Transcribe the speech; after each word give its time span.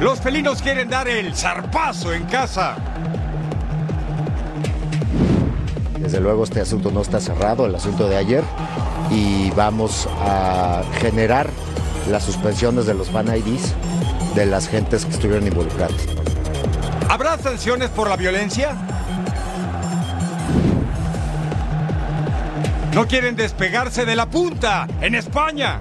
Los 0.00 0.20
felinos 0.20 0.60
quieren 0.60 0.90
dar 0.90 1.08
el 1.08 1.34
zarpazo 1.34 2.12
en 2.12 2.24
casa. 2.24 2.76
Desde 5.98 6.20
luego 6.20 6.44
este 6.44 6.60
asunto 6.60 6.90
no 6.90 7.00
está 7.00 7.18
cerrado, 7.18 7.66
el 7.66 7.74
asunto 7.74 8.08
de 8.08 8.16
ayer, 8.16 8.44
y 9.10 9.50
vamos 9.50 10.08
a 10.20 10.82
generar 11.00 11.48
las 12.10 12.24
suspensiones 12.24 12.86
de 12.86 12.94
los 12.94 13.10
fan 13.10 13.26
IDs 13.28 13.74
de 14.34 14.46
las 14.46 14.68
gentes 14.68 15.04
que 15.04 15.12
estuvieron 15.12 15.46
involucradas. 15.46 15.96
¿Habrá 17.08 17.38
sanciones 17.38 17.88
por 17.90 18.08
la 18.08 18.16
violencia? 18.16 18.76
No 22.92 23.06
quieren 23.06 23.34
despegarse 23.36 24.04
de 24.04 24.16
la 24.16 24.26
punta 24.26 24.86
en 25.00 25.14
España. 25.14 25.80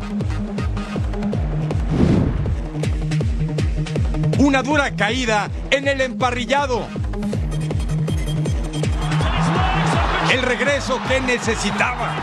Una 4.56 4.64
dura 4.64 4.96
caída 4.96 5.50
en 5.70 5.86
el 5.86 6.00
emparrillado. 6.00 6.88
El 10.32 10.42
regreso 10.44 10.98
que 11.10 11.20
necesitaba. 11.20 12.16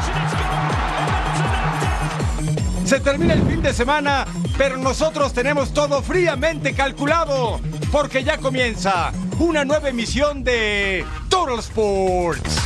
Se 2.86 3.00
termina 3.00 3.34
el 3.34 3.42
fin 3.42 3.61
de 3.61 3.74
semana, 3.74 4.24
pero 4.56 4.78
nosotros 4.78 5.34
tenemos 5.34 5.74
todo 5.74 6.00
fríamente 6.00 6.72
calculado, 6.72 7.61
porque 7.91 8.24
ya 8.24 8.39
comienza 8.39 9.12
una 9.39 9.67
nueva 9.67 9.91
emisión 9.91 10.42
de 10.42 11.05
Total 11.28 11.58
Sports. 11.58 12.61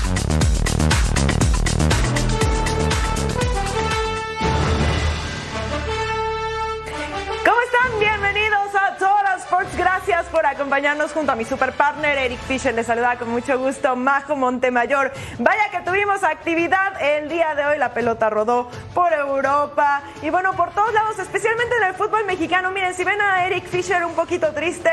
Acompañarnos 10.67 11.13
junto 11.13 11.31
a 11.31 11.37
mi 11.37 11.45
super 11.45 11.73
partner 11.75 12.19
Eric 12.19 12.41
Fisher. 12.41 12.75
Les 12.75 12.87
saluda 12.87 13.17
con 13.17 13.29
mucho 13.29 13.57
gusto 13.57 13.95
Majo 13.95 14.35
Montemayor. 14.35 15.13
Vaya 15.39 15.71
que 15.71 15.79
tuvimos 15.89 16.25
actividad 16.25 17.01
el 17.01 17.29
día 17.29 17.55
de 17.55 17.65
hoy. 17.67 17.79
La 17.79 17.95
pelota 17.95 18.29
rodó 18.31 18.69
por 18.93 19.13
Europa 19.13 20.03
y 20.23 20.31
bueno, 20.31 20.55
por 20.57 20.71
todos 20.71 20.93
lados, 20.93 21.21
especialmente 21.21 21.73
en 21.81 21.87
el 21.87 21.95
fútbol 21.95 22.27
mexicano. 22.27 22.73
Miren, 22.73 22.95
si 22.95 23.05
ven 23.05 23.21
a 23.21 23.47
Eric 23.47 23.65
Fisher 23.67 24.05
un 24.05 24.15
poquito 24.15 24.53
triste, 24.55 24.91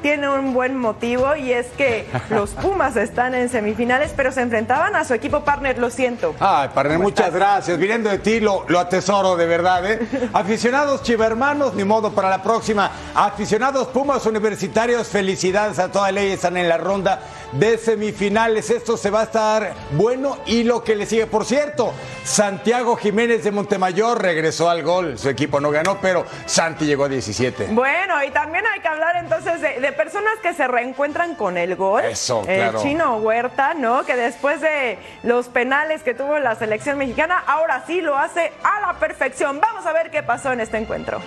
tiene 0.00 0.28
un 0.28 0.54
buen 0.54 0.76
motivo 0.76 1.34
y 1.34 1.50
es 1.50 1.66
que 1.76 2.06
los 2.30 2.50
Pumas 2.50 2.94
están 2.94 3.34
en 3.34 3.48
semifinales, 3.48 4.12
pero 4.16 4.30
se 4.30 4.42
enfrentaban 4.42 4.94
a 4.94 5.04
su 5.04 5.12
equipo 5.12 5.40
partner. 5.42 5.76
Lo 5.78 5.90
siento. 5.90 6.36
Ay, 6.38 6.68
partner, 6.72 6.98
¿Cómo 6.98 7.08
muchas 7.08 7.26
estás? 7.26 7.40
gracias. 7.40 7.78
Viniendo 7.78 8.10
de 8.10 8.20
ti, 8.20 8.38
lo, 8.38 8.64
lo 8.68 8.78
atesoro 8.78 9.34
de 9.34 9.46
verdad, 9.46 9.90
¿eh? 9.90 10.06
Aficionados 10.32 11.02
chivermanos, 11.02 11.74
ni 11.74 11.82
modo 11.82 12.12
para 12.12 12.30
la 12.30 12.44
próxima. 12.44 12.92
Aficionados 13.12 13.88
Pumas 13.88 14.24
universitarios, 14.26 15.08
felicidades 15.16 15.78
a 15.78 15.90
toda 15.90 16.12
ley. 16.12 16.30
Están 16.32 16.58
en 16.58 16.68
la 16.68 16.76
ronda 16.76 17.20
de 17.52 17.78
semifinales. 17.78 18.68
Esto 18.68 18.98
se 18.98 19.08
va 19.08 19.20
a 19.20 19.24
estar 19.24 19.72
bueno 19.92 20.36
y 20.44 20.62
lo 20.62 20.84
que 20.84 20.94
le 20.94 21.06
sigue. 21.06 21.26
Por 21.26 21.46
cierto, 21.46 21.94
Santiago 22.22 22.96
Jiménez 22.96 23.42
de 23.42 23.50
Montemayor 23.50 24.20
regresó 24.20 24.68
al 24.68 24.82
gol. 24.82 25.18
Su 25.18 25.30
equipo 25.30 25.58
no 25.58 25.70
ganó, 25.70 25.98
pero 26.02 26.26
Santi 26.44 26.84
llegó 26.84 27.04
a 27.04 27.08
17. 27.08 27.68
Bueno, 27.70 28.22
y 28.24 28.30
también 28.30 28.66
hay 28.66 28.80
que 28.80 28.88
hablar 28.88 29.16
entonces 29.16 29.62
de, 29.62 29.80
de 29.80 29.92
personas 29.92 30.34
que 30.42 30.52
se 30.52 30.68
reencuentran 30.68 31.34
con 31.34 31.56
el 31.56 31.76
gol. 31.76 32.04
Eso, 32.04 32.42
El 32.46 32.56
claro. 32.58 32.82
chino 32.82 33.16
Huerta, 33.16 33.72
¿no? 33.72 34.04
Que 34.04 34.16
después 34.16 34.60
de 34.60 34.98
los 35.22 35.48
penales 35.48 36.02
que 36.02 36.12
tuvo 36.12 36.38
la 36.38 36.56
selección 36.56 36.98
mexicana, 36.98 37.42
ahora 37.46 37.84
sí 37.86 38.02
lo 38.02 38.18
hace 38.18 38.52
a 38.62 38.80
la 38.86 38.98
perfección. 38.98 39.62
Vamos 39.62 39.86
a 39.86 39.94
ver 39.94 40.10
qué 40.10 40.22
pasó 40.22 40.52
en 40.52 40.60
este 40.60 40.76
encuentro. 40.76 41.22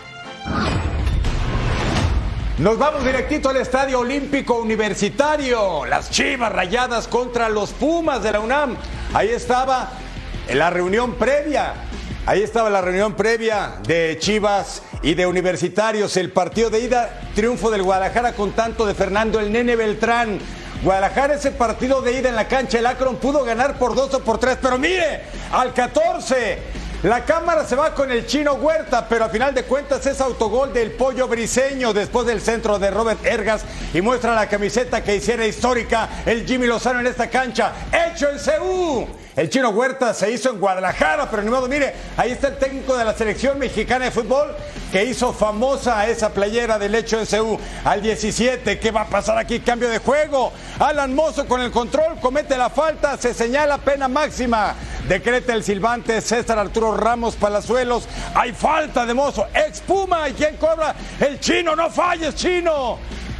Nos 2.59 2.77
vamos 2.77 3.05
directito 3.05 3.47
al 3.47 3.55
Estadio 3.55 4.01
Olímpico 4.01 4.55
Universitario. 4.55 5.85
Las 5.85 6.11
Chivas 6.11 6.51
rayadas 6.51 7.07
contra 7.07 7.47
los 7.47 7.71
Pumas 7.71 8.21
de 8.21 8.33
la 8.33 8.41
UNAM. 8.41 8.75
Ahí 9.13 9.29
estaba 9.29 9.93
la 10.53 10.69
reunión 10.69 11.13
previa. 11.13 11.75
Ahí 12.25 12.41
estaba 12.41 12.69
la 12.69 12.81
reunión 12.81 13.13
previa 13.13 13.75
de 13.87 14.17
Chivas 14.19 14.83
y 15.01 15.13
de 15.13 15.25
Universitarios. 15.25 16.17
El 16.17 16.33
partido 16.33 16.69
de 16.69 16.81
ida, 16.81 17.21
triunfo 17.33 17.71
del 17.71 17.81
Guadalajara 17.81 18.33
con 18.33 18.51
tanto 18.51 18.85
de 18.85 18.93
Fernando 18.93 19.39
el 19.39 19.53
Nene 19.53 19.77
Beltrán. 19.77 20.39
Guadalajara 20.83 21.35
ese 21.35 21.51
partido 21.51 22.01
de 22.01 22.19
ida 22.19 22.27
en 22.27 22.35
la 22.35 22.49
cancha 22.49 22.77
el 22.77 22.87
Akron 22.87 23.15
pudo 23.15 23.45
ganar 23.45 23.79
por 23.79 23.95
dos 23.95 24.13
o 24.13 24.19
por 24.19 24.37
tres, 24.37 24.57
pero 24.61 24.77
mire, 24.77 25.21
al 25.53 25.73
14 25.73 26.78
la 27.03 27.23
cámara 27.23 27.65
se 27.65 27.77
va 27.77 27.93
con 27.93 28.11
el 28.11 28.25
chino 28.25 28.55
Huerta, 28.55 29.07
pero 29.07 29.23
a 29.23 29.29
final 29.29 29.53
de 29.53 29.63
cuentas 29.63 30.05
es 30.05 30.19
autogol 30.19 30.73
del 30.73 30.91
pollo 30.91 31.29
briseño 31.29 31.93
después 31.93 32.27
del 32.27 32.41
centro 32.41 32.77
de 32.77 32.91
Robert 32.91 33.25
Ergas 33.25 33.63
y 33.93 34.01
muestra 34.01 34.35
la 34.35 34.49
camiseta 34.49 35.01
que 35.01 35.15
hiciera 35.15 35.47
histórica 35.47 36.09
el 36.25 36.45
Jimmy 36.45 36.67
Lozano 36.67 36.99
en 36.99 37.07
esta 37.07 37.29
cancha. 37.29 37.71
¡Hecho 37.93 38.29
en 38.29 38.37
CU! 38.37 39.07
El 39.39 39.49
chino 39.49 39.69
Huerta 39.69 40.13
se 40.13 40.29
hizo 40.29 40.49
en 40.49 40.59
Guadalajara, 40.59 41.29
pero 41.31 41.41
ni 41.41 41.49
modo, 41.49 41.69
mire, 41.69 41.93
ahí 42.17 42.31
está 42.31 42.49
el 42.49 42.57
técnico 42.57 42.97
de 42.97 43.05
la 43.05 43.13
selección 43.13 43.57
mexicana 43.57 44.03
de 44.03 44.11
fútbol 44.11 44.53
que 44.91 45.05
hizo 45.05 45.31
famosa 45.31 46.05
esa 46.09 46.33
playera 46.33 46.77
del 46.77 46.93
hecho 46.93 47.17
en 47.17 47.25
CU 47.25 47.57
al 47.85 48.01
17. 48.01 48.77
¿Qué 48.79 48.91
va 48.91 49.03
a 49.03 49.07
pasar 49.07 49.37
aquí? 49.37 49.61
Cambio 49.61 49.87
de 49.87 49.99
juego. 49.99 50.51
Alan 50.77 51.15
Mozo 51.15 51.47
con 51.47 51.61
el 51.61 51.71
control 51.71 52.19
comete 52.19 52.57
la 52.57 52.69
falta, 52.69 53.15
se 53.15 53.33
señala 53.33 53.77
pena 53.77 54.09
máxima. 54.09 54.75
Decreta 55.07 55.53
el 55.53 55.63
silbante 55.63 56.19
César 56.19 56.59
Arturo 56.59 56.97
Ramos 56.97 57.37
Palazuelos. 57.37 58.09
Hay 58.35 58.51
falta 58.51 59.05
de 59.05 59.13
Mozo. 59.13 59.47
Ex 59.53 59.79
Puma. 59.79 60.27
¿Y 60.27 60.33
quién 60.33 60.57
cobra? 60.57 60.93
El 61.17 61.39
chino. 61.39 61.77
No 61.77 61.89
falles, 61.89 62.35
chino. 62.35 62.99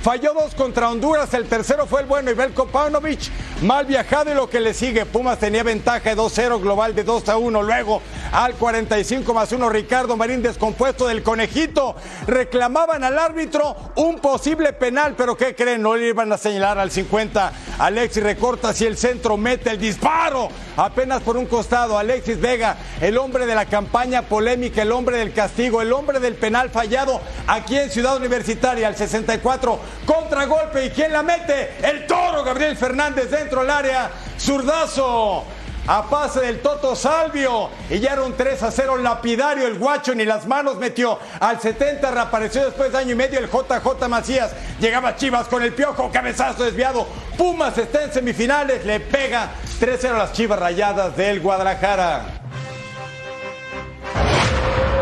Falló 0.10 0.34
dos 0.34 0.56
contra 0.56 0.90
Honduras, 0.90 1.32
el 1.36 1.46
tercero 1.46 1.86
fue 1.86 2.02
el 2.02 2.08
bueno 2.08 2.32
Ibelko 2.32 2.66
Paunovic, 2.66 3.30
mal 3.62 3.86
viajado 3.86 4.32
y 4.32 4.34
lo 4.34 4.50
que 4.50 4.60
le 4.60 4.74
sigue, 4.74 5.06
Pumas 5.06 5.38
tenía 5.38 5.62
ventaja 5.62 6.00
de 6.00 6.18
2-0 6.18 6.60
global 6.60 6.96
de 6.96 7.06
2-1, 7.06 7.64
luego 7.64 8.02
al 8.32 8.56
45 8.56 9.32
más 9.36 9.52
1 9.52 9.70
Ricardo 9.70 10.18
Marín 10.18 10.42
descompuesto 10.42 11.06
del 11.06 11.22
conejito, 11.22 11.96
reclamaban 12.26 13.04
al 13.04 13.20
árbitro 13.20 13.76
un 13.98 14.18
posible 14.18 14.74
penal, 14.74 15.14
pero 15.16 15.38
¿qué 15.38 15.54
creen? 15.54 15.84
No 15.84 15.96
le 15.96 16.08
iban 16.08 16.34
a 16.34 16.40
señalar 16.40 16.80
al 16.80 16.90
50, 16.90 17.54
Alexis 17.78 18.24
recorta 18.24 18.74
si 18.74 18.88
el 18.88 18.98
centro 18.98 19.38
mete 19.38 19.70
el 19.70 19.78
disparo, 19.78 20.50
apenas 20.76 21.22
por 21.22 21.38
un 21.38 21.46
costado, 21.46 22.00
Alexis 22.00 22.42
Vega, 22.42 22.78
el 23.00 23.16
hombre 23.20 23.46
de 23.46 23.54
la 23.54 23.66
campaña 23.66 24.24
polémica, 24.24 24.82
el 24.82 24.92
hombre 24.92 25.18
del 25.18 25.34
castigo, 25.34 25.84
el 25.84 25.94
hombre 25.94 26.20
del 26.20 26.34
penal 26.34 26.72
fallado 26.72 27.22
aquí 27.46 27.78
en 27.78 27.92
Ciudad 27.92 28.18
Universitaria, 28.18 28.88
al 28.88 28.96
64, 28.96 29.80
contragolpe, 30.06 30.86
¿y 30.86 30.90
quién 30.90 31.12
la 31.12 31.24
mete? 31.24 31.76
El 31.82 32.06
toro 32.08 32.44
Gabriel 32.44 32.76
Fernández 32.78 33.30
dentro 33.30 33.62
del 33.62 33.70
área, 33.70 34.10
zurdazo. 34.40 35.46
A 35.88 36.08
pase 36.08 36.42
del 36.42 36.62
Toto 36.62 36.96
Salvio. 36.96 37.72
Y 37.90 38.00
ya 38.00 38.14
era 38.14 38.22
un 38.22 38.38
3 38.38 38.62
a 38.62 38.70
0 38.70 38.98
lapidario. 38.98 39.66
El 39.66 39.80
guacho 39.80 40.14
ni 40.14 40.24
las 40.24 40.46
manos 40.46 40.78
metió. 40.78 41.18
Al 41.40 41.60
70 41.60 42.12
reapareció 42.12 42.64
después 42.66 42.92
de 42.92 43.00
año 43.00 43.14
y 43.14 43.16
medio 43.16 43.40
el 43.40 43.48
JJ 43.50 44.08
Macías. 44.08 44.52
Llegaba 44.80 45.16
Chivas 45.16 45.48
con 45.48 45.64
el 45.64 45.74
piojo. 45.74 46.12
Cabezazo 46.12 46.64
desviado. 46.64 47.08
Pumas 47.36 47.76
está 47.80 48.04
en 48.04 48.14
semifinales. 48.14 48.86
Le 48.86 49.00
pega 49.00 49.50
3 49.80 49.98
0 50.00 50.16
a 50.16 50.20
las 50.20 50.34
Chivas 50.34 50.60
rayadas 50.60 51.18
del 51.18 51.40
Guadalajara. 51.40 52.39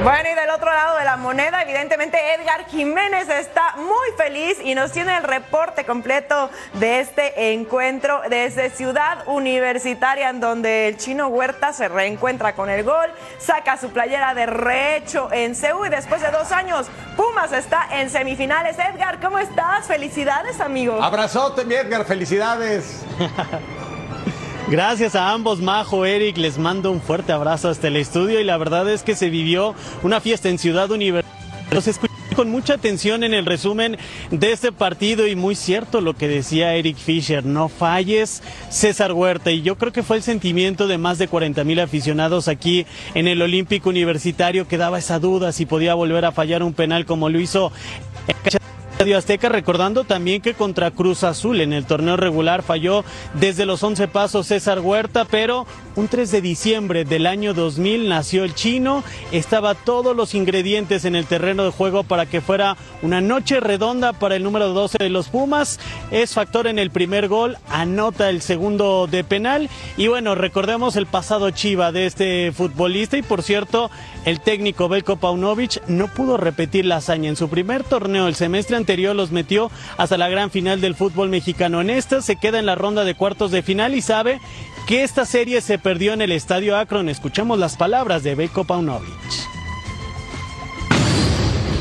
Bueno, 0.07 0.29
y 0.31 0.35
del 0.35 0.49
otro 0.51 0.71
lado 0.71 0.97
de 0.97 1.03
la 1.03 1.17
moneda, 1.17 1.63
evidentemente 1.63 2.17
Edgar 2.35 2.65
Jiménez 2.67 3.27
está 3.27 3.75
muy 3.75 4.07
feliz 4.15 4.57
y 4.63 4.73
nos 4.73 4.93
tiene 4.93 5.17
el 5.17 5.23
reporte 5.23 5.83
completo 5.83 6.49
de 6.75 7.01
este 7.01 7.51
encuentro 7.51 8.21
desde 8.29 8.69
Ciudad 8.69 9.27
Universitaria, 9.27 10.29
en 10.29 10.39
donde 10.39 10.87
el 10.87 10.95
chino 10.95 11.27
Huerta 11.27 11.73
se 11.73 11.89
reencuentra 11.89 12.55
con 12.55 12.69
el 12.69 12.85
gol, 12.85 13.11
saca 13.37 13.75
su 13.75 13.89
playera 13.89 14.33
de 14.33 14.45
rehecho 14.45 15.27
en 15.33 15.55
Ceú 15.55 15.85
y 15.85 15.89
después 15.89 16.21
de 16.21 16.31
dos 16.31 16.53
años, 16.53 16.87
Pumas 17.17 17.51
está 17.51 17.89
en 17.91 18.09
semifinales. 18.09 18.77
Edgar, 18.79 19.19
¿cómo 19.19 19.39
estás? 19.39 19.87
Felicidades, 19.87 20.61
amigo. 20.61 21.03
Abrazote, 21.03 21.65
mi 21.65 21.75
Edgar, 21.75 22.05
felicidades. 22.05 23.03
Gracias 24.69 25.15
a 25.15 25.31
ambos, 25.31 25.61
Majo, 25.61 26.05
Eric, 26.05 26.35
les 26.35 26.57
mando 26.57 26.91
un 26.91 26.99
fuerte 26.99 27.31
abrazo 27.31 27.69
hasta 27.69 27.87
el 27.87 27.95
estudio 27.95 28.41
y 28.41 28.43
la 28.43 28.57
verdad 28.57 28.89
es 28.89 29.01
que 29.01 29.15
se 29.15 29.29
vivió 29.29 29.73
una 30.03 30.19
fiesta 30.19 30.49
en 30.49 30.57
Ciudad 30.57 30.91
Universitaria. 30.91 31.65
Los 31.71 31.87
escuché 31.87 32.13
con 32.35 32.51
mucha 32.51 32.73
atención 32.73 33.23
en 33.23 33.33
el 33.33 33.45
resumen 33.45 33.97
de 34.29 34.51
este 34.51 34.73
partido 34.73 35.25
y 35.25 35.37
muy 35.37 35.55
cierto 35.55 36.01
lo 36.01 36.17
que 36.17 36.27
decía 36.27 36.75
Eric 36.75 36.97
Fisher, 36.97 37.45
no 37.45 37.69
falles 37.69 38.43
César 38.69 39.13
Huerta 39.13 39.51
y 39.51 39.61
yo 39.61 39.77
creo 39.77 39.93
que 39.93 40.03
fue 40.03 40.17
el 40.17 40.23
sentimiento 40.23 40.89
de 40.89 40.97
más 40.97 41.17
de 41.17 41.29
40 41.29 41.63
mil 41.63 41.79
aficionados 41.79 42.49
aquí 42.49 42.85
en 43.13 43.29
el 43.29 43.41
Olímpico 43.41 43.89
Universitario 43.89 44.67
que 44.67 44.77
daba 44.77 44.99
esa 44.99 45.17
duda 45.19 45.53
si 45.53 45.65
podía 45.65 45.93
volver 45.93 46.25
a 46.25 46.33
fallar 46.33 46.61
un 46.61 46.73
penal 46.73 47.05
como 47.05 47.29
lo 47.29 47.39
hizo 47.39 47.71
Estadio 48.97 49.19
Azteca, 49.19 49.49
recordando 49.49 50.05
también 50.05 50.41
que 50.41 50.55
contra 50.55 50.89
Cruz 50.89 51.23
Azul 51.23 51.61
en 51.61 51.71
el 51.71 51.85
torneo 51.85 52.17
regular 52.17 52.63
falló 52.63 53.05
desde 53.35 53.67
los 53.67 53.83
11 53.83 54.07
pasos 54.07 54.47
César 54.47 54.79
Huerta, 54.79 55.25
pero 55.25 55.67
un 55.95 56.07
3 56.07 56.31
de 56.31 56.41
diciembre 56.41 57.05
del 57.05 57.27
año 57.27 57.53
2000 57.53 58.09
nació 58.09 58.43
el 58.43 58.55
chino, 58.55 59.03
estaba 59.31 59.75
todos 59.75 60.15
los 60.15 60.33
ingredientes 60.33 61.05
en 61.05 61.15
el 61.15 61.27
terreno 61.27 61.63
de 61.63 61.69
juego 61.69 62.05
para 62.05 62.25
que 62.25 62.41
fuera 62.41 62.75
una 63.03 63.21
noche 63.21 63.59
redonda 63.59 64.13
para 64.13 64.35
el 64.35 64.41
número 64.41 64.69
12 64.69 64.97
de 64.97 65.09
los 65.11 65.29
Pumas, 65.29 65.79
es 66.09 66.33
factor 66.33 66.65
en 66.65 66.79
el 66.79 66.89
primer 66.89 67.27
gol, 67.27 67.55
anota 67.69 68.31
el 68.31 68.41
segundo 68.41 69.05
de 69.05 69.23
penal. 69.23 69.69
Y 69.95 70.07
bueno, 70.07 70.33
recordemos 70.33 70.95
el 70.95 71.05
pasado 71.05 71.51
chiva 71.51 71.91
de 71.91 72.07
este 72.07 72.51
futbolista 72.51 73.15
y 73.15 73.21
por 73.21 73.43
cierto, 73.43 73.91
el 74.27 74.41
técnico 74.41 74.89
Belko 74.89 75.15
Paunovic 75.15 75.81
no 75.87 76.09
pudo 76.09 76.35
repetir 76.35 76.83
la 76.83 76.97
hazaña 76.97 77.29
en 77.29 77.37
su 77.37 77.47
primer 77.47 77.85
torneo 77.85 78.27
el 78.27 78.35
semestre 78.35 78.75
anterior 78.75 79.15
los 79.15 79.31
metió 79.31 79.71
hasta 79.95 80.17
la 80.17 80.27
gran 80.27 80.51
final 80.51 80.81
del 80.81 80.95
fútbol 80.95 81.29
mexicano. 81.29 81.79
En 81.79 81.89
esta 81.89 82.21
se 82.21 82.35
queda 82.35 82.59
en 82.59 82.65
la 82.65 82.75
ronda 82.75 83.05
de 83.05 83.15
cuartos 83.15 83.51
de 83.51 83.61
final 83.61 83.95
y 83.95 84.01
sabe 84.01 84.41
que 84.85 85.03
esta 85.03 85.25
serie 85.25 85.61
se 85.61 85.79
perdió 85.79 86.11
en 86.11 86.21
el 86.21 86.33
Estadio 86.33 86.75
Akron. 86.75 87.07
Escuchamos 87.07 87.57
las 87.57 87.77
palabras 87.77 88.21
de 88.23 88.35
Beko 88.35 88.65
Paunovic. 88.65 89.07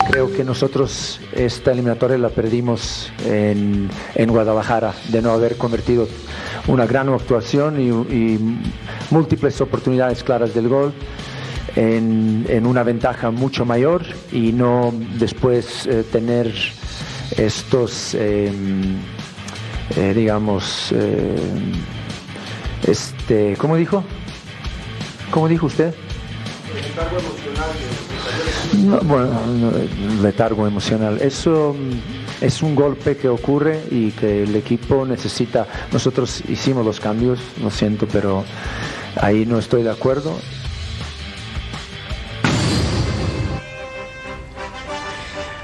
Creo 0.09 0.33
que 0.33 0.45
nosotros 0.45 1.21
esta 1.33 1.73
eliminatoria 1.73 2.17
la 2.17 2.29
perdimos 2.29 3.11
en, 3.25 3.91
Guadalajara, 4.25 4.95
de 5.09 5.21
no 5.21 5.33
haber 5.33 5.57
convertido 5.57 6.07
una 6.69 6.87
gran 6.87 7.09
actuación 7.09 7.81
y 7.81 8.39
múltiples 9.11 9.61
oportunidades 9.61 10.23
claras 10.23 10.55
del 10.55 10.69
gol. 10.69 10.95
En, 11.75 12.47
en, 12.49 12.65
una 12.65 12.83
ventaja 12.85 13.31
mucho 13.31 13.67
mayor 13.67 14.03
y 14.33 14.53
no 14.53 14.95
después 15.19 15.87
eh, 15.87 16.05
tener 16.11 16.55
estos, 17.37 18.15
eh, 18.15 18.51
eh, 19.97 20.13
digamos, 20.15 20.93
eh, 20.93 21.37
este, 22.87 23.57
¿cómo 23.57 23.77
dijo? 23.77 24.05
¿Cómo 25.31 25.49
dijo 25.49 25.67
usted? 25.67 25.95
Letargo 26.75 27.19
emocional. 27.19 27.71
No, 28.85 28.99
bueno, 29.01 29.47
no, 29.47 30.23
letargo 30.23 30.67
emocional. 30.67 31.19
Eso 31.21 31.75
mm, 31.75 32.45
es 32.45 32.63
un 32.63 32.75
golpe 32.75 33.17
que 33.17 33.29
ocurre 33.29 33.81
y 33.91 34.11
que 34.11 34.43
el 34.43 34.55
equipo 34.57 35.07
necesita. 35.07 35.67
Nosotros 35.93 36.43
hicimos 36.49 36.85
los 36.85 37.01
cambios, 37.01 37.41
lo 37.63 37.71
siento, 37.71 38.07
pero 38.07 38.45
ahí 39.21 39.47
no 39.47 39.59
estoy 39.59 39.83
de 39.83 39.91
acuerdo. 39.91 40.37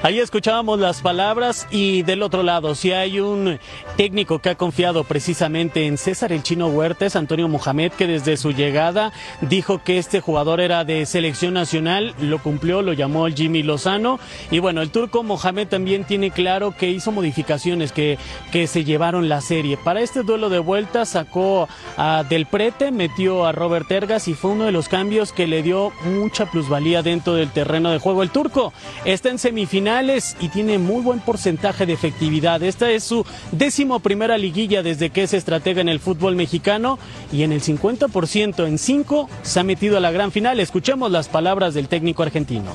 Ahí 0.04 0.18
escuchábamos 0.18 0.80
las 0.80 1.00
palabras 1.00 1.68
y 1.70 2.02
del 2.02 2.24
otro 2.24 2.42
lado, 2.42 2.74
si 2.74 2.90
hay 2.90 3.20
un 3.20 3.60
técnico 3.96 4.40
que 4.40 4.50
ha 4.50 4.56
confiado 4.56 5.04
precisamente 5.04 5.86
en 5.86 5.96
César 5.96 6.32
el 6.32 6.42
Chino 6.42 6.66
Huertes, 6.66 7.14
Antonio 7.14 7.46
Mohamed, 7.46 7.92
que 7.92 8.08
desde 8.08 8.36
su 8.36 8.50
llegada 8.50 9.12
dijo 9.42 9.80
que 9.84 9.98
este 9.98 10.20
jugador 10.20 10.60
era 10.60 10.84
de 10.84 11.06
selección 11.06 11.54
nacional, 11.54 12.16
lo 12.20 12.42
cumplió, 12.42 12.82
lo 12.82 12.94
llamó 12.94 13.28
Jimmy 13.28 13.62
Lozano. 13.62 14.18
Y 14.50 14.58
bueno, 14.58 14.82
el 14.82 14.90
turco 14.90 15.22
Mohamed 15.22 15.68
también 15.68 16.02
tiene 16.02 16.32
claro 16.32 16.74
que 16.76 16.90
hizo 16.90 17.12
modificaciones 17.12 17.92
que, 17.92 18.18
que 18.50 18.66
se 18.66 18.82
llevaron 18.82 19.28
la 19.28 19.40
serie. 19.40 19.76
Para 19.76 20.00
este 20.00 20.24
duelo 20.24 20.48
de 20.48 20.58
vuelta 20.58 21.04
sacó 21.04 21.68
a 21.96 22.24
Del 22.28 22.46
Prete, 22.46 22.90
metió 22.90 23.46
a 23.46 23.52
Robert 23.52 23.88
Ergas 23.88 24.26
y 24.26 24.34
fue 24.34 24.50
uno 24.50 24.64
de 24.64 24.72
los 24.72 24.88
cambios 24.88 25.32
que 25.32 25.46
le 25.46 25.62
dio 25.62 25.92
mucha 26.04 26.46
plusvalía 26.46 27.04
dentro 27.04 27.34
del 27.34 27.52
terreno 27.52 27.92
de 27.92 28.00
juego. 28.00 28.24
El 28.24 28.30
turco 28.30 28.72
está 29.04 29.28
en 29.28 29.38
semifinal 29.38 29.91
y 30.40 30.48
tiene 30.48 30.78
muy 30.78 31.02
buen 31.02 31.20
porcentaje 31.20 31.84
de 31.84 31.92
efectividad. 31.92 32.62
Esta 32.62 32.90
es 32.90 33.04
su 33.04 33.26
décimo 33.52 34.00
primera 34.00 34.38
liguilla 34.38 34.82
desde 34.82 35.10
que 35.10 35.24
es 35.24 35.34
estratega 35.34 35.82
en 35.82 35.88
el 35.90 36.00
fútbol 36.00 36.34
mexicano 36.34 36.98
y 37.30 37.42
en 37.42 37.52
el 37.52 37.60
50% 37.60 38.66
en 38.66 38.78
5 38.78 39.28
se 39.42 39.60
ha 39.60 39.64
metido 39.64 39.98
a 39.98 40.00
la 40.00 40.10
gran 40.10 40.32
final. 40.32 40.60
Escuchemos 40.60 41.10
las 41.10 41.28
palabras 41.28 41.74
del 41.74 41.88
técnico 41.88 42.22
argentino. 42.22 42.70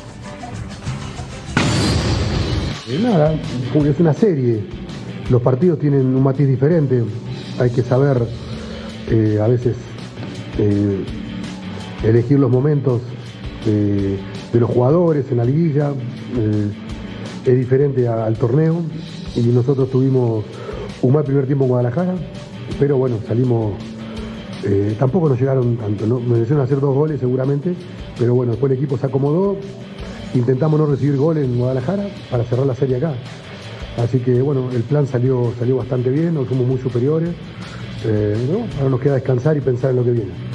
Eh, 2.88 3.00
nada, 3.02 3.34
es 3.34 4.00
una 4.00 4.14
serie. 4.14 4.62
Los 5.31 5.42
partidos 5.42 5.80
tienen 5.80 6.06
un 6.06 6.22
matiz 6.22 6.48
diferente. 6.48 7.04
Hay 7.60 7.72
que 7.72 7.81
saber 7.81 8.28
eh, 9.10 9.40
a 9.44 9.48
veces 9.48 9.75
eh, 10.60 11.04
elegir 12.04 12.38
los 12.38 12.52
momentos 12.52 13.02
de 13.66 14.19
los 14.54 14.69
jugadores 14.69 15.25
en 15.30 15.38
la 15.38 15.44
liguilla 15.44 15.92
es 17.48 17.58
diferente 17.58 18.08
al 18.08 18.38
torneo 18.38 18.82
y 19.36 19.42
nosotros 19.42 19.90
tuvimos 19.90 20.44
un 21.02 21.14
mal 21.14 21.24
primer 21.24 21.46
tiempo 21.46 21.64
en 21.64 21.70
Guadalajara, 21.70 22.16
pero 22.78 22.98
bueno, 22.98 23.20
salimos, 23.26 23.74
eh, 24.66 24.96
tampoco 25.00 25.30
nos 25.30 25.40
llegaron 25.40 25.78
tanto, 25.78 26.06
¿no? 26.06 26.20
merecieron 26.20 26.62
hacer 26.62 26.82
dos 26.82 26.94
goles 26.94 27.22
seguramente, 27.22 27.74
pero 28.20 28.36
bueno, 28.36 28.52
después 28.52 28.72
el 28.72 28.78
equipo 28.78 28.98
se 28.98 29.06
acomodó, 29.06 29.56
intentamos 30.34 30.78
no 30.78 30.88
recibir 30.88 31.16
goles 31.16 31.46
en 31.46 31.58
Guadalajara 31.58 32.10
para 32.30 32.44
cerrar 32.44 32.66
la 32.66 32.76
serie 32.76 32.98
acá. 32.98 33.14
Así 33.98 34.20
que 34.20 34.42
bueno, 34.42 34.70
el 34.72 34.84
plan 34.84 35.08
salió, 35.08 35.54
salió 35.58 35.78
bastante 35.78 36.10
bien, 36.10 36.34
nos 36.34 36.48
fuimos 36.48 36.68
muy 36.68 36.78
superiores. 36.78 37.30
Eh. 38.06 38.36
Ahora 38.78 38.90
nos 38.90 39.00
queda 39.00 39.16
descansar 39.16 39.58
y 39.58 39.62
pensar 39.62 39.92
en 39.92 39.96
lo 39.96 40.04
que 40.04 40.12
viene. 40.12 40.47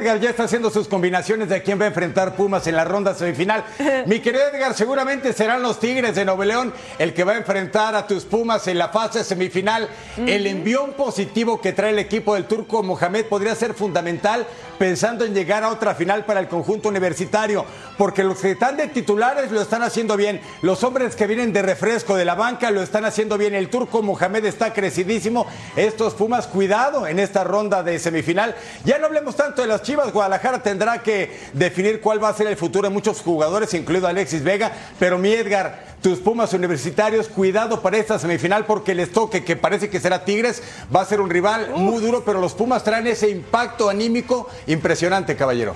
Edgar 0.00 0.18
ya 0.18 0.30
está 0.30 0.44
haciendo 0.44 0.70
sus 0.70 0.88
combinaciones 0.88 1.50
de 1.50 1.62
quién 1.62 1.78
va 1.78 1.84
a 1.84 1.88
enfrentar 1.88 2.34
Pumas 2.34 2.66
en 2.66 2.74
la 2.74 2.86
ronda 2.86 3.14
semifinal. 3.14 3.62
Mi 4.06 4.20
querido 4.20 4.44
Edgar, 4.48 4.72
seguramente 4.72 5.34
serán 5.34 5.62
los 5.62 5.78
Tigres 5.78 6.14
de 6.14 6.24
Nuevo 6.24 6.42
León 6.42 6.72
el 6.98 7.12
que 7.12 7.22
va 7.22 7.32
a 7.32 7.36
enfrentar 7.36 7.94
a 7.94 8.06
tus 8.06 8.24
Pumas 8.24 8.66
en 8.66 8.78
la 8.78 8.88
fase 8.88 9.22
semifinal. 9.24 9.90
Uh 10.16 10.22
-huh. 10.22 10.28
El 10.30 10.46
envión 10.46 10.94
positivo 10.94 11.60
que 11.60 11.74
trae 11.74 11.90
el 11.90 11.98
equipo 11.98 12.34
del 12.34 12.46
turco 12.46 12.82
Mohamed 12.82 13.26
podría 13.26 13.54
ser 13.54 13.74
fundamental 13.74 14.46
pensando 14.80 15.26
en 15.26 15.34
llegar 15.34 15.62
a 15.62 15.68
otra 15.68 15.94
final 15.94 16.24
para 16.24 16.40
el 16.40 16.48
conjunto 16.48 16.88
universitario, 16.88 17.66
porque 17.98 18.24
los 18.24 18.38
que 18.38 18.52
están 18.52 18.78
de 18.78 18.88
titulares 18.88 19.52
lo 19.52 19.60
están 19.60 19.82
haciendo 19.82 20.16
bien, 20.16 20.40
los 20.62 20.82
hombres 20.82 21.14
que 21.14 21.26
vienen 21.26 21.52
de 21.52 21.60
refresco 21.60 22.16
de 22.16 22.24
la 22.24 22.34
banca 22.34 22.70
lo 22.70 22.82
están 22.82 23.04
haciendo 23.04 23.36
bien, 23.36 23.54
el 23.54 23.68
turco 23.68 24.00
Mohamed 24.02 24.46
está 24.46 24.72
crecidísimo, 24.72 25.46
estos 25.76 26.14
Pumas 26.14 26.46
cuidado 26.46 27.06
en 27.06 27.18
esta 27.18 27.44
ronda 27.44 27.82
de 27.82 27.98
semifinal. 27.98 28.54
Ya 28.86 28.98
no 28.98 29.04
hablemos 29.04 29.36
tanto 29.36 29.60
de 29.60 29.68
las 29.68 29.82
Chivas, 29.90 30.12
Guadalajara 30.12 30.62
tendrá 30.62 31.02
que 31.02 31.36
definir 31.52 32.00
cuál 32.00 32.22
va 32.22 32.28
a 32.28 32.32
ser 32.32 32.46
el 32.46 32.56
futuro 32.56 32.86
de 32.86 32.94
muchos 32.94 33.22
jugadores, 33.22 33.74
incluido 33.74 34.06
Alexis 34.06 34.44
Vega, 34.44 34.70
pero 35.00 35.18
mi 35.18 35.32
Edgar, 35.32 35.84
tus 36.00 36.20
Pumas 36.20 36.52
universitarios, 36.52 37.26
cuidado 37.26 37.82
para 37.82 37.96
esta 37.96 38.16
semifinal 38.16 38.66
porque 38.66 38.94
les 38.94 39.10
toque, 39.10 39.42
que 39.42 39.56
parece 39.56 39.90
que 39.90 39.98
será 39.98 40.24
Tigres, 40.24 40.62
va 40.94 41.00
a 41.00 41.04
ser 41.06 41.20
un 41.20 41.28
rival 41.28 41.72
Uf. 41.72 41.80
muy 41.80 42.00
duro, 42.00 42.22
pero 42.24 42.40
los 42.40 42.54
Pumas 42.54 42.84
traen 42.84 43.08
ese 43.08 43.30
impacto 43.30 43.90
anímico 43.90 44.48
impresionante, 44.68 45.34
caballero. 45.34 45.74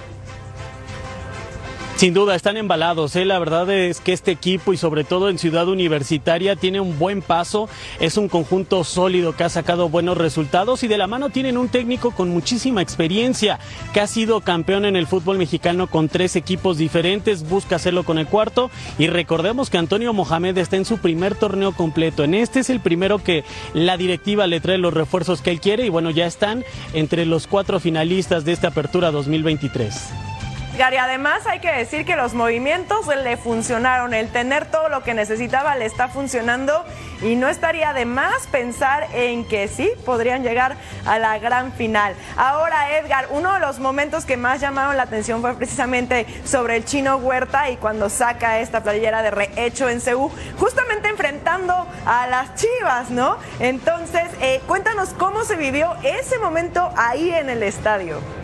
Sin 1.97 2.13
duda, 2.13 2.35
están 2.35 2.57
embalados. 2.57 3.15
¿eh? 3.15 3.25
La 3.25 3.39
verdad 3.39 3.71
es 3.71 4.01
que 4.01 4.13
este 4.13 4.33
equipo 4.33 4.73
y 4.73 4.77
sobre 4.77 5.05
todo 5.05 5.29
en 5.29 5.39
Ciudad 5.39 5.69
Universitaria 5.69 6.57
tiene 6.57 6.81
un 6.81 6.99
buen 6.99 7.23
paso. 7.23 7.69
Es 8.01 8.17
un 8.17 8.29
conjunto 8.29 8.83
sólido 8.83 9.37
que 9.37 9.45
ha 9.45 9.49
sacado 9.49 9.89
buenos 9.89 10.19
resultados 10.19 10.83
y 10.83 10.89
de 10.89 10.99
la 10.99 11.07
mano 11.07 11.31
tienen 11.31 11.57
un 11.57 11.69
técnico 11.69 12.11
con 12.11 12.31
muchísima 12.31 12.83
experiencia 12.83 13.61
que 13.93 14.01
ha 14.01 14.09
sido 14.09 14.41
campeón 14.41 14.87
en 14.87 14.97
el 14.97 15.07
fútbol 15.07 15.39
mexicano 15.39 15.87
con 15.87 16.09
tres 16.09 16.35
equipos 16.35 16.79
diferentes. 16.79 17.49
Busca 17.49 17.77
hacerlo 17.77 18.03
con 18.03 18.19
el 18.19 18.27
cuarto 18.27 18.73
y 18.99 19.07
recordemos 19.07 19.71
que 19.71 19.79
Antonio 19.79 20.13
Mohamed 20.13 20.59
está 20.59 20.77
en 20.77 20.87
su 20.87 20.99
primer 20.99 21.37
torneo 21.37 21.73
completo. 21.73 22.25
En 22.25 22.35
este 22.35 22.59
es 22.59 22.71
el 22.71 22.81
primero 22.81 23.23
que 23.23 23.45
la 23.73 23.97
directiva 23.97 24.49
le 24.49 24.61
trae 24.61 24.79
los 24.79 24.93
refuerzos 24.93 25.43
que 25.43 25.53
él 25.53 25.61
quiere 25.61 25.87
y 25.87 25.91
bueno, 25.91 26.11
ya 26.11 26.27
están 26.27 26.65
entre 26.93 27.25
los 27.25 27.47
cuatro 27.47 27.79
finalistas 27.79 28.45
de 28.45 28.51
esta 28.51 28.69
apertura 28.69 29.13
2023. 29.13 30.34
Y 30.77 30.83
además 30.83 31.47
hay 31.47 31.61
que 31.61 31.71
decir 31.71 32.05
que 32.05 32.17
los 32.17 32.35
movimientos 32.35 33.07
le 33.07 33.37
funcionaron, 33.37 34.13
el 34.13 34.29
tener 34.31 34.67
todo 34.67 34.89
lo 34.89 35.05
que 35.05 35.15
necesitaba 35.15 35.77
le 35.77 35.87
está 35.87 36.09
funcionando 36.09 36.85
y 37.23 37.37
no 37.37 37.49
estaría 37.49 37.93
de 37.93 38.05
más 38.05 38.49
pensar 38.49 39.07
en 39.15 39.45
que 39.45 39.69
sí 39.69 39.91
podrían 40.05 40.43
llegar 40.43 40.77
a 41.07 41.21
la 41.21 41.39
gran 41.39 41.73
final. 41.73 42.15
Ahora 42.37 42.99
Edgar, 42.99 43.29
uno 43.31 43.53
de 43.53 43.61
los 43.61 43.79
momentos 43.79 44.25
que 44.25 44.37
más 44.37 44.61
llamaron 44.61 44.97
la 44.97 45.05
atención 45.05 45.41
fue 45.41 45.55
precisamente 45.55 46.27
sobre 46.45 46.77
el 46.77 46.85
chino 46.85 47.19
Huerta 47.19 47.71
y 47.71 47.77
cuando 47.77 48.09
saca 48.09 48.59
esta 48.59 48.83
playera 48.83 49.23
de 49.23 49.31
rehecho 49.31 49.89
en 49.89 50.01
Ceú, 50.01 50.31
justamente 50.59 51.09
enfrentando 51.09 51.87
a 52.05 52.27
las 52.27 52.57
Chivas, 52.57 53.11
¿no? 53.11 53.39
Entonces, 53.61 54.25
eh, 54.41 54.61
cuéntanos 54.67 55.11
cómo 55.11 55.45
se 55.45 55.55
vivió 55.55 55.95
ese 56.03 56.39
momento 56.39 56.91
ahí 56.97 57.31
en 57.31 57.49
el 57.49 57.63
estadio. 57.63 58.44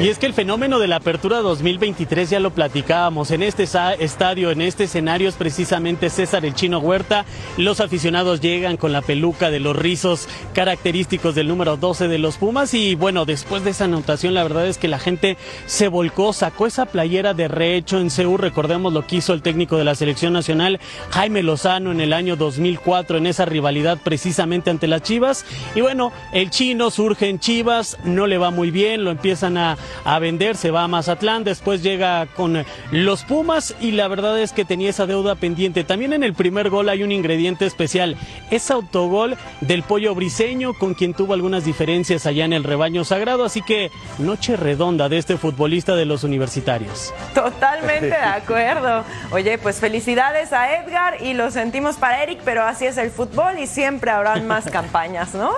Y 0.00 0.10
es 0.10 0.18
que 0.18 0.26
el 0.26 0.34
fenómeno 0.34 0.78
de 0.78 0.86
la 0.86 0.96
apertura 0.96 1.38
2023 1.38 2.30
ya 2.30 2.38
lo 2.38 2.52
platicábamos. 2.52 3.32
En 3.32 3.42
este 3.42 3.64
estadio, 3.64 4.52
en 4.52 4.60
este 4.60 4.84
escenario 4.84 5.28
es 5.28 5.34
precisamente 5.34 6.08
César 6.08 6.44
el 6.44 6.54
Chino 6.54 6.78
Huerta. 6.78 7.24
Los 7.56 7.80
aficionados 7.80 8.40
llegan 8.40 8.76
con 8.76 8.92
la 8.92 9.02
peluca 9.02 9.50
de 9.50 9.58
los 9.58 9.74
rizos 9.74 10.28
característicos 10.54 11.34
del 11.34 11.48
número 11.48 11.76
12 11.76 12.06
de 12.06 12.18
los 12.18 12.36
Pumas. 12.36 12.74
Y 12.74 12.94
bueno, 12.94 13.24
después 13.24 13.64
de 13.64 13.70
esa 13.70 13.86
anotación, 13.86 14.34
la 14.34 14.44
verdad 14.44 14.68
es 14.68 14.78
que 14.78 14.86
la 14.86 15.00
gente 15.00 15.36
se 15.66 15.88
volcó, 15.88 16.32
sacó 16.32 16.68
esa 16.68 16.86
playera 16.86 17.34
de 17.34 17.48
rehecho 17.48 17.98
en 17.98 18.10
Seúl. 18.10 18.38
Recordemos 18.38 18.92
lo 18.92 19.04
que 19.04 19.16
hizo 19.16 19.32
el 19.32 19.42
técnico 19.42 19.78
de 19.78 19.84
la 19.84 19.96
selección 19.96 20.32
nacional, 20.32 20.78
Jaime 21.10 21.42
Lozano, 21.42 21.90
en 21.90 22.00
el 22.00 22.12
año 22.12 22.36
2004, 22.36 23.18
en 23.18 23.26
esa 23.26 23.46
rivalidad 23.46 23.98
precisamente 24.04 24.70
ante 24.70 24.86
las 24.86 25.02
Chivas. 25.02 25.44
Y 25.74 25.80
bueno, 25.80 26.12
el 26.32 26.50
chino 26.50 26.90
surge 26.90 27.28
en 27.28 27.40
Chivas, 27.40 27.98
no 28.04 28.28
le 28.28 28.38
va 28.38 28.50
muy 28.50 28.70
bien, 28.70 29.02
lo 29.02 29.10
empiezan 29.10 29.56
a 29.56 29.77
a 30.04 30.18
vender, 30.18 30.56
se 30.56 30.70
va 30.70 30.84
a 30.84 30.88
Mazatlán, 30.88 31.44
después 31.44 31.82
llega 31.82 32.26
con 32.26 32.64
los 32.90 33.24
Pumas 33.24 33.74
y 33.80 33.92
la 33.92 34.08
verdad 34.08 34.38
es 34.40 34.52
que 34.52 34.64
tenía 34.64 34.90
esa 34.90 35.06
deuda 35.06 35.34
pendiente. 35.34 35.84
También 35.84 36.12
en 36.12 36.22
el 36.22 36.34
primer 36.34 36.70
gol 36.70 36.88
hay 36.88 37.02
un 37.02 37.12
ingrediente 37.12 37.66
especial, 37.66 38.16
es 38.50 38.70
autogol 38.70 39.36
del 39.60 39.82
pollo 39.82 40.14
briseño 40.14 40.74
con 40.74 40.94
quien 40.94 41.14
tuvo 41.14 41.34
algunas 41.34 41.64
diferencias 41.64 42.26
allá 42.26 42.44
en 42.44 42.52
el 42.52 42.64
rebaño 42.64 43.04
sagrado, 43.04 43.44
así 43.44 43.62
que 43.62 43.90
noche 44.18 44.56
redonda 44.56 45.08
de 45.08 45.18
este 45.18 45.36
futbolista 45.36 45.94
de 45.94 46.04
los 46.04 46.24
universitarios. 46.24 47.12
Totalmente 47.34 48.06
de 48.06 48.16
acuerdo. 48.16 49.04
Oye, 49.30 49.58
pues 49.58 49.76
felicidades 49.76 50.52
a 50.52 50.76
Edgar 50.76 51.22
y 51.22 51.34
lo 51.34 51.50
sentimos 51.50 51.96
para 51.96 52.22
Eric, 52.22 52.40
pero 52.44 52.62
así 52.64 52.86
es 52.86 52.96
el 52.98 53.10
fútbol 53.10 53.58
y 53.58 53.66
siempre 53.66 54.10
habrán 54.10 54.46
más 54.46 54.64
campañas, 54.70 55.34
¿no? 55.34 55.52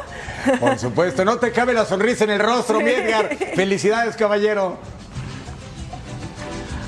Por 0.59 0.79
supuesto, 0.79 1.25
no 1.25 1.39
te 1.39 1.53
cabe 1.53 1.73
la 1.75 1.85
sonrisa 1.85 2.25
en 2.25 2.31
el 2.31 2.41
rostro, 2.41 2.81
mi 2.81 2.91
Edgar. 2.91 3.37
Felicidades, 3.55 4.10
caballero. 4.17 4.79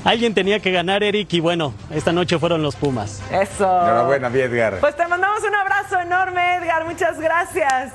Alguien 0.03 0.33
tenía 0.33 0.59
que 0.59 0.71
ganar, 0.71 1.01
Eric, 1.01 1.31
y 1.33 1.39
bueno, 1.39 1.73
esta 1.89 2.11
noche 2.11 2.37
fueron 2.37 2.61
los 2.61 2.75
Pumas. 2.75 3.21
Eso. 3.31 3.63
Enhorabuena, 3.63 4.29
mi 4.29 4.39
Edgar. 4.39 4.79
Pues 4.81 4.95
te 4.97 5.07
mandamos 5.07 5.41
un 5.43 5.55
abrazo 5.55 5.99
enorme, 5.99 6.55
Edgar. 6.57 6.85
Muchas 6.85 7.19
gracias. 7.19 7.93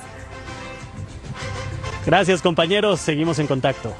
Gracias, 2.06 2.40
compañeros. 2.40 3.00
Seguimos 3.00 3.38
en 3.38 3.46
contacto. 3.46 3.92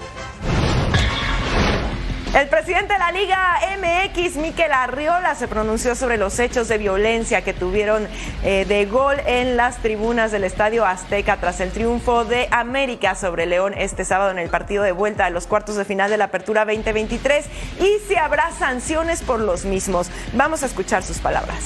El 2.35 2.47
presidente 2.49 2.93
de 2.93 2.99
la 2.99 3.11
Liga 3.11 3.59
MX, 3.79 4.37
Miquel 4.37 4.71
Arriola, 4.71 5.35
se 5.35 5.49
pronunció 5.49 5.95
sobre 5.95 6.19
los 6.19 6.39
hechos 6.39 6.69
de 6.69 6.77
violencia 6.77 7.41
que 7.43 7.55
tuvieron 7.55 8.07
eh, 8.45 8.67
de 8.69 8.85
gol 8.85 9.17
en 9.27 9.57
las 9.57 9.79
tribunas 9.79 10.31
del 10.31 10.45
Estadio 10.45 10.85
Azteca 10.85 11.39
tras 11.39 11.61
el 11.61 11.71
triunfo 11.71 12.27
de 12.27 12.47
América 12.51 13.15
sobre 13.15 13.47
León 13.47 13.73
este 13.75 14.05
sábado 14.05 14.31
en 14.31 14.39
el 14.39 14.51
partido 14.51 14.83
de 14.83 14.93
vuelta 14.93 15.25
a 15.25 15.31
los 15.31 15.47
cuartos 15.47 15.77
de 15.77 15.87
final 15.87 16.11
de 16.11 16.19
la 16.19 16.25
Apertura 16.25 16.67
2023 16.67 17.47
y 17.81 18.07
si 18.07 18.17
habrá 18.17 18.51
sanciones 18.59 19.23
por 19.23 19.41
los 19.41 19.65
mismos. 19.65 20.11
Vamos 20.35 20.63
a 20.63 20.67
escuchar 20.67 21.03
sus 21.03 21.19
palabras. 21.19 21.59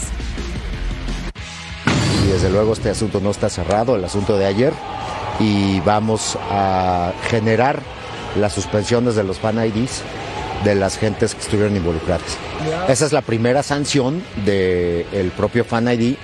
Desde 2.31 2.51
luego 2.51 2.73
este 2.73 2.89
asunto 2.89 3.21
no 3.21 3.33
está 3.33 3.51
cerrado, 3.51 3.97
el 3.97 4.05
asunto 4.05 4.39
de 4.39 4.47
ayer, 4.47 4.73
y 5.41 5.81
vamos 5.81 6.39
a 6.51 7.13
generar 7.29 7.81
las 8.37 8.53
suspensiones 8.53 9.17
de 9.17 9.25
los 9.25 9.41
fan 9.41 9.59
IDs 9.59 10.05
de 10.65 10.75
las 10.75 10.99
gentes 10.99 11.35
que 11.35 11.41
estuvieron 11.41 11.77
involucradas. 11.77 12.37
Esa 12.89 13.07
es 13.07 13.13
la 13.13 13.23
primera 13.23 13.63
sanción 13.63 14.23
del 14.45 15.31
propio 15.37 15.65
Fan 15.65 15.89
ID. 15.89 16.17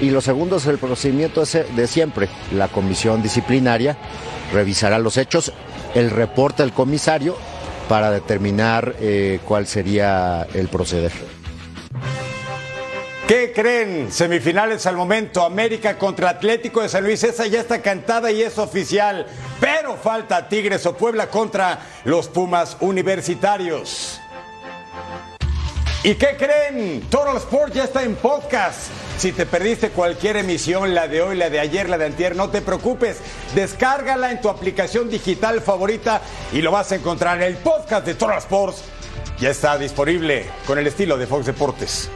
Y 0.00 0.10
lo 0.10 0.20
segundo 0.20 0.56
es 0.56 0.66
el 0.66 0.78
procedimiento 0.78 1.42
de 1.44 1.86
siempre. 1.86 2.28
La 2.52 2.68
comisión 2.68 3.22
disciplinaria 3.22 3.98
revisará 4.52 4.98
los 4.98 5.16
hechos, 5.18 5.52
el 5.94 6.10
reporte 6.10 6.62
del 6.62 6.72
comisario 6.72 7.36
para 7.88 8.10
determinar 8.10 8.94
eh, 9.00 9.40
cuál 9.44 9.66
sería 9.66 10.46
el 10.54 10.68
proceder. 10.68 11.39
¿Qué 13.30 13.52
creen? 13.54 14.10
Semifinales 14.10 14.86
al 14.86 14.96
momento. 14.96 15.44
América 15.44 15.96
contra 15.96 16.30
Atlético 16.30 16.82
de 16.82 16.88
San 16.88 17.04
Luis. 17.04 17.22
Esa 17.22 17.46
ya 17.46 17.60
está 17.60 17.80
cantada 17.80 18.32
y 18.32 18.42
es 18.42 18.58
oficial. 18.58 19.24
Pero 19.60 19.94
falta 19.94 20.48
Tigres 20.48 20.84
o 20.86 20.96
Puebla 20.96 21.30
contra 21.30 21.78
los 22.02 22.26
Pumas 22.26 22.76
Universitarios. 22.80 24.20
¿Y 26.02 26.16
qué 26.16 26.36
creen? 26.36 27.02
Total 27.02 27.36
Sport 27.36 27.72
ya 27.72 27.84
está 27.84 28.02
en 28.02 28.16
podcast. 28.16 28.88
Si 29.16 29.30
te 29.30 29.46
perdiste 29.46 29.90
cualquier 29.90 30.38
emisión, 30.38 30.92
la 30.92 31.06
de 31.06 31.22
hoy, 31.22 31.36
la 31.36 31.50
de 31.50 31.60
ayer, 31.60 31.88
la 31.88 31.98
de 31.98 32.06
antier, 32.06 32.34
no 32.34 32.50
te 32.50 32.62
preocupes. 32.62 33.18
Descárgala 33.54 34.32
en 34.32 34.40
tu 34.40 34.48
aplicación 34.48 35.08
digital 35.08 35.60
favorita 35.60 36.20
y 36.52 36.62
lo 36.62 36.72
vas 36.72 36.90
a 36.90 36.96
encontrar. 36.96 37.40
El 37.40 37.58
podcast 37.58 38.04
de 38.04 38.14
Total 38.14 38.38
Sports 38.38 38.82
ya 39.38 39.50
está 39.50 39.78
disponible 39.78 40.46
con 40.66 40.80
el 40.80 40.88
estilo 40.88 41.16
de 41.16 41.28
Fox 41.28 41.46
Deportes. 41.46 42.10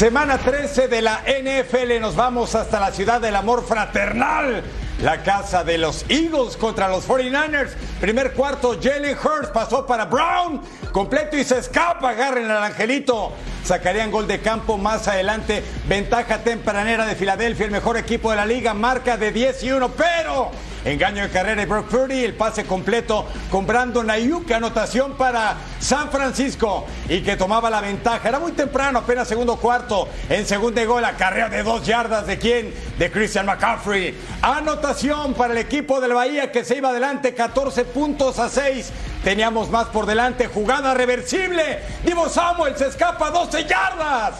Semana 0.00 0.38
13 0.38 0.88
de 0.88 1.02
la 1.02 1.20
NFL, 1.26 2.00
nos 2.00 2.16
vamos 2.16 2.54
hasta 2.54 2.80
la 2.80 2.90
ciudad 2.90 3.20
del 3.20 3.36
amor 3.36 3.62
fraternal. 3.62 4.62
La 5.02 5.22
casa 5.22 5.62
de 5.62 5.76
los 5.76 6.06
Eagles 6.08 6.56
contra 6.56 6.88
los 6.88 7.06
49ers. 7.06 7.72
Primer 8.00 8.32
cuarto, 8.32 8.78
Jalen 8.82 9.14
Hurts 9.14 9.50
pasó 9.50 9.84
para 9.84 10.06
Brown. 10.06 10.62
Completo 10.90 11.36
y 11.36 11.44
se 11.44 11.58
escapa. 11.58 12.08
Agarren 12.08 12.50
al 12.50 12.62
angelito. 12.62 13.32
Sacarían 13.62 14.10
gol 14.10 14.26
de 14.26 14.40
campo 14.40 14.78
más 14.78 15.06
adelante. 15.06 15.62
Ventaja 15.86 16.38
tempranera 16.38 17.04
de 17.04 17.14
Filadelfia, 17.14 17.66
el 17.66 17.72
mejor 17.72 17.98
equipo 17.98 18.30
de 18.30 18.36
la 18.36 18.46
liga. 18.46 18.72
Marca 18.72 19.18
de 19.18 19.32
10 19.32 19.64
y 19.64 19.72
1. 19.72 19.90
Pero 19.90 20.50
Engaño 20.84 21.22
de 21.22 21.28
carrera 21.28 21.60
de 21.60 21.66
Brock 21.66 21.88
Purdy, 21.88 22.24
el 22.24 22.34
pase 22.34 22.64
completo 22.64 23.26
con 23.50 23.66
Brandon 23.66 24.08
Ayuk, 24.08 24.50
anotación 24.50 25.12
para 25.12 25.56
San 25.78 26.10
Francisco 26.10 26.86
y 27.06 27.20
que 27.20 27.36
tomaba 27.36 27.68
la 27.68 27.82
ventaja. 27.82 28.26
Era 28.26 28.38
muy 28.38 28.52
temprano, 28.52 29.00
apenas 29.00 29.28
segundo 29.28 29.56
cuarto. 29.56 30.08
En 30.30 30.46
segundo 30.46 30.84
gol, 30.86 31.02
la 31.02 31.12
carrera 31.12 31.50
de 31.50 31.62
dos 31.62 31.84
yardas 31.84 32.26
de 32.26 32.38
quién? 32.38 32.72
De 32.98 33.10
Christian 33.10 33.44
McCaffrey. 33.44 34.18
Anotación 34.40 35.34
para 35.34 35.52
el 35.52 35.58
equipo 35.58 36.00
del 36.00 36.14
Bahía 36.14 36.50
que 36.50 36.64
se 36.64 36.78
iba 36.78 36.88
adelante 36.88 37.34
14 37.34 37.84
puntos 37.84 38.38
a 38.38 38.48
6. 38.48 38.90
Teníamos 39.22 39.68
más 39.68 39.88
por 39.88 40.06
delante, 40.06 40.46
jugada 40.46 40.94
reversible. 40.94 41.80
Divo 42.06 42.30
Samuel 42.30 42.74
se 42.78 42.86
escapa 42.86 43.30
12 43.30 43.64
yardas. 43.66 44.34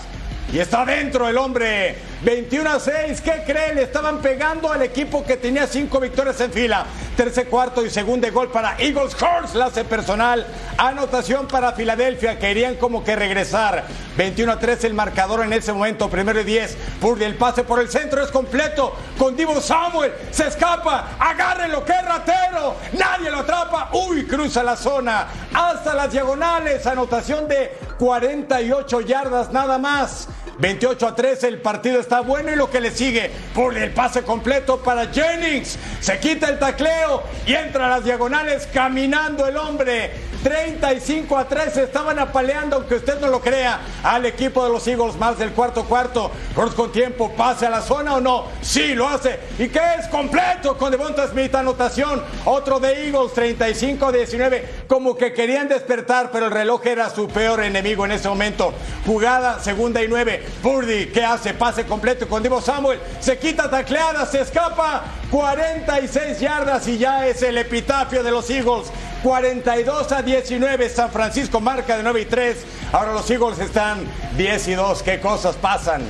Y 0.51 0.59
está 0.59 0.87
dentro 0.87 1.29
el 1.29 1.37
hombre 1.37 2.10
21 2.23 2.71
a 2.71 2.79
6. 2.79 3.21
¿Qué 3.23 3.43
creen? 3.47 3.79
Estaban 3.79 4.19
pegando 4.21 4.71
al 4.71 4.83
equipo 4.83 5.25
que 5.25 5.37
tenía 5.39 5.67
cinco 5.67 6.01
victorias 6.01 6.39
en 6.41 6.53
fila. 6.53 6.85
Tercer 7.17 7.49
cuarto 7.49 7.85
y 7.85 7.91
segundo 7.91 8.31
gol 8.31 8.51
para 8.51 8.77
Eagles 8.79 9.17
Horse, 9.21 9.57
la 9.57 9.67
hace 9.67 9.85
personal. 9.85 10.47
Anotación 10.77 11.49
para 11.49 11.73
Filadelfia. 11.73 12.39
Querían 12.39 12.77
como 12.77 13.03
que 13.05 13.17
regresar. 13.17 13.85
21 14.17 14.53
a 14.53 14.59
3 14.59 14.85
el 14.85 14.95
marcador 14.95 15.45
en 15.45 15.53
ese 15.55 15.73
momento. 15.73 16.11
Primero 16.11 16.41
y 16.41 16.45
10. 16.45 16.77
Purdy 17.01 17.25
el 17.25 17.37
pase 17.37 17.65
por 17.65 17.81
el 17.81 17.89
centro 17.89 18.23
es 18.23 18.31
completo. 18.31 18.95
Con 19.17 19.35
Divo 19.37 19.61
Samuel. 19.61 20.13
Se 20.31 20.47
escapa. 20.47 21.13
Agárrenlo, 21.19 21.85
que 21.85 21.95
ratero. 22.03 22.77
Nadie 22.93 23.31
lo 23.31 23.39
atrapa. 23.39 23.91
Uy, 23.93 24.27
cruza 24.27 24.63
la 24.63 24.77
zona. 24.77 25.27
Hasta 25.55 25.95
las 25.95 26.13
diagonales. 26.13 26.87
Anotación 26.87 27.49
de 27.49 27.79
48 28.01 29.03
yardas 29.03 29.53
nada 29.53 29.77
más. 29.77 30.27
28 30.59 31.07
a 31.07 31.15
3, 31.15 31.45
el 31.45 31.61
partido 31.61 32.01
está 32.01 32.21
bueno 32.21 32.51
y 32.51 32.57
lo 32.57 32.71
que 32.71 32.81
le 32.81 32.91
sigue, 32.91 33.31
por 33.55 33.77
el 33.77 33.93
pase 33.93 34.23
completo 34.23 34.79
para 34.79 35.07
Jennings, 35.07 35.79
se 36.01 36.19
quita 36.19 36.49
el 36.49 36.59
tacleo 36.59 37.23
y 37.47 37.55
entra 37.55 37.87
a 37.87 37.91
las 37.91 38.05
diagonales 38.05 38.67
caminando 38.73 39.47
el 39.47 39.57
hombre. 39.59 40.31
35 40.43 41.37
a 41.37 41.47
3 41.47 41.77
estaban 41.77 42.19
apaleando, 42.19 42.77
aunque 42.77 42.95
usted 42.95 43.21
no 43.21 43.29
lo 43.29 43.41
crea, 43.41 43.81
al 44.03 44.25
equipo 44.25 44.65
de 44.65 44.71
los 44.71 44.87
Eagles 44.89 45.17
más 45.17 45.39
del 45.39 45.53
cuarto 45.53 45.85
cuarto. 45.85 46.31
Cross 46.55 46.75
con 46.75 46.93
tiempo, 46.93 47.33
pase 47.37 47.67
a 47.67 47.71
la 47.71 47.83
zona 47.83 48.15
o 48.15 48.21
no. 48.21 48.47
Sí, 48.63 48.95
lo 48.95 49.09
hace. 49.09 49.39
¿Y 49.59 49.69
qué 49.69 49.81
es? 49.99 50.07
Completo 50.09 50.79
con 50.79 50.91
Devonta 50.91 51.29
Smith, 51.29 51.55
anotación. 51.55 52.23
Otro 52.47 52.81
de 52.81 53.07
Eagles, 53.07 53.35
35 53.35 54.07
a 54.07 54.13
19. 54.13 54.85
Como 54.89 55.15
que 55.15 55.35
querían 55.35 55.69
despertar, 55.69 56.31
pero 56.31 56.47
el 56.47 56.53
reloj 56.53 56.87
era 56.87 57.11
su 57.11 57.29
peor 57.29 57.63
enemigo 57.63 57.90
en 57.91 58.13
ese 58.13 58.29
momento. 58.29 58.73
Jugada, 59.05 59.61
segunda 59.61 60.03
y 60.03 60.09
nueve. 60.09 60.45
Purdy, 60.63 61.07
¿qué 61.07 61.25
hace? 61.25 61.55
Pase 61.55 61.85
completo 61.85 62.29
con 62.29 62.43
Divo 62.43 62.61
Samuel. 62.61 63.01
Se 63.21 63.39
quita 63.39 63.69
tacleada, 63.69 64.25
se 64.27 64.41
escapa. 64.41 65.05
46 65.31 66.41
yardas 66.41 66.89
y 66.89 66.99
ya 66.99 67.27
es 67.27 67.43
el 67.43 67.59
epitafio 67.59 68.23
de 68.23 68.31
los 68.31 68.49
Eagles. 68.51 68.87
42 69.23 70.13
a 70.13 70.23
19. 70.23 70.89
San 70.89 71.11
Francisco 71.11 71.61
marca 71.61 71.97
de 71.97 72.03
9 72.03 72.21
y 72.21 72.25
3. 72.27 72.57
Ahora 72.93 73.13
los 73.13 73.31
Eagles 73.31 73.59
están 73.59 74.05
10 74.37 74.69
y 74.69 74.75
2. 74.75 75.03
¿Qué 75.03 75.21
cosas 75.21 75.57
pasan? 75.57 76.03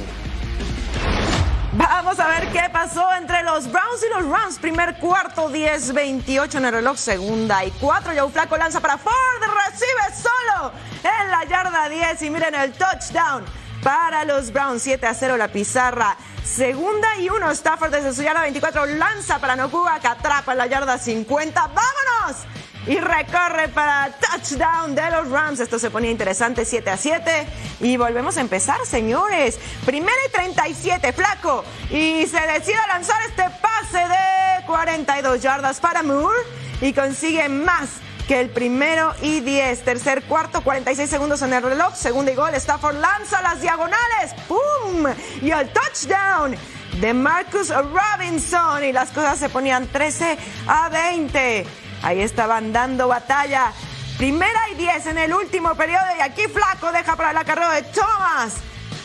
Vamos 1.80 2.20
a 2.20 2.28
ver 2.28 2.52
qué 2.52 2.68
pasó 2.70 3.10
entre 3.14 3.42
los 3.42 3.72
Browns 3.72 4.04
y 4.04 4.10
los 4.10 4.28
Rams. 4.28 4.58
Primer 4.58 4.98
cuarto, 4.98 5.50
10-28 5.50 6.56
en 6.56 6.66
el 6.66 6.72
reloj. 6.72 6.98
Segunda 6.98 7.64
y 7.64 7.70
4. 7.70 8.12
Joe 8.18 8.30
Flaco 8.30 8.58
lanza 8.58 8.80
para 8.80 8.98
Ford. 8.98 9.14
Recibe 9.40 10.22
solo 10.22 10.72
en 11.02 11.30
la 11.30 11.44
yarda 11.44 11.88
10. 11.88 12.20
Y 12.20 12.30
miren 12.30 12.54
el 12.54 12.72
touchdown 12.72 13.46
para 13.82 14.26
los 14.26 14.52
Browns. 14.52 14.82
7 14.82 15.06
a 15.06 15.14
0 15.14 15.38
la 15.38 15.48
pizarra. 15.48 16.18
Segunda 16.44 17.16
y 17.16 17.30
1. 17.30 17.50
Stafford 17.52 17.92
desde 17.92 18.12
su 18.12 18.22
yarda 18.22 18.42
24 18.42 18.84
lanza 18.84 19.38
para 19.38 19.56
Nokuga 19.56 19.98
que 20.00 20.08
atrapa 20.08 20.52
en 20.52 20.58
la 20.58 20.66
yarda 20.66 20.98
50. 20.98 21.60
¡Vámonos! 21.62 22.44
Y 22.86 22.98
recorre 22.98 23.68
para 23.68 24.10
touchdown 24.12 24.94
de 24.94 25.10
los 25.10 25.28
Rams. 25.28 25.60
Esto 25.60 25.78
se 25.78 25.90
ponía 25.90 26.10
interesante 26.10 26.64
7 26.64 26.90
a 26.90 26.96
7 26.96 27.46
y 27.80 27.96
volvemos 27.96 28.36
a 28.36 28.40
empezar, 28.40 28.84
señores. 28.84 29.58
Primera 29.84 30.16
y 30.26 30.32
37, 30.32 31.12
flaco. 31.12 31.64
Y 31.90 32.26
se 32.26 32.40
decide 32.40 32.78
lanzar 32.88 33.20
este 33.28 33.44
pase 33.60 33.98
de 33.98 34.66
42 34.66 35.42
yardas 35.42 35.80
para 35.80 36.02
Moore 36.02 36.38
y 36.80 36.92
consigue 36.92 37.48
más 37.48 37.90
que 38.26 38.40
el 38.40 38.50
primero 38.50 39.12
y 39.22 39.40
10. 39.40 39.84
Tercer 39.84 40.22
cuarto, 40.22 40.62
46 40.62 41.10
segundos 41.10 41.42
en 41.42 41.52
el 41.52 41.62
reloj. 41.62 41.94
Segundo 41.94 42.30
y 42.30 42.34
gol. 42.34 42.54
Stafford 42.54 42.96
lanza 42.96 43.42
las 43.42 43.60
diagonales. 43.60 44.34
¡Pum! 44.48 45.06
Y 45.42 45.50
el 45.50 45.68
touchdown 45.72 46.56
de 47.00 47.12
Marcus 47.12 47.70
Robinson. 47.70 48.84
Y 48.84 48.92
las 48.92 49.10
cosas 49.10 49.38
se 49.38 49.48
ponían 49.48 49.86
13 49.88 50.38
a 50.66 50.88
20. 50.88 51.89
Ahí 52.02 52.20
estaban 52.20 52.72
dando 52.72 53.08
batalla. 53.08 53.72
Primera 54.18 54.68
y 54.70 54.74
10 54.74 55.06
en 55.06 55.18
el 55.18 55.32
último 55.32 55.74
periodo 55.74 56.04
y 56.18 56.20
aquí 56.20 56.42
Flaco 56.42 56.92
deja 56.92 57.16
para 57.16 57.32
la 57.32 57.44
carrera 57.44 57.72
de 57.72 57.82
Thomas 57.82 58.54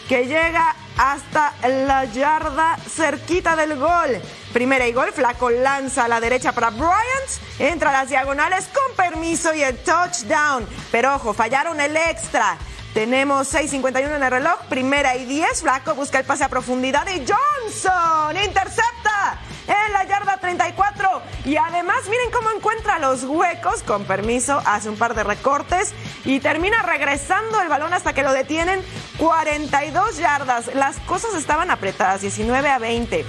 que 0.07 0.25
llega 0.25 0.75
hasta 0.97 1.53
la 1.67 2.05
yarda 2.05 2.77
cerquita 2.77 3.55
del 3.55 3.77
gol. 3.77 4.21
Primera 4.53 4.87
y 4.87 4.93
gol, 4.93 5.11
Flaco 5.11 5.49
lanza 5.49 6.05
a 6.05 6.07
la 6.07 6.19
derecha 6.19 6.53
para 6.53 6.69
Bryant, 6.69 7.29
entra 7.59 7.89
a 7.89 7.93
las 7.93 8.09
diagonales 8.09 8.69
con 8.73 8.95
permiso 8.95 9.53
y 9.53 9.63
el 9.63 9.77
touchdown. 9.79 10.67
Pero 10.91 11.15
ojo, 11.15 11.33
fallaron 11.33 11.79
el 11.81 11.95
extra. 11.97 12.57
Tenemos 12.93 13.53
6.51 13.53 14.15
en 14.15 14.23
el 14.23 14.31
reloj, 14.31 14.57
primera 14.69 15.15
y 15.17 15.25
10, 15.25 15.61
Flaco 15.61 15.95
busca 15.95 16.19
el 16.19 16.25
pase 16.25 16.45
a 16.45 16.49
profundidad 16.49 17.05
y 17.07 17.25
Johnson 17.27 18.37
intercepta 18.37 19.39
en 19.67 19.93
la 19.93 20.03
yarda 20.05 20.37
34. 20.37 21.21
Y 21.45 21.57
además, 21.57 22.03
miren 22.09 22.31
cómo 22.31 22.51
encuentra 22.51 22.99
los 22.99 23.23
huecos. 23.23 23.83
Con 23.83 24.05
permiso, 24.05 24.61
hace 24.65 24.89
un 24.89 24.97
par 24.97 25.15
de 25.15 25.23
recortes 25.23 25.93
y 26.23 26.39
termina 26.39 26.81
regresando 26.81 27.61
el 27.61 27.69
balón 27.69 27.93
hasta 27.93 28.13
que 28.13 28.23
lo 28.23 28.33
detienen. 28.33 28.81
42 29.17 30.17
yardas. 30.17 30.73
Las 30.73 30.97
cosas 31.01 31.35
estaban 31.35 31.71
apretadas, 31.71 32.21
19 32.21 32.69
a 32.69 32.79
20. 32.79 33.25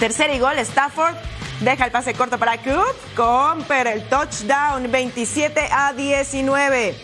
Tercer 0.00 0.30
y 0.34 0.38
gol, 0.38 0.58
Stafford. 0.58 1.14
Deja 1.60 1.86
el 1.86 1.90
pase 1.90 2.12
corto 2.12 2.38
para 2.38 2.58
Coop. 2.58 2.94
Comper 3.14 3.86
el 3.86 4.08
touchdown, 4.08 4.90
27 4.90 5.68
a 5.70 5.92
19. 5.92 6.96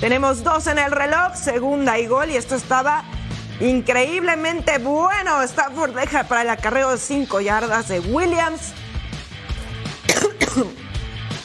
Tenemos 0.00 0.44
dos 0.44 0.66
en 0.68 0.78
el 0.78 0.92
reloj, 0.92 1.34
segunda 1.34 1.98
y 1.98 2.06
gol, 2.06 2.30
y 2.30 2.36
esto 2.36 2.54
estaba 2.54 3.04
increíblemente 3.60 4.78
bueno. 4.78 5.42
Stafford 5.42 5.94
deja 5.94 6.24
para 6.24 6.42
el 6.42 6.50
acarreo 6.50 6.90
de 6.90 6.98
5 6.98 7.40
yardas 7.40 7.88
de 7.88 8.00
Williams. 8.00 8.72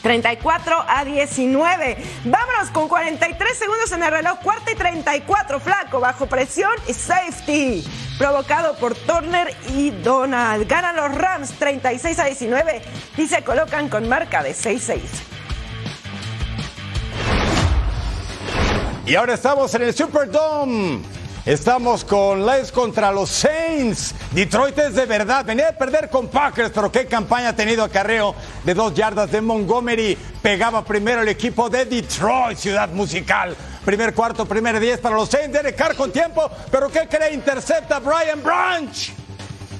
34 0.03 0.85
a 0.87 1.05
19. 1.05 1.97
Vámonos 2.25 2.69
con 2.71 2.87
43 2.89 3.57
segundos 3.57 3.91
en 3.93 4.03
el 4.03 4.11
reloj. 4.11 4.39
Cuarta 4.39 4.71
y 4.71 4.75
34. 4.75 5.59
Flaco, 5.59 5.99
bajo 5.99 6.27
presión 6.27 6.73
y 6.87 6.93
safety. 6.93 7.85
Provocado 8.17 8.75
por 8.75 8.95
Turner 8.95 9.55
y 9.69 9.91
Donald. 9.91 10.67
Ganan 10.67 10.95
los 10.95 11.15
Rams 11.15 11.51
36 11.57 12.19
a 12.19 12.25
19 12.25 12.81
y 13.17 13.27
se 13.27 13.43
colocan 13.43 13.89
con 13.89 14.07
marca 14.07 14.43
de 14.43 14.53
6-6. 14.53 14.99
Y 19.05 19.15
ahora 19.15 19.33
estamos 19.33 19.73
en 19.75 19.81
el 19.81 19.93
Superdome. 19.93 21.12
Estamos 21.45 22.05
con 22.05 22.45
Les 22.45 22.71
contra 22.71 23.11
los 23.11 23.29
Saints. 23.29 24.15
Detroit 24.31 24.77
es 24.77 24.95
de 24.95 25.05
verdad. 25.05 25.43
Venía 25.43 25.65
de 25.65 25.73
perder 25.73 26.09
con 26.09 26.29
Packers, 26.29 26.71
pero 26.73 26.89
qué 26.89 27.05
campaña 27.05 27.49
ha 27.49 27.55
tenido 27.55 27.83
acarreo 27.83 28.33
de 28.63 28.73
dos 28.73 28.93
yardas 28.93 29.29
de 29.29 29.41
Montgomery. 29.41 30.17
Pegaba 30.41 30.85
primero 30.85 31.21
el 31.21 31.27
equipo 31.27 31.69
de 31.69 31.83
Detroit, 31.83 32.57
ciudad 32.57 32.87
musical. 32.87 33.57
Primer 33.83 34.13
cuarto, 34.13 34.45
primer 34.45 34.79
diez 34.79 35.01
para 35.01 35.17
los 35.17 35.27
Saints. 35.27 35.51
Derek 35.51 35.75
Carr 35.75 35.97
con 35.97 36.13
tiempo, 36.13 36.49
pero 36.71 36.89
¿qué 36.89 37.09
cree? 37.09 37.33
Intercepta 37.33 37.99
Brian 37.99 38.41
Branch. 38.41 39.22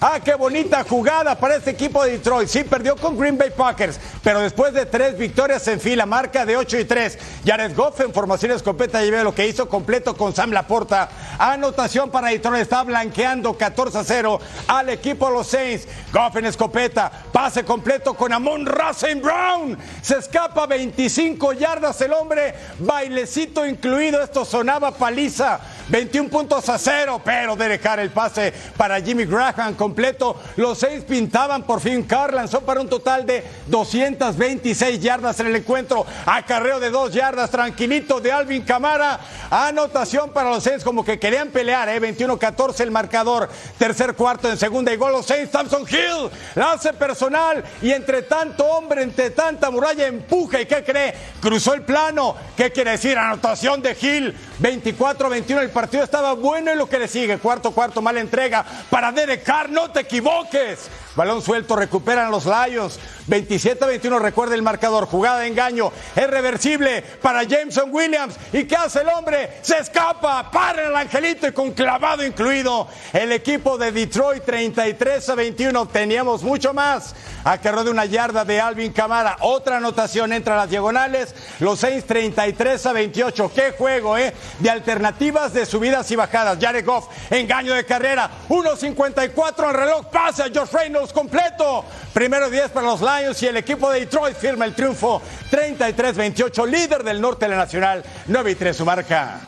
Ah, 0.06 0.20
qué 0.20 0.36
bonita 0.36 0.84
jugada 0.84 1.34
para 1.40 1.56
este 1.56 1.70
equipo 1.70 2.04
de 2.04 2.12
Detroit. 2.12 2.50
Sí, 2.50 2.66
perdió 2.66 2.98
con 2.98 3.18
Green 3.18 3.38
Bay 3.38 3.52
Packers, 3.56 3.98
pero 4.22 4.42
después 4.42 4.74
de 4.74 4.86
tres 4.86 5.18
victorias 5.18 5.66
en 5.70 5.80
fila, 5.80 6.06
marca 6.06 6.46
de 6.46 6.58
8 6.58 6.80
y 6.80 6.84
3. 6.84 7.18
Jared 7.46 7.74
Goff 7.74 8.02
en 8.02 8.14
formación 8.14 8.52
escopeta 8.52 9.02
y 9.06 9.10
ve 9.10 9.24
lo 9.24 9.34
que 9.34 9.48
hizo 9.48 9.70
completo 9.70 10.18
con 10.18 10.36
Sam 10.36 10.52
Laporta. 10.52 11.10
Anotación 11.40 12.12
para 12.12 12.28
Detroit, 12.28 12.64
está 12.64 12.84
blanqueando 12.84 13.58
14 13.58 13.98
a 13.98 14.04
0 14.04 14.42
al 14.68 14.90
equipo 14.90 15.28
de 15.28 15.34
los 15.36 15.48
Saints. 15.48 15.88
Goff 16.12 16.36
en 16.36 16.48
escopeta, 16.48 17.10
pase 17.32 17.64
completo 17.64 18.14
con 18.14 18.34
Amon 18.34 18.66
Russell 18.66 19.22
Brown. 19.22 19.78
Se 20.02 20.18
escapa 20.18 20.66
25 20.68 21.54
yardas 21.54 22.02
el 22.02 22.12
hombre, 22.12 22.54
bailecito 22.80 23.66
incluido. 23.66 24.22
Esto 24.22 24.44
sonaba 24.44 24.92
paliza. 24.92 25.62
21 25.90 26.30
puntos 26.30 26.70
a 26.70 26.78
0, 26.78 27.22
pero 27.24 27.56
de 27.56 27.68
dejar 27.68 28.00
el 28.00 28.10
pase 28.10 28.54
para 28.78 29.02
Jimmy 29.02 29.26
Graham 29.26 29.76
completo. 29.76 30.40
Los 30.56 30.80
seis 30.80 31.04
pintaban 31.04 31.64
por 31.64 31.82
fin. 31.82 32.04
Carr 32.04 32.34
lanzó 32.34 32.62
para 32.62 32.80
un 32.82 32.88
total 32.88 33.26
de 33.26 33.44
226 33.68 35.00
yardas 35.00 35.40
en 35.40 35.48
el 35.48 35.58
encuentro. 35.58 36.06
Acarreo 36.26 36.80
de 36.80 36.90
dos 36.90 37.14
yardas, 37.14 37.50
tranquilito 37.50 38.22
de 38.22 38.32
Alvin 38.32 38.64
Camara. 38.64 39.20
Anotación 39.50 40.32
para 40.32 40.50
los 40.50 40.64
seis, 40.64 40.84
como 40.84 41.04
que 41.04 41.20
querían 41.20 41.50
pelear, 41.50 41.90
¿eh? 41.90 42.02
21-14 42.02 42.80
el 42.80 42.92
marcador. 42.92 43.50
Tercer 43.78 44.16
cuarto 44.16 44.50
en 44.50 44.58
segunda 44.58 44.94
y 44.94 44.98
gol 44.98 45.12
los 45.12 45.26
seis. 45.26 45.52
Thompson 45.52 45.84
Hill, 45.90 46.30
lance 46.56 46.94
personal 46.94 47.64
y 47.82 47.92
entre 47.92 48.24
tanto 48.24 48.66
hombre, 48.66 49.04
entre 49.04 49.32
tanta 49.32 49.70
muralla, 49.70 50.08
empuja. 50.08 50.62
¿Y 50.62 50.66
qué 50.66 50.84
cree? 50.84 51.14
Cruzó 51.42 51.74
el 51.74 51.82
plano. 51.82 52.36
¿Qué 52.56 52.72
quiere 52.72 52.92
decir? 52.92 53.18
Anotación 53.18 53.82
de 53.82 53.98
Hill. 54.00 54.36
24-21 54.62 55.60
el 55.60 55.70
partido 55.74 56.04
estaba 56.04 56.34
bueno 56.34 56.72
y 56.72 56.78
lo 56.78 56.88
que 56.88 57.00
le 57.00 57.08
sigue. 57.08 57.38
Cuarto, 57.40 57.72
cuarto, 57.72 58.02
mala 58.02 58.22
entrega 58.22 58.64
para 58.90 59.12
Derek 59.12 59.44
Carr. 59.44 59.70
No 59.70 59.92
te 59.92 60.02
equivoques. 60.02 60.90
Balón 61.16 61.42
suelto, 61.42 61.76
recuperan 61.76 62.32
los 62.32 62.46
Lions. 62.46 63.00
27-21, 63.28 64.20
recuerda 64.20 64.56
el 64.56 64.62
marcador, 64.62 65.06
jugada 65.06 65.40
de 65.40 65.48
engaño, 65.48 65.92
es 66.16 66.30
reversible 66.30 67.02
para 67.22 67.44
Jameson 67.44 67.90
Williams. 67.92 68.36
¿Y 68.52 68.66
qué 68.66 68.76
hace 68.76 69.02
el 69.02 69.08
hombre? 69.10 69.60
Se 69.62 69.78
escapa, 69.78 70.52
para 70.52 70.88
el 70.88 70.96
angelito 70.96 71.48
y 71.48 71.54
con 71.54 71.72
clavado 71.72 72.26
incluido. 72.26 72.88
El 73.14 73.32
equipo 73.32 73.78
de 73.78 73.92
Detroit 73.92 74.44
33 74.44 75.30
a 75.30 75.36
21, 75.36 75.88
teníamos 75.88 76.44
mucho 76.44 76.74
más. 76.74 77.16
Acarró 77.46 77.84
de 77.84 77.92
una 77.92 78.06
yarda 78.06 78.46
de 78.46 78.60
Alvin 78.60 78.92
Camara, 78.92 79.38
otra 79.42 79.78
anotación 79.78 80.34
entra 80.34 80.56
a 80.56 80.58
las 80.58 80.70
diagonales. 80.70 81.34
Los 81.60 81.80
Saints 81.80 82.06
33 82.06 82.86
a 82.86 82.94
28, 82.94 83.52
qué 83.54 83.72
juego, 83.78 84.18
¿eh? 84.18 84.34
De 84.60 84.70
alternativas 84.70 85.54
de 85.54 85.66
subidas 85.66 86.10
y 86.12 86.16
bajadas. 86.16 86.58
Jared 86.60 86.86
Goff, 86.86 87.08
engaño 87.30 87.74
de 87.74 87.86
carrera, 87.86 88.30
1.54 88.50 89.70
el 89.70 89.74
reloj, 89.74 90.06
pasa 90.08 90.46
Josh 90.54 90.72
Reynolds 90.72 91.03
completo. 91.12 91.84
Primero 92.14 92.50
10 92.50 92.70
para 92.70 92.88
los 92.88 93.02
Lions 93.02 93.42
y 93.44 93.48
el 93.48 93.58
equipo 93.58 93.92
de 93.92 94.02
Detroit 94.02 94.38
firma 94.38 94.66
el 94.66 94.74
triunfo 94.74 95.22
33-28, 95.52 96.68
líder 96.68 97.04
del 97.04 97.20
norte 97.20 97.46
de 97.46 97.50
la 97.50 97.58
Nacional, 97.58 98.04
9 98.28 98.52
y 98.52 98.56
3 98.56 98.78
su 98.78 98.86
marca. 98.86 99.42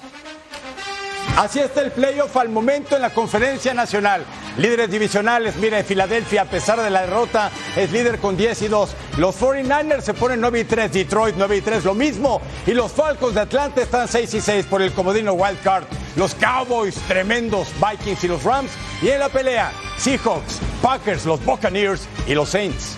Así 1.38 1.60
está 1.60 1.82
el 1.82 1.92
playoff 1.92 2.38
al 2.38 2.48
momento 2.48 2.96
en 2.96 3.02
la 3.02 3.10
conferencia 3.10 3.74
nacional. 3.74 4.24
Líderes 4.58 4.90
divisionales, 4.90 5.58
mire, 5.58 5.84
Filadelfia, 5.84 6.44
a 6.44 6.46
pesar 6.46 6.80
de 6.82 6.90
la 6.90 7.02
derrota, 7.02 7.52
es 7.76 7.92
líder 7.92 8.20
con 8.20 8.38
10 8.38 8.62
y 8.62 8.68
2. 8.70 8.96
Los 9.18 9.38
49ers 9.42 10.02
se 10.02 10.14
ponen 10.14 10.40
9 10.40 10.62
y 10.62 10.64
3, 10.64 10.94
Detroit 10.94 11.36
9 11.38 11.58
y 11.58 11.62
3, 11.62 11.84
lo 11.84 11.94
mismo. 11.94 12.42
Y 12.66 12.72
los 12.72 12.94
Falcons 12.94 13.36
de 13.36 13.42
Atlanta 13.42 13.82
están 13.82 14.08
6 14.08 14.34
y 14.34 14.40
6 14.40 14.66
por 14.68 14.82
el 14.82 14.94
comodino 14.94 15.34
Wild 15.34 15.62
Card. 15.62 15.84
Los 16.16 16.34
Cowboys, 16.36 16.96
tremendos, 17.10 17.68
Vikings 17.82 18.24
y 18.24 18.28
los 18.30 18.44
Rams. 18.46 18.72
Y 19.02 19.10
en 19.10 19.20
la 19.20 19.28
pelea, 19.28 19.74
Seahawks, 19.98 20.62
Packers, 20.82 21.26
los 21.26 21.44
Buccaneers 21.44 22.08
y 22.28 22.34
los 22.34 22.48
Saints. 22.48 22.96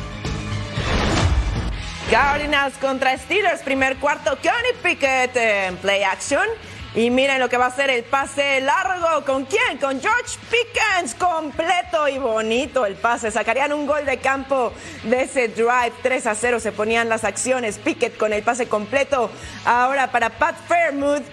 Cardinals 2.12 2.78
contra 2.78 3.18
Steelers, 3.18 3.62
primer 3.64 3.98
cuarto, 3.98 4.38
Kenny 4.42 4.74
Pickett 4.84 5.36
en 5.36 5.76
play 5.78 6.04
action. 6.04 6.48
Y 6.96 7.10
miren 7.12 7.40
lo 7.40 7.50
que 7.50 7.58
va 7.58 7.68
a 7.68 7.76
ser 7.76 7.90
el 7.90 8.04
pase 8.04 8.60
largo. 8.62 9.24
¿Con 9.26 9.46
quién? 9.46 9.78
Con 9.80 10.02
George 10.02 10.38
Pickens. 10.50 11.14
Completo 11.16 12.08
y 12.08 12.18
bonito 12.18 12.86
el 12.86 12.96
pase. 12.96 13.30
Sacarían 13.30 13.74
un 13.74 13.86
gol 13.86 14.06
de 14.06 14.18
campo 14.18 14.74
de 15.04 15.24
ese 15.24 15.50
drive. 15.50 15.94
3 16.02 16.28
a 16.28 16.36
0 16.36 16.60
se 16.60 16.72
ponían 16.72 17.10
las 17.10 17.24
acciones. 17.24 17.78
Pickett 17.78 18.18
con 18.18 18.34
el 18.34 18.42
pase 18.42 18.68
completo. 18.68 19.30
Ahora 19.66 20.12
para 20.12 20.30
Pat 20.32 20.56
Fairmouth. 20.68 21.24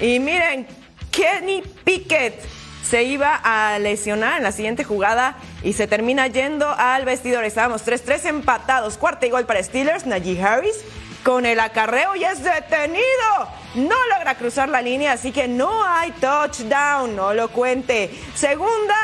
Y 0.00 0.18
miren, 0.18 0.66
Kenny 1.10 1.62
Pickett 1.84 2.42
se 2.84 3.04
iba 3.04 3.40
a 3.42 3.78
lesionar 3.78 4.38
en 4.38 4.42
la 4.42 4.52
siguiente 4.52 4.84
jugada 4.84 5.36
y 5.62 5.72
se 5.72 5.86
termina 5.86 6.26
yendo 6.26 6.68
al 6.68 7.06
vestidor. 7.06 7.44
Estábamos 7.44 7.86
3-3 7.86 8.26
empatados. 8.26 8.98
Cuarta 8.98 9.24
y 9.26 9.30
gol 9.30 9.46
para 9.46 9.62
Steelers. 9.62 10.04
Najee 10.04 10.42
Harris 10.42 10.84
con 11.24 11.46
el 11.46 11.60
acarreo 11.60 12.14
y 12.14 12.24
es 12.24 12.44
detenido. 12.44 13.63
No 13.74 13.96
logra 14.14 14.36
cruzar 14.36 14.68
la 14.68 14.80
línea, 14.80 15.12
así 15.12 15.32
que 15.32 15.48
no 15.48 15.84
hay 15.84 16.12
touchdown, 16.12 17.16
no 17.16 17.34
lo 17.34 17.48
cuente. 17.48 18.10
Segunda, 18.34 18.94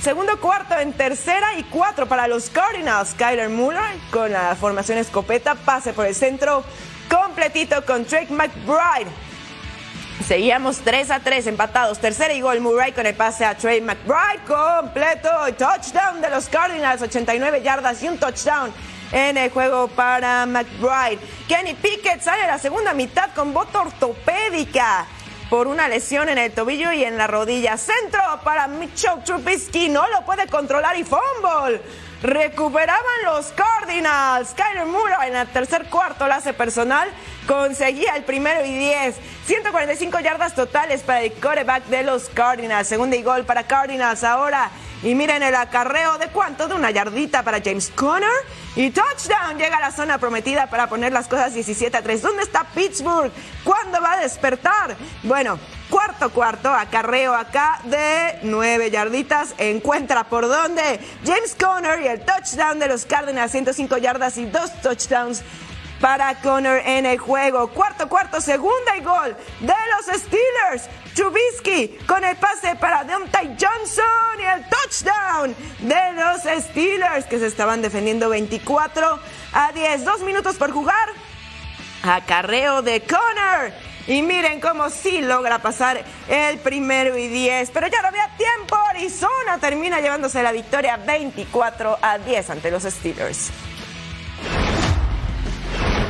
segundo 0.00 0.40
cuarto 0.40 0.76
en 0.78 0.92
tercera 0.92 1.56
y 1.56 1.62
cuatro 1.64 2.06
para 2.06 2.26
los 2.26 2.50
Cardinals. 2.50 3.14
Kyler 3.14 3.48
Muller 3.48 3.96
con 4.10 4.32
la 4.32 4.56
formación 4.56 4.98
escopeta, 4.98 5.54
pase 5.54 5.92
por 5.92 6.06
el 6.06 6.14
centro, 6.14 6.64
completito 7.08 7.84
con 7.84 8.04
Drake 8.04 8.32
McBride. 8.32 9.10
Seguíamos 10.26 10.78
3 10.78 11.10
a 11.12 11.20
3 11.20 11.46
empatados. 11.46 12.00
Tercera 12.00 12.34
y 12.34 12.40
gol 12.40 12.60
Murray 12.60 12.90
con 12.92 13.06
el 13.06 13.14
pase 13.14 13.44
a 13.44 13.54
Trey 13.54 13.80
McBride. 13.80 14.40
Completo. 14.44 15.28
Touchdown 15.56 16.20
de 16.20 16.30
los 16.30 16.48
Cardinals. 16.48 17.02
89 17.02 17.62
yardas 17.62 18.02
y 18.02 18.08
un 18.08 18.18
touchdown 18.18 18.72
en 19.12 19.36
el 19.36 19.50
juego 19.50 19.88
para 19.88 20.46
McBride. 20.46 21.18
Kenny 21.48 21.74
Pickett 21.74 22.22
sale 22.22 22.42
a 22.42 22.48
la 22.48 22.58
segunda 22.58 22.94
mitad 22.94 23.30
con 23.34 23.52
bota 23.52 23.80
ortopédica 23.80 25.06
por 25.50 25.68
una 25.68 25.88
lesión 25.88 26.28
en 26.28 26.38
el 26.38 26.52
tobillo 26.52 26.92
y 26.92 27.04
en 27.04 27.16
la 27.16 27.26
rodilla. 27.26 27.76
Centro 27.76 28.20
para 28.42 28.66
Mitchell 28.66 29.22
Trubisky, 29.24 29.88
no 29.88 30.08
lo 30.08 30.24
puede 30.24 30.46
controlar 30.48 30.96
y 30.96 31.04
fumble. 31.04 31.80
Recuperaban 32.22 33.04
los 33.24 33.52
Cardinals. 33.52 34.54
Kyler 34.54 34.86
Murray 34.86 35.28
en 35.28 35.36
el 35.36 35.46
tercer 35.48 35.86
cuarto, 35.86 36.26
la 36.26 36.40
personal, 36.40 37.08
conseguía 37.46 38.16
el 38.16 38.24
primero 38.24 38.64
y 38.64 38.76
10. 38.76 39.16
145 39.46 40.20
yardas 40.20 40.54
totales 40.54 41.02
para 41.02 41.22
el 41.22 41.32
quarterback 41.32 41.84
de 41.86 42.02
los 42.02 42.28
Cardinals. 42.30 42.88
Segunda 42.88 43.16
y 43.16 43.22
gol 43.22 43.44
para 43.44 43.64
Cardinals 43.66 44.24
ahora. 44.24 44.70
Y 45.02 45.14
miren 45.14 45.42
el 45.42 45.54
acarreo 45.54 46.18
de 46.18 46.28
cuánto, 46.28 46.66
de 46.66 46.74
una 46.74 46.90
yardita 46.90 47.42
para 47.42 47.60
James 47.62 47.92
Conner. 47.94 48.30
Y 48.76 48.90
touchdown 48.90 49.56
llega 49.56 49.78
a 49.78 49.80
la 49.80 49.90
zona 49.90 50.18
prometida 50.18 50.66
para 50.68 50.86
poner 50.86 51.10
las 51.10 51.28
cosas 51.28 51.54
17 51.54 51.96
a 51.96 52.02
3. 52.02 52.20
¿Dónde 52.20 52.42
está 52.42 52.64
Pittsburgh? 52.64 53.32
¿Cuándo 53.64 54.02
va 54.02 54.12
a 54.12 54.20
despertar? 54.20 54.94
Bueno, 55.22 55.58
cuarto 55.88 56.28
cuarto, 56.30 56.68
acarreo 56.68 57.34
acá 57.34 57.80
de 57.84 58.38
9 58.42 58.90
yarditas. 58.90 59.54
Encuentra 59.56 60.24
por 60.24 60.46
dónde. 60.46 61.00
James 61.24 61.56
Conner 61.58 62.02
y 62.02 62.08
el 62.08 62.20
touchdown 62.20 62.78
de 62.78 62.88
los 62.88 63.06
Cardinals, 63.06 63.50
105 63.50 63.96
yardas 63.96 64.36
y 64.36 64.44
dos 64.44 64.70
touchdowns 64.82 65.42
para 66.00 66.34
Connor 66.36 66.80
en 66.84 67.06
el 67.06 67.18
juego. 67.18 67.68
Cuarto, 67.68 68.08
cuarto, 68.08 68.40
segunda 68.40 68.96
y 68.96 69.02
gol 69.02 69.36
de 69.60 69.66
los 69.66 70.20
Steelers. 70.20 70.88
Trubisky 71.14 71.98
con 72.06 72.22
el 72.24 72.36
pase 72.36 72.76
para 72.76 73.04
Deontay 73.04 73.56
Johnson 73.58 74.04
y 74.38 74.42
el 74.42 74.64
touchdown 74.68 75.56
de 75.80 76.12
los 76.12 76.64
Steelers 76.64 77.24
que 77.26 77.38
se 77.38 77.46
estaban 77.46 77.80
defendiendo 77.80 78.28
24 78.28 79.18
a 79.52 79.72
10. 79.72 80.04
Dos 80.04 80.20
minutos 80.20 80.56
por 80.56 80.72
jugar. 80.72 81.08
Acarreo 82.02 82.82
de 82.82 83.02
Connor. 83.02 83.72
Y 84.06 84.22
miren 84.22 84.60
cómo 84.60 84.88
sí 84.88 85.20
logra 85.20 85.58
pasar 85.58 86.04
el 86.28 86.58
primero 86.58 87.18
y 87.18 87.26
10. 87.26 87.70
Pero 87.70 87.88
ya 87.88 88.02
no 88.02 88.08
había 88.08 88.28
tiempo. 88.36 88.76
Arizona 88.90 89.58
termina 89.60 90.00
llevándose 90.00 90.42
la 90.42 90.52
victoria 90.52 90.96
24 90.96 91.98
a 92.00 92.18
10 92.18 92.50
ante 92.50 92.70
los 92.70 92.84
Steelers. 92.84 93.50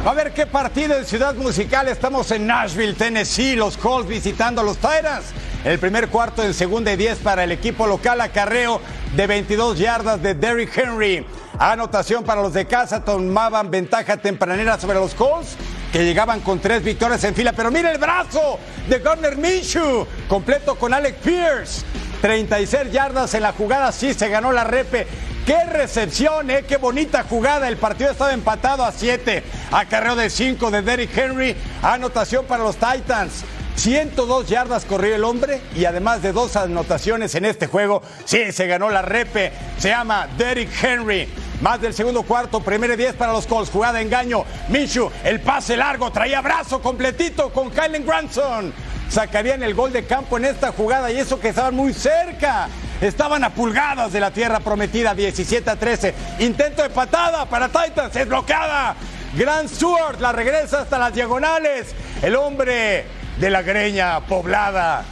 A 0.06 0.14
ver 0.14 0.32
qué 0.32 0.46
partido 0.46 0.96
en 0.96 1.04
Ciudad 1.04 1.34
Musical. 1.34 1.88
Estamos 1.88 2.30
en 2.30 2.46
Nashville, 2.46 2.94
Tennessee. 2.94 3.56
Los 3.56 3.76
Colts 3.76 4.08
visitando 4.08 4.60
a 4.60 4.64
los 4.64 4.76
Titans. 4.76 5.32
El 5.64 5.80
primer 5.80 6.06
cuarto 6.10 6.44
en 6.44 6.54
segunda 6.54 6.92
y 6.92 6.96
10 6.96 7.18
para 7.18 7.42
el 7.42 7.50
equipo 7.50 7.88
local. 7.88 8.20
Acarreo 8.20 8.80
de 9.16 9.26
22 9.26 9.76
yardas 9.76 10.22
de 10.22 10.34
Derrick 10.34 10.78
Henry. 10.78 11.26
Anotación 11.58 12.22
para 12.22 12.40
los 12.40 12.52
de 12.52 12.66
casa. 12.66 13.04
Tomaban 13.04 13.68
ventaja 13.68 14.16
tempranera 14.16 14.78
sobre 14.78 15.00
los 15.00 15.12
Colts 15.12 15.56
que 15.92 16.04
llegaban 16.04 16.38
con 16.38 16.60
tres 16.60 16.84
victorias 16.84 17.24
en 17.24 17.34
fila. 17.34 17.52
Pero 17.52 17.72
mire 17.72 17.90
el 17.90 17.98
brazo 17.98 18.60
de 18.88 19.00
Gardner 19.00 19.36
Minshew. 19.36 20.06
Completo 20.28 20.76
con 20.76 20.94
Alec 20.94 21.16
Pierce. 21.16 21.84
36 22.26 22.90
yardas 22.90 23.34
en 23.34 23.42
la 23.42 23.52
jugada. 23.52 23.92
Sí, 23.92 24.12
se 24.12 24.28
ganó 24.28 24.50
la 24.50 24.64
repe. 24.64 25.06
Qué 25.46 25.62
recepción, 25.64 26.50
¿eh? 26.50 26.64
qué 26.66 26.76
bonita 26.76 27.22
jugada. 27.22 27.68
El 27.68 27.76
partido 27.76 28.10
estaba 28.10 28.32
empatado 28.32 28.84
a 28.84 28.90
7. 28.90 29.44
Acarreo 29.70 30.16
de 30.16 30.28
5 30.28 30.72
de 30.72 30.82
Derrick 30.82 31.16
Henry. 31.16 31.54
Anotación 31.82 32.44
para 32.46 32.64
los 32.64 32.74
Titans. 32.78 33.44
102 33.76 34.48
yardas 34.48 34.86
corrió 34.86 35.14
el 35.14 35.22
hombre 35.22 35.60
y 35.76 35.84
además 35.84 36.20
de 36.20 36.32
dos 36.32 36.56
anotaciones 36.56 37.36
en 37.36 37.44
este 37.44 37.68
juego, 37.68 38.02
sí, 38.24 38.50
se 38.50 38.66
ganó 38.66 38.90
la 38.90 39.02
repe. 39.02 39.52
Se 39.78 39.90
llama 39.90 40.26
Derrick 40.36 40.70
Henry. 40.82 41.28
Más 41.60 41.80
del 41.80 41.94
segundo 41.94 42.24
cuarto, 42.24 42.58
primero 42.58 42.96
10 42.96 43.14
para 43.14 43.32
los 43.32 43.46
Colts. 43.46 43.70
Jugada 43.70 44.00
engaño. 44.00 44.44
Minshew, 44.68 45.12
el 45.22 45.40
pase 45.40 45.76
largo, 45.76 46.10
traía 46.10 46.40
brazo 46.40 46.82
completito 46.82 47.50
con 47.52 47.70
Kylen 47.70 48.04
Granson. 48.04 48.72
Sacarían 49.08 49.62
el 49.62 49.74
gol 49.74 49.92
de 49.92 50.04
campo 50.04 50.36
en 50.36 50.46
esta 50.46 50.72
jugada 50.72 51.10
y 51.10 51.18
eso 51.18 51.40
que 51.40 51.48
estaban 51.48 51.74
muy 51.74 51.92
cerca. 51.92 52.68
Estaban 53.00 53.44
a 53.44 53.50
pulgadas 53.50 54.12
de 54.12 54.20
la 54.20 54.30
tierra 54.30 54.60
prometida, 54.60 55.14
17 55.14 55.68
a 55.70 55.76
13. 55.76 56.14
Intento 56.40 56.82
de 56.82 56.90
patada 56.90 57.46
para 57.46 57.68
Titans, 57.68 58.14
es 58.16 58.26
bloqueada. 58.26 58.96
Grant 59.34 59.68
Stewart 59.68 60.20
la 60.20 60.32
regresa 60.32 60.82
hasta 60.82 60.98
las 60.98 61.12
diagonales. 61.12 61.94
El 62.22 62.36
hombre 62.36 63.04
de 63.38 63.50
la 63.50 63.62
greña 63.62 64.20
poblada. 64.20 65.04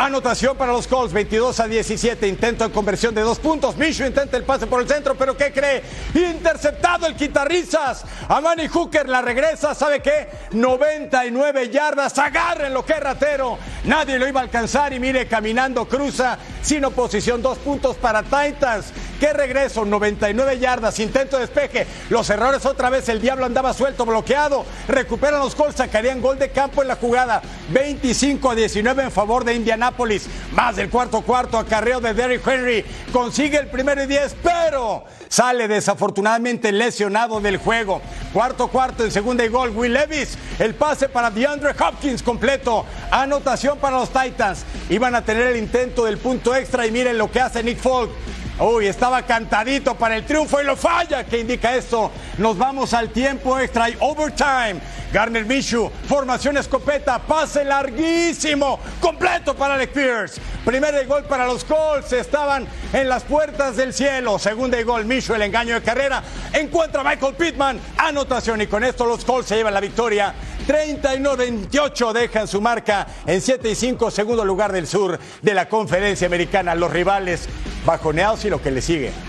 Anotación 0.00 0.56
para 0.56 0.70
los 0.70 0.86
Colts, 0.86 1.12
22 1.12 1.58
a 1.58 1.66
17. 1.66 2.28
Intento 2.28 2.62
de 2.62 2.72
conversión 2.72 3.12
de 3.16 3.22
dos 3.22 3.40
puntos. 3.40 3.76
Minshew 3.76 4.06
intenta 4.06 4.36
el 4.36 4.44
pase 4.44 4.68
por 4.68 4.80
el 4.80 4.86
centro, 4.86 5.16
pero 5.16 5.36
¿qué 5.36 5.52
cree? 5.52 5.82
Interceptado 6.14 7.04
el 7.08 7.16
quitarrizas. 7.16 8.04
Manny 8.28 8.68
Hooker 8.68 9.08
la 9.08 9.22
regresa, 9.22 9.74
¿sabe 9.74 10.00
qué? 10.00 10.28
99 10.52 11.70
yardas. 11.70 12.16
Agarren 12.16 12.72
lo 12.72 12.86
que 12.86 12.94
ratero. 12.94 13.58
Nadie 13.86 14.20
lo 14.20 14.28
iba 14.28 14.38
a 14.38 14.44
alcanzar 14.44 14.92
y 14.92 15.00
mire, 15.00 15.26
caminando 15.26 15.88
cruza 15.88 16.38
sin 16.62 16.84
oposición. 16.84 17.42
Dos 17.42 17.58
puntos 17.58 17.96
para 17.96 18.22
Titans. 18.22 18.92
Qué 19.20 19.32
regreso, 19.32 19.84
99 19.84 20.60
yardas, 20.60 21.00
intento 21.00 21.36
de 21.36 21.46
despeje. 21.46 21.88
Los 22.08 22.30
errores 22.30 22.64
otra 22.66 22.88
vez, 22.88 23.08
el 23.08 23.20
diablo 23.20 23.46
andaba 23.46 23.74
suelto, 23.74 24.06
bloqueado. 24.06 24.64
Recuperan 24.86 25.40
los 25.40 25.56
Colts, 25.56 25.76
sacarían 25.76 26.20
gol 26.20 26.38
de 26.38 26.50
campo 26.50 26.82
en 26.82 26.88
la 26.88 26.94
jugada. 26.94 27.42
25 27.70 28.50
a 28.50 28.54
19 28.54 29.02
en 29.02 29.10
favor 29.10 29.44
de 29.44 29.54
Indianápolis. 29.54 30.28
Más 30.52 30.76
del 30.76 30.88
cuarto 30.88 31.22
cuarto, 31.22 31.58
acarreo 31.58 32.00
de 32.00 32.14
Derrick 32.14 32.46
Henry. 32.46 32.84
Consigue 33.12 33.58
el 33.58 33.66
primero 33.66 34.04
y 34.04 34.06
10, 34.06 34.36
pero 34.40 35.04
sale 35.28 35.66
desafortunadamente 35.66 36.70
lesionado 36.70 37.40
del 37.40 37.56
juego. 37.56 38.00
Cuarto 38.32 38.68
cuarto 38.68 39.04
en 39.04 39.10
segunda 39.10 39.44
y 39.44 39.48
gol. 39.48 39.70
Will 39.70 39.94
Levis, 39.94 40.38
el 40.60 40.76
pase 40.76 41.08
para 41.08 41.32
DeAndre 41.32 41.70
Hopkins 41.70 42.22
completo. 42.22 42.84
Anotación 43.10 43.78
para 43.78 43.98
los 43.98 44.10
Titans. 44.10 44.64
Iban 44.90 45.16
a 45.16 45.24
tener 45.24 45.48
el 45.48 45.56
intento 45.56 46.04
del 46.04 46.18
punto 46.18 46.54
extra 46.54 46.86
y 46.86 46.92
miren 46.92 47.18
lo 47.18 47.32
que 47.32 47.40
hace 47.40 47.64
Nick 47.64 47.78
Folk. 47.78 48.10
Uy, 48.60 48.86
estaba 48.86 49.22
cantadito 49.22 49.94
para 49.94 50.16
el 50.16 50.24
triunfo 50.24 50.60
y 50.60 50.64
lo 50.64 50.74
falla. 50.74 51.24
¿Qué 51.24 51.38
indica 51.38 51.76
esto? 51.76 52.10
Nos 52.38 52.58
vamos 52.58 52.92
al 52.92 53.10
tiempo 53.10 53.56
extra 53.58 53.88
y 53.88 53.96
overtime. 54.00 54.80
Garner 55.12 55.44
Minshew, 55.44 55.90
formación 56.08 56.56
escopeta, 56.56 57.18
pase 57.18 57.64
larguísimo, 57.64 58.78
completo 59.00 59.54
para 59.54 59.74
Alec 59.74 59.92
Pierce. 59.92 60.40
Primer 60.64 61.06
gol 61.06 61.24
para 61.24 61.46
los 61.46 61.64
Colts, 61.64 62.12
estaban 62.12 62.66
en 62.92 63.08
las 63.08 63.24
puertas 63.24 63.76
del 63.76 63.92
cielo. 63.92 64.38
Segunda 64.38 64.78
y 64.80 64.84
gol, 64.84 65.04
Minshew, 65.04 65.36
el 65.36 65.42
engaño 65.42 65.74
de 65.74 65.82
carrera. 65.82 66.22
Encuentra 66.52 67.02
Michael 67.02 67.34
Pittman, 67.34 67.80
anotación 67.96 68.60
y 68.60 68.66
con 68.66 68.84
esto 68.84 69.06
los 69.06 69.24
Colts 69.24 69.48
se 69.48 69.56
llevan 69.56 69.74
la 69.74 69.80
victoria 69.80 70.34
39-28 70.68 72.12
dejan 72.12 72.46
su 72.46 72.60
marca 72.60 73.06
en 73.26 73.40
7 73.40 73.70
y 73.70 73.74
5, 73.74 74.10
segundo 74.10 74.44
lugar 74.44 74.70
del 74.70 74.86
sur 74.86 75.18
de 75.40 75.54
la 75.54 75.66
conferencia 75.66 76.26
americana. 76.26 76.74
Los 76.74 76.92
rivales 76.92 77.48
bajoneados 77.86 78.44
y 78.44 78.50
lo 78.50 78.60
que 78.60 78.70
le 78.70 78.82
sigue. 78.82 79.27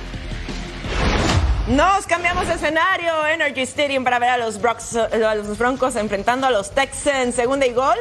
Nos 1.70 2.08
cambiamos 2.08 2.48
de 2.48 2.56
escenario, 2.56 3.28
Energy 3.28 3.62
Stadium, 3.62 4.04
para 4.04 4.18
ver 4.18 4.30
a 4.30 4.38
los, 4.40 4.60
Broncos 4.60 5.96
enfrentando 5.96 6.48
a 6.48 6.50
los 6.50 6.72
Texans. 6.72 7.36
Segunda 7.36 7.68
y 7.68 7.74
gol, 7.74 7.96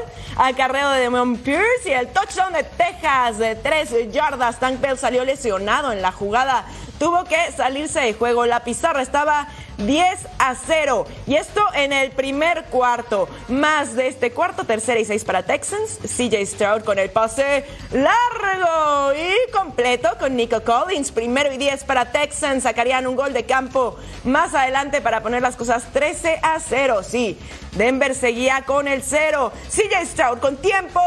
carreo 0.57 0.89
de 0.89 1.01
Demon 1.01 1.37
Pierce 1.37 1.91
y 1.91 1.93
el 1.93 2.09
touchdown 2.09 2.55
de 2.55 2.63
Texas 2.63 3.37
de 3.37 3.57
3 3.57 4.11
yardas. 4.11 4.59
Tank 4.59 4.81
Bell 4.81 4.97
salió 4.97 5.23
lesionado 5.23 5.93
en 5.93 6.01
la 6.01 6.13
jugada 6.13 6.65
tuvo 6.99 7.25
que 7.25 7.53
salirse 7.57 8.01
de 8.01 8.15
juego. 8.15 8.47
La 8.47 8.65
pizarra 8.65 9.03
estaba 9.03 9.49
10 9.79 10.27
a 10.39 10.55
0. 10.55 11.07
Y 11.27 11.37
esto 11.37 11.63
en 11.75 11.93
el 11.93 12.11
primer 12.11 12.65
cuarto. 12.65 13.29
Más 13.49 13.95
de 13.95 14.09
este 14.09 14.33
cuarto, 14.33 14.65
tercera 14.65 14.99
y 14.99 15.05
seis 15.05 15.25
para 15.25 15.45
Texans. 15.45 15.99
CJ 16.03 16.45
Stroud 16.47 16.83
con 16.83 16.99
el 16.99 17.11
pase 17.11 17.65
largo 17.93 19.15
y 19.15 19.53
completo 19.53 20.11
con 20.19 20.37
Nico 20.37 20.63
Collins. 20.63 21.13
Primero 21.13 21.53
y 21.53 21.59
10 21.59 21.85
para 21.85 22.11
Texans. 22.11 22.65
Sacarían 22.65 23.07
un 23.07 23.17
gol 23.17 23.33
de 23.33 23.45
campo 23.45 23.97
más 24.25 24.55
adelante 24.55 25.01
para 25.01 25.23
poner 25.23 25.43
las 25.43 25.57
cosas 25.57 25.85
13 25.93 26.41
a 26.43 26.59
0. 26.61 27.03
Sí, 27.03 27.39
Denver 27.73 28.15
seguía 28.15 28.63
con 28.63 28.89
el 28.89 29.03
0. 29.03 29.53
CJ 29.71 30.07
Stroud 30.07 30.39
con 30.39 30.57
tiempo. 30.57 31.01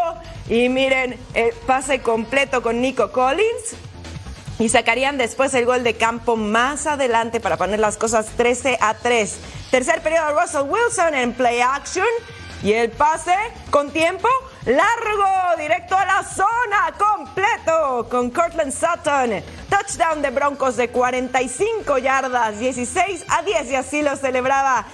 Y 0.49 0.69
miren, 0.69 1.17
el 1.33 1.53
pase 1.65 2.01
completo 2.01 2.61
con 2.61 2.81
Nico 2.81 3.11
Collins 3.11 3.75
y 4.61 4.69
sacarían 4.69 5.17
después 5.17 5.55
el 5.55 5.65
gol 5.65 5.83
de 5.83 5.95
campo 5.95 6.37
más 6.37 6.85
adelante 6.85 7.39
para 7.39 7.57
poner 7.57 7.79
las 7.79 7.97
cosas 7.97 8.27
13 8.37 8.77
a 8.79 8.93
3. 8.93 9.37
Tercer 9.71 10.03
periodo, 10.03 10.39
Russell 10.39 10.69
Wilson 10.69 11.15
en 11.15 11.33
play 11.33 11.61
action 11.61 12.05
y 12.61 12.73
el 12.73 12.91
pase 12.91 13.33
con 13.71 13.89
tiempo 13.89 14.27
largo, 14.65 15.57
directo 15.57 15.97
a 15.97 16.05
la 16.05 16.23
zona, 16.23 16.93
completo 16.95 18.07
con 18.07 18.29
Cortland 18.29 18.71
Sutton. 18.71 19.43
Touchdown 19.67 20.21
de 20.21 20.29
Broncos 20.29 20.77
de 20.77 20.89
45 20.89 21.97
yardas, 21.97 22.59
16 22.59 23.25
a 23.29 23.41
10 23.41 23.71
y 23.71 23.75
así 23.75 24.03
lo 24.03 24.15
celebraba. 24.15 24.85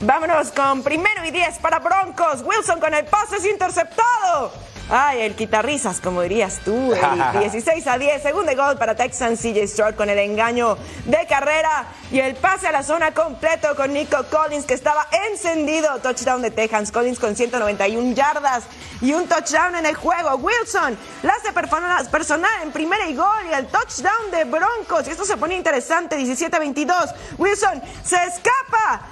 Vámonos 0.00 0.52
con 0.52 0.82
primero 0.82 1.22
y 1.26 1.30
10 1.30 1.58
para 1.58 1.80
Broncos. 1.80 2.42
Wilson 2.46 2.80
con 2.80 2.94
el 2.94 3.04
pase 3.04 3.36
es 3.36 3.44
interceptado. 3.44 4.71
Ay, 4.88 5.22
el 5.22 5.34
quitarrisas, 5.34 6.00
como 6.00 6.22
dirías 6.22 6.60
tú. 6.64 6.92
16 7.38 7.86
a 7.86 7.98
10, 7.98 8.22
segundo 8.22 8.54
gol 8.56 8.76
para 8.76 8.94
Texans. 8.94 9.40
CJ 9.40 9.66
Stroud 9.66 9.94
con 9.94 10.10
el 10.10 10.18
engaño 10.18 10.76
de 11.04 11.26
carrera 11.26 11.86
y 12.10 12.20
el 12.20 12.34
pase 12.34 12.68
a 12.68 12.72
la 12.72 12.82
zona 12.82 13.12
completo 13.14 13.74
con 13.76 13.92
Nico 13.92 14.18
Collins, 14.30 14.66
que 14.66 14.74
estaba 14.74 15.06
encendido. 15.30 15.98
Touchdown 16.00 16.42
de 16.42 16.50
Texans. 16.50 16.92
Collins 16.92 17.18
con 17.18 17.34
191 17.36 18.14
yardas 18.14 18.64
y 19.00 19.12
un 19.14 19.26
touchdown 19.26 19.76
en 19.76 19.86
el 19.86 19.94
juego. 19.94 20.36
Wilson 20.36 20.96
la 21.22 21.32
hace 21.34 21.52
personal 21.52 22.50
en 22.62 22.72
primera 22.72 23.08
y 23.08 23.14
gol 23.14 23.46
y 23.50 23.54
el 23.54 23.66
touchdown 23.66 24.30
de 24.30 24.44
Broncos. 24.44 25.06
Y 25.06 25.10
esto 25.10 25.24
se 25.24 25.36
pone 25.36 25.56
interesante, 25.56 26.16
17 26.16 26.54
a 26.54 26.58
22. 26.58 26.96
Wilson 27.38 27.82
se 28.04 28.16
escapa 28.16 29.02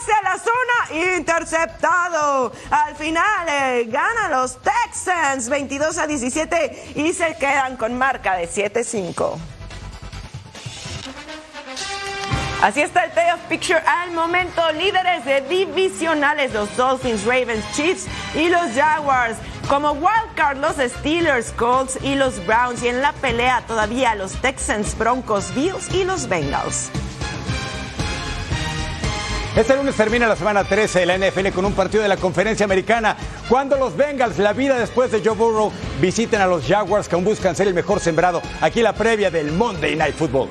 pase 0.00 0.12
a 0.12 0.22
la 0.22 0.38
zona, 0.38 1.16
interceptado. 1.16 2.52
Al 2.70 2.96
final 2.96 3.46
eh, 3.48 3.84
ganan 3.88 4.30
los 4.30 4.58
Texans 4.62 5.48
22 5.48 5.98
a 5.98 6.06
17 6.06 6.92
y 6.96 7.12
se 7.12 7.36
quedan 7.36 7.76
con 7.76 7.96
marca 7.96 8.36
de 8.36 8.48
7-5. 8.48 9.36
Así 12.62 12.82
está 12.82 13.04
el 13.04 13.10
playoff 13.12 13.40
picture 13.48 13.80
al 13.86 14.12
momento. 14.12 14.60
Líderes 14.72 15.24
de 15.24 15.40
divisionales, 15.42 16.52
los 16.52 16.74
Dolphins, 16.76 17.24
Ravens, 17.24 17.64
Chiefs 17.74 18.06
y 18.34 18.48
los 18.48 18.72
Jaguars. 18.74 19.38
Como 19.68 19.92
wildcard, 19.92 20.58
los 20.58 20.76
Steelers, 20.76 21.52
Colts 21.52 21.98
y 22.02 22.16
los 22.16 22.44
Browns. 22.46 22.82
Y 22.82 22.88
en 22.88 23.00
la 23.00 23.12
pelea 23.14 23.62
todavía 23.66 24.14
los 24.14 24.32
Texans, 24.40 24.96
Broncos, 24.96 25.54
Bills 25.54 25.92
y 25.94 26.04
los 26.04 26.28
Bengals. 26.28 26.90
Este 29.56 29.74
lunes 29.74 29.96
termina 29.96 30.28
la 30.28 30.36
semana 30.36 30.62
13 30.62 31.00
de 31.00 31.06
la 31.06 31.18
NFL 31.18 31.48
con 31.48 31.64
un 31.64 31.72
partido 31.72 32.04
de 32.04 32.08
la 32.08 32.16
conferencia 32.16 32.64
americana. 32.64 33.16
Cuando 33.48 33.76
los 33.76 33.96
Bengals, 33.96 34.38
la 34.38 34.52
vida 34.52 34.78
después 34.78 35.10
de 35.10 35.22
Joe 35.24 35.34
Burrow, 35.34 35.72
visiten 36.00 36.40
a 36.40 36.46
los 36.46 36.64
Jaguars 36.64 37.08
que 37.08 37.16
aún 37.16 37.24
buscan 37.24 37.56
ser 37.56 37.66
el 37.66 37.74
mejor 37.74 37.98
sembrado. 37.98 38.40
Aquí 38.60 38.80
la 38.80 38.94
previa 38.94 39.28
del 39.30 39.50
Monday 39.50 39.96
Night 39.96 40.14
Football. 40.14 40.48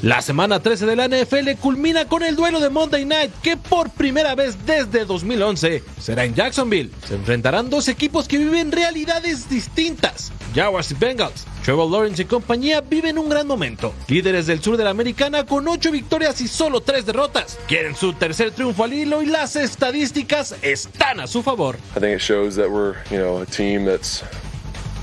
La 0.00 0.20
semana 0.20 0.60
13 0.60 0.86
de 0.86 0.96
la 0.96 1.06
NFL 1.06 1.60
culmina 1.60 2.06
con 2.06 2.24
el 2.24 2.34
duelo 2.34 2.58
de 2.58 2.70
Monday 2.70 3.04
Night 3.04 3.30
que 3.40 3.56
por 3.56 3.88
primera 3.90 4.34
vez 4.34 4.56
desde 4.66 5.04
2011 5.04 5.84
será 6.00 6.24
en 6.24 6.34
Jacksonville. 6.34 6.90
Se 7.06 7.14
enfrentarán 7.14 7.70
dos 7.70 7.86
equipos 7.86 8.26
que 8.26 8.38
viven 8.38 8.72
realidades 8.72 9.48
distintas, 9.48 10.32
Jaguars 10.54 10.90
y 10.90 10.94
Bengals. 10.94 11.46
Trevor 11.64 11.90
Lawrence 11.90 12.22
y 12.22 12.24
compañía 12.24 12.80
viven 12.80 13.18
un 13.18 13.28
gran 13.28 13.46
momento. 13.46 13.94
Líderes 14.08 14.46
del 14.46 14.60
sur 14.60 14.76
de 14.76 14.84
la 14.84 14.90
americana 14.90 15.46
con 15.46 15.66
8 15.66 15.90
victorias 15.90 16.40
y 16.40 16.48
solo 16.48 16.80
3 16.80 17.06
derrotas. 17.06 17.58
Quieren 17.68 17.94
su 17.94 18.12
tercer 18.12 18.50
triunfo 18.50 18.84
al 18.84 18.92
hilo 18.92 19.22
y 19.22 19.26
las 19.26 19.56
estadísticas 19.56 20.56
están 20.62 21.20
a 21.20 21.26
su 21.26 21.42
favor. 21.42 21.76
I 21.96 22.00
think 22.00 22.14
it 22.14 22.20
shows 22.20 22.56
that 22.56 22.68
we're, 22.68 22.96
you 23.10 23.18
know, 23.18 23.42
a 23.42 23.46
team 23.46 23.84
that's 23.84 24.22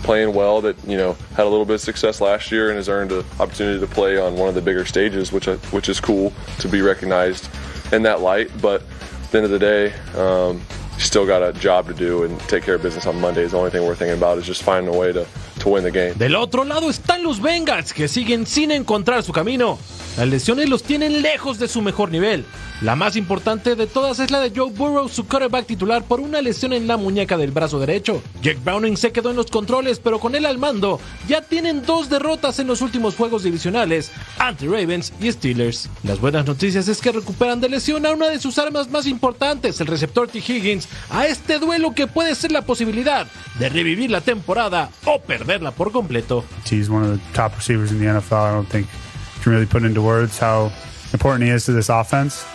playing 0.03 0.33
well 0.33 0.62
that 0.62 0.75
you 0.88 0.97
know 0.97 1.15
had 1.35 1.45
a 1.45 1.49
little 1.49 1.65
bit 1.65 1.75
of 1.75 1.81
success 1.81 2.21
last 2.21 2.51
year 2.51 2.69
and 2.69 2.77
has 2.77 2.89
earned 2.89 3.12
an 3.12 3.23
opportunity 3.39 3.79
to 3.79 3.88
play 3.88 4.17
on 4.17 4.35
one 4.35 4.49
of 4.49 4.55
the 4.55 4.62
bigger 4.62 4.85
stages, 4.85 5.31
which 5.31 5.47
I, 5.47 5.55
which 5.71 5.89
is 5.89 5.99
cool 5.99 6.33
to 6.59 6.67
be 6.67 6.81
recognized 6.81 7.49
in 7.91 8.03
that 8.03 8.21
light. 8.21 8.49
But 8.62 8.81
at 8.81 9.31
the 9.31 9.38
end 9.38 9.45
of 9.45 9.51
the 9.51 9.59
day, 9.59 9.93
um, 10.15 10.62
still 10.99 11.25
got 11.25 11.41
a 11.41 11.53
job 11.53 11.88
to 11.88 11.93
do 11.93 12.23
and 12.23 12.39
take 12.47 12.63
care 12.63 12.75
of 12.75 12.83
business 12.83 13.05
on 13.07 13.19
Mondays. 13.19 13.51
The 13.51 13.57
only 13.57 13.71
thing 13.71 13.85
we're 13.85 13.95
thinking 13.95 14.17
about 14.17 14.38
is 14.38 14.45
just 14.45 14.63
finding 14.63 14.93
a 14.93 14.97
way 14.97 15.12
to, 15.13 15.25
to 15.59 15.69
win 15.69 15.83
the 15.83 15.91
game. 15.91 16.13
Del 16.17 16.35
otro 16.35 16.63
lado 16.63 16.89
están 16.89 17.23
los 17.23 17.39
Bengals 17.39 17.93
que 17.93 18.07
siguen 18.07 18.45
sin 18.45 18.71
encontrar 18.71 19.23
su 19.23 19.31
camino. 19.31 19.79
Las 20.17 20.27
lesiones 20.27 20.69
los 20.69 20.83
tienen 20.83 21.21
lejos 21.21 21.59
de 21.59 21.67
su 21.67 21.81
mejor 21.81 22.12
nivel. 22.12 22.45
La 22.81 22.95
más 22.95 23.17
importante 23.17 23.75
de 23.75 23.87
todas 23.87 24.19
es 24.19 24.31
la 24.31 24.39
de 24.39 24.53
Joe 24.55 24.71
Burrow, 24.71 25.09
su 25.09 25.27
quarterback 25.27 25.65
titular, 25.65 26.01
por 26.03 26.21
una 26.21 26.41
lesión 26.41 26.71
en 26.71 26.87
la 26.87 26.95
muñeca 26.95 27.35
del 27.35 27.51
brazo 27.51 27.77
derecho. 27.77 28.21
Jake 28.41 28.61
Browning 28.63 28.95
se 28.95 29.11
quedó 29.11 29.31
en 29.31 29.35
los 29.35 29.47
controles, 29.47 29.99
pero 29.99 30.17
con 30.17 30.33
él 30.33 30.45
al 30.45 30.59
mando, 30.59 31.01
ya 31.27 31.41
tienen 31.41 31.85
dos 31.85 32.09
derrotas 32.09 32.57
en 32.59 32.67
los 32.67 32.81
últimos 32.81 33.15
juegos 33.15 33.43
divisionales 33.43 34.13
ante 34.37 34.65
Ravens 34.65 35.11
y 35.19 35.29
Steelers. 35.29 35.89
Las 36.03 36.21
buenas 36.21 36.45
noticias 36.45 36.87
es 36.87 37.01
que 37.01 37.11
recuperan 37.11 37.59
de 37.59 37.67
lesión 37.67 38.05
a 38.05 38.11
una 38.11 38.29
de 38.29 38.39
sus 38.39 38.57
armas 38.57 38.89
más 38.89 39.07
importantes, 39.07 39.81
el 39.81 39.87
receptor 39.87 40.29
T. 40.29 40.39
Higgins, 40.39 40.87
a 41.09 41.27
este 41.27 41.59
duelo 41.59 41.93
que 41.93 42.07
puede 42.07 42.33
ser 42.33 42.53
la 42.53 42.61
posibilidad 42.61 43.27
de 43.59 43.67
revivir 43.67 44.09
la 44.09 44.21
temporada 44.21 44.89
o 45.03 45.19
perderla 45.19 45.71
por 45.71 45.91
completo. 45.91 46.45
He's 46.71 46.89
one 46.89 47.05
of 47.05 47.19
the 47.19 47.33
top 47.33 47.51
receivers 47.57 47.91
in 47.91 47.99
the 47.99 48.05
NFL. 48.05 48.35
I 48.35 48.53
don't 48.53 48.69
think 48.69 48.87
you 48.87 49.43
can 49.43 49.51
really 49.51 49.67
put 49.67 49.83
into 49.83 50.01
words 50.01 50.39
how 50.41 50.71
important 51.11 51.43
he 51.43 51.53
is 51.53 51.65
to 51.65 51.73
this 51.73 51.89
offense. 51.89 52.45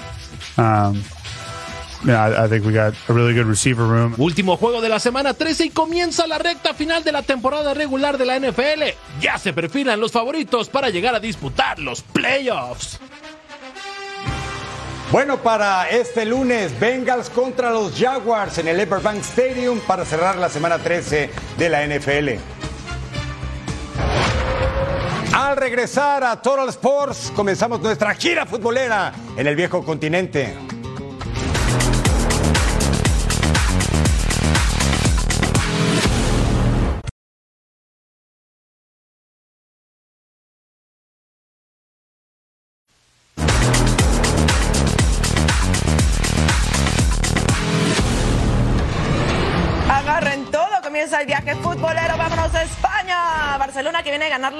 Um, 0.56 1.02
yeah, 2.04 2.44
I, 2.44 2.48
think 2.48 2.64
we 2.64 2.72
got 2.72 2.94
a 3.08 3.12
really 3.12 3.34
good 3.34 3.46
receiver 3.46 3.86
room. 3.86 4.14
Último 4.18 4.56
juego 4.56 4.80
de 4.80 4.88
la 4.88 4.98
semana 4.98 5.34
13 5.34 5.66
y 5.66 5.70
comienza 5.70 6.26
la 6.26 6.38
recta 6.38 6.74
final 6.74 7.02
de 7.02 7.12
la 7.12 7.22
temporada 7.22 7.74
regular 7.74 8.18
de 8.18 8.26
la 8.26 8.38
NFL. 8.38 8.94
Ya 9.20 9.38
se 9.38 9.52
perfilan 9.52 10.00
los 10.00 10.12
favoritos 10.12 10.68
para 10.68 10.90
llegar 10.90 11.14
a 11.14 11.20
disputar 11.20 11.78
los 11.78 12.02
playoffs. 12.02 13.00
Bueno, 15.10 15.38
para 15.38 15.88
este 15.90 16.24
lunes, 16.24 16.78
Bengals 16.80 17.30
contra 17.30 17.70
los 17.70 17.94
Jaguars 17.96 18.58
en 18.58 18.68
el 18.68 18.80
Everbank 18.80 19.20
Stadium 19.20 19.78
para 19.86 20.04
cerrar 20.04 20.36
la 20.36 20.48
semana 20.48 20.78
13 20.78 21.30
de 21.56 21.68
la 21.68 21.86
NFL. 21.86 22.53
Al 25.34 25.56
regresar 25.56 26.22
a 26.22 26.40
Total 26.40 26.68
Sports, 26.68 27.32
comenzamos 27.34 27.80
nuestra 27.80 28.14
gira 28.14 28.46
futbolera 28.46 29.12
en 29.36 29.48
el 29.48 29.56
viejo 29.56 29.84
continente. 29.84 30.54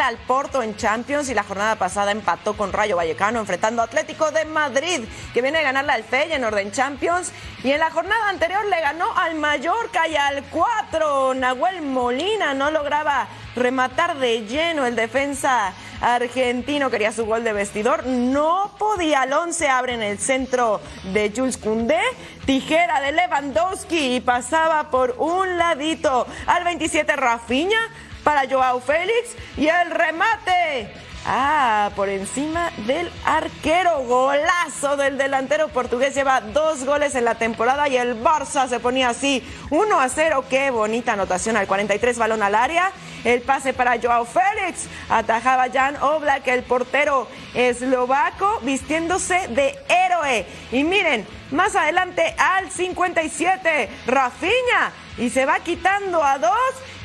Al 0.07 0.19
Porto 0.19 0.63
en 0.63 0.77
Champions 0.77 1.29
y 1.31 1.35
la 1.35 1.43
jornada 1.43 1.77
pasada 1.77 2.13
empató 2.13 2.57
con 2.57 2.73
Rayo 2.73 2.97
Vallecano 2.97 3.41
enfrentando 3.41 3.81
a 3.81 3.87
Atlético 3.87 4.31
de 4.31 4.45
Madrid 4.45 5.01
que 5.33 5.43
viene 5.43 5.59
a 5.59 5.63
ganarle 5.63 5.93
al 5.93 6.05
Feyenoord 6.05 6.59
en 6.59 6.73
Champions. 6.73 7.33
Y 7.63 7.71
en 7.71 7.81
la 7.81 7.91
jornada 7.91 8.29
anterior 8.29 8.65
le 8.67 8.81
ganó 8.81 9.17
al 9.17 9.35
Mallorca 9.37 10.07
y 10.07 10.17
al 10.17 10.45
4. 10.45 11.35
Nahuel 11.35 11.83
Molina 11.83 12.53
no 12.53 12.71
lograba 12.71 13.29
rematar 13.57 14.19
de 14.19 14.45
lleno 14.47 14.85
el 14.85 14.97
defensa 14.97 15.73
argentino 16.01 16.91
quería 16.91 17.13
su 17.13 17.25
gol 17.25 17.45
de 17.45 17.53
vestidor, 17.53 18.07
no 18.07 18.75
podía, 18.79 19.23
11 19.25 19.69
abre 19.69 19.95
en 19.95 20.03
el 20.03 20.19
centro 20.19 20.81
de 21.13 21.33
Jules 21.35 21.57
Koundé, 21.57 22.01
tijera 22.45 23.01
de 23.01 23.13
Lewandowski 23.13 24.17
y 24.17 24.21
pasaba 24.21 24.91
por 24.91 25.15
un 25.19 25.57
ladito 25.57 26.27
al 26.47 26.65
27 26.65 27.17
Rafinha 27.17 27.79
para 28.25 28.49
Joao 28.49 28.81
Félix 28.81 29.37
y 29.57 29.69
el 29.69 29.91
remate 29.91 30.91
Ah, 31.27 31.91
por 31.97 32.11
encima 32.11 32.71
del 32.87 33.11
arquero. 33.25 34.03
Golazo 34.03 34.99
del 34.99 35.17
delantero 35.17 35.69
portugués. 35.69 36.15
Lleva 36.15 36.43
dos 36.43 36.85
goles 36.85 37.15
en 37.15 37.25
la 37.25 37.37
temporada 37.37 37.89
y 37.89 37.97
el 37.97 38.23
Barça 38.23 38.69
se 38.69 38.79
ponía 38.79 39.09
así. 39.09 39.43
1 39.71 40.01
a 40.01 40.09
0. 40.09 40.45
Qué 40.51 40.71
bonita 40.71 41.15
anotación 41.15 41.57
al 41.57 41.67
43 41.67 42.19
balón 42.19 42.43
al 42.43 42.55
área. 42.55 42.93
El 43.25 43.41
pase 43.41 43.73
para 43.73 43.99
Joao 43.99 44.27
Félix. 44.27 44.87
Atajaba 45.09 45.71
Jan 45.73 45.97
Oblak, 46.03 46.47
el 46.47 46.63
portero 46.63 47.27
eslovaco, 47.55 48.61
vistiéndose 48.61 49.49
de 49.49 49.79
héroe. 49.89 50.45
Y 50.73 50.85
miren, 50.85 51.27
más 51.53 51.75
adelante 51.75 52.35
al 52.37 52.71
57, 52.71 53.89
Rafinha. 54.07 54.93
Y 55.19 55.31
se 55.31 55.47
va 55.47 55.61
quitando 55.61 56.23
a 56.23 56.39
dos 56.39 56.53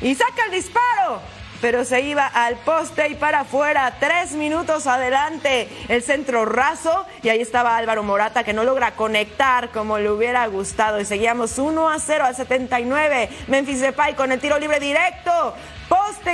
y 0.00 0.14
saca 0.14 0.46
el 0.46 0.52
disparo. 0.52 1.20
Pero 1.60 1.84
se 1.84 2.00
iba 2.00 2.26
al 2.26 2.56
poste 2.56 3.08
y 3.08 3.14
para 3.16 3.40
afuera, 3.40 3.96
tres 4.00 4.32
minutos 4.32 4.86
adelante, 4.86 5.68
el 5.88 6.02
centro 6.02 6.46
raso. 6.46 7.04
Y 7.22 7.28
ahí 7.28 7.42
estaba 7.42 7.76
Álvaro 7.76 8.02
Morata 8.02 8.44
que 8.44 8.54
no 8.54 8.64
logra 8.64 8.92
conectar 8.92 9.70
como 9.70 9.98
le 9.98 10.10
hubiera 10.10 10.46
gustado. 10.46 11.00
Y 11.00 11.04
seguíamos 11.04 11.58
1 11.58 11.90
a 11.90 11.98
0 11.98 12.24
al 12.24 12.34
79, 12.34 13.28
Memphis 13.48 13.80
Depay 13.80 14.14
con 14.14 14.32
el 14.32 14.40
tiro 14.40 14.58
libre 14.58 14.80
directo, 14.80 15.54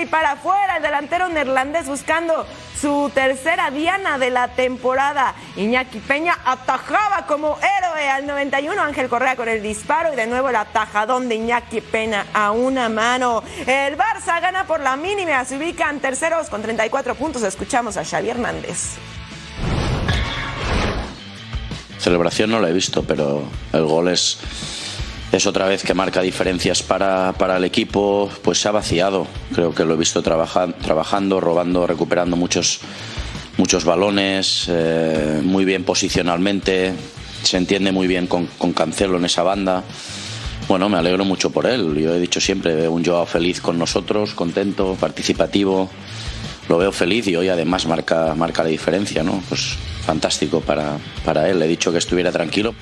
y 0.01 0.07
para 0.07 0.33
afuera, 0.33 0.77
el 0.77 0.83
delantero 0.83 1.29
neerlandés 1.29 1.87
buscando 1.87 2.47
su 2.81 3.11
tercera 3.15 3.71
diana 3.71 4.19
de 4.19 4.31
la 4.31 4.49
temporada. 4.49 5.35
Iñaki 5.57 6.01
Peña 6.01 6.37
atajaba 6.45 7.27
como 7.27 7.59
héroe 7.59 8.09
al 8.09 8.27
91, 8.27 8.81
Ángel 8.81 9.09
Correa 9.09 9.37
con 9.37 9.49
el 9.49 9.63
disparo 9.63 10.13
y 10.13 10.17
de 10.17 10.27
nuevo 10.27 10.49
el 10.49 10.57
atajadón 10.57 11.29
de 11.29 11.37
Iñaki 11.37 11.81
Peña 11.81 12.27
a 12.33 12.51
una 12.51 12.89
mano. 12.89 13.43
El 13.67 13.97
Barça 13.97 14.41
gana 14.41 14.67
por 14.67 14.81
la 14.81 14.97
mínima, 14.97 15.45
se 15.45 15.57
ubican 15.57 16.01
terceros 16.01 16.49
con 16.49 16.63
34 16.63 17.15
puntos. 17.15 17.43
Escuchamos 17.43 17.97
a 17.97 18.05
Xavi 18.05 18.31
Hernández. 18.31 18.97
Celebración 21.99 22.51
no 22.51 22.61
la 22.61 22.71
he 22.71 22.73
visto, 22.73 23.03
pero 23.03 23.45
el 23.73 23.85
gol 23.85 24.09
es 24.09 24.39
es 25.33 25.47
otra 25.47 25.67
vez 25.67 25.83
que 25.83 25.95
marca 25.95 26.23
diferencias 26.23 26.83
para, 26.83 27.35
para, 27.37 27.57
el 27.57 27.65
equipo, 27.65 28.31
pues 28.43 28.61
se 28.61 28.69
ha 28.69 28.73
vaciado. 28.73 29.27
Creo 29.55 29.75
que 29.75 29.85
lo 29.85 29.95
he 29.95 29.97
visto 29.97 30.23
trabaja, 30.23 30.69
trabajando, 30.69 31.41
robando, 31.41 31.87
recuperando 31.87 32.37
muchos, 32.37 32.81
muchos 33.57 33.85
balones, 33.85 34.67
eh, 34.69 35.41
muy 35.43 35.65
bien 35.65 35.85
posicionalmente, 35.85 36.95
se 37.43 37.57
entiende 37.57 37.93
muy 37.93 38.07
bien 38.07 38.27
con, 38.27 38.47
con, 38.59 38.73
Cancelo 38.73 39.19
en 39.19 39.25
esa 39.25 39.43
banda. 39.43 39.85
Bueno, 40.69 40.89
me 40.89 40.99
alegro 40.99 41.25
mucho 41.25 41.51
por 41.51 41.67
él. 41.67 41.95
Yo 41.97 42.15
he 42.15 42.21
dicho 42.21 42.41
siempre, 42.41 42.89
un 42.89 43.05
Joao 43.05 43.27
feliz 43.27 43.61
con 43.61 43.79
nosotros, 43.79 44.35
contento, 44.35 44.97
participativo. 44.99 45.91
Lo 46.69 46.79
veo 46.79 46.91
feliz 46.91 47.29
y 47.29 47.37
hoy 47.37 47.49
además 47.49 47.87
marca, 47.87 48.35
marca 48.35 48.65
la 48.65 48.71
diferencia, 48.71 49.23
¿no? 49.23 49.41
Pues 49.49 49.77
fantástico 50.05 50.61
para, 50.61 50.99
para 51.25 51.49
él. 51.49 51.63
He 51.63 51.69
dicho 51.69 51.93
que 51.93 51.99
estuviera 51.99 52.33
tranquilo. 52.33 52.75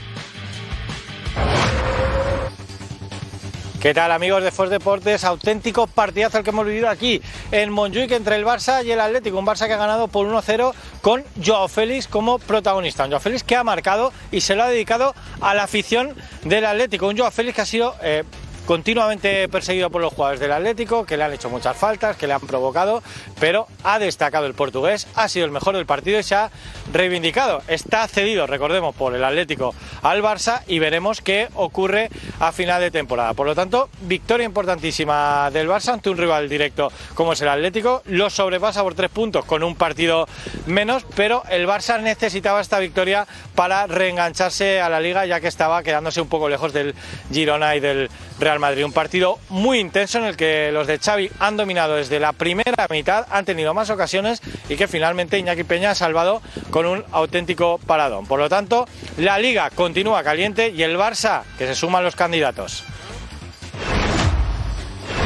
¿Qué 3.84 3.92
tal 3.92 4.12
amigos 4.12 4.42
de 4.42 4.50
Force 4.50 4.72
Deportes? 4.72 5.24
Auténtico 5.24 5.86
partidazo 5.86 6.38
el 6.38 6.44
que 6.44 6.48
hemos 6.48 6.64
vivido 6.64 6.88
aquí 6.88 7.20
en 7.52 7.70
Montjuic 7.70 8.12
entre 8.12 8.36
el 8.36 8.46
Barça 8.46 8.82
y 8.82 8.90
el 8.90 8.98
Atlético. 8.98 9.38
Un 9.38 9.44
Barça 9.44 9.66
que 9.66 9.74
ha 9.74 9.76
ganado 9.76 10.08
por 10.08 10.26
1-0 10.26 10.72
con 11.02 11.22
Joao 11.44 11.68
Félix 11.68 12.08
como 12.08 12.38
protagonista. 12.38 13.04
Un 13.04 13.10
Joao 13.10 13.20
Félix 13.20 13.42
que 13.44 13.56
ha 13.56 13.62
marcado 13.62 14.10
y 14.32 14.40
se 14.40 14.54
lo 14.54 14.62
ha 14.62 14.70
dedicado 14.70 15.14
a 15.42 15.52
la 15.52 15.64
afición 15.64 16.14
del 16.44 16.64
Atlético. 16.64 17.08
Un 17.08 17.18
Joao 17.18 17.30
Félix 17.30 17.56
que 17.56 17.60
ha 17.60 17.66
sido... 17.66 17.94
Eh, 18.02 18.24
continuamente 18.66 19.48
perseguido 19.48 19.90
por 19.90 20.00
los 20.00 20.12
jugadores 20.12 20.40
del 20.40 20.52
Atlético, 20.52 21.04
que 21.04 21.16
le 21.16 21.24
han 21.24 21.32
hecho 21.32 21.50
muchas 21.50 21.76
faltas, 21.76 22.16
que 22.16 22.26
le 22.26 22.32
han 22.32 22.40
provocado, 22.40 23.02
pero 23.40 23.66
ha 23.82 23.98
destacado 23.98 24.46
el 24.46 24.54
portugués, 24.54 25.06
ha 25.14 25.28
sido 25.28 25.44
el 25.44 25.52
mejor 25.52 25.76
del 25.76 25.86
partido 25.86 26.18
y 26.18 26.22
se 26.22 26.34
ha 26.34 26.50
reivindicado. 26.92 27.62
Está 27.68 28.06
cedido, 28.08 28.46
recordemos, 28.46 28.94
por 28.94 29.14
el 29.14 29.24
Atlético 29.24 29.74
al 30.02 30.22
Barça 30.22 30.62
y 30.66 30.78
veremos 30.78 31.20
qué 31.20 31.48
ocurre 31.54 32.10
a 32.40 32.52
final 32.52 32.80
de 32.80 32.90
temporada. 32.90 33.34
Por 33.34 33.46
lo 33.46 33.54
tanto, 33.54 33.88
victoria 34.02 34.46
importantísima 34.46 35.50
del 35.50 35.68
Barça 35.68 35.92
ante 35.92 36.10
un 36.10 36.16
rival 36.16 36.48
directo 36.48 36.90
como 37.14 37.32
es 37.32 37.40
el 37.42 37.48
Atlético. 37.48 38.02
Lo 38.06 38.30
sobrepasa 38.30 38.82
por 38.82 38.94
tres 38.94 39.10
puntos 39.10 39.44
con 39.44 39.62
un 39.62 39.76
partido 39.76 40.26
menos, 40.66 41.04
pero 41.14 41.42
el 41.50 41.66
Barça 41.66 42.00
necesitaba 42.00 42.60
esta 42.60 42.78
victoria 42.78 43.26
para 43.54 43.86
reengancharse 43.86 44.80
a 44.80 44.88
la 44.88 45.00
liga 45.00 45.26
ya 45.26 45.40
que 45.40 45.48
estaba 45.48 45.82
quedándose 45.82 46.20
un 46.20 46.28
poco 46.28 46.48
lejos 46.48 46.72
del 46.72 46.94
Girona 47.32 47.76
y 47.76 47.80
del 47.80 48.10
Real 48.38 48.53
Madrid. 48.58 48.84
Un 48.84 48.92
partido 48.92 49.38
muy 49.48 49.78
intenso 49.78 50.18
en 50.18 50.24
el 50.24 50.36
que 50.36 50.70
los 50.72 50.86
de 50.86 50.98
Xavi 50.98 51.30
han 51.38 51.56
dominado 51.56 51.96
desde 51.96 52.20
la 52.20 52.32
primera 52.32 52.86
mitad, 52.90 53.26
han 53.30 53.44
tenido 53.44 53.74
más 53.74 53.90
ocasiones 53.90 54.42
y 54.68 54.76
que 54.76 54.88
finalmente 54.88 55.38
Iñaki 55.38 55.64
Peña 55.64 55.90
ha 55.90 55.94
salvado 55.94 56.42
con 56.70 56.86
un 56.86 57.04
auténtico 57.12 57.78
paradón. 57.86 58.26
Por 58.26 58.38
lo 58.38 58.48
tanto, 58.48 58.86
la 59.18 59.38
liga 59.38 59.70
continúa 59.70 60.22
caliente 60.22 60.70
y 60.70 60.82
el 60.82 60.96
Barça 60.96 61.42
que 61.58 61.66
se 61.66 61.74
suman 61.74 62.04
los 62.04 62.16
candidatos. 62.16 62.84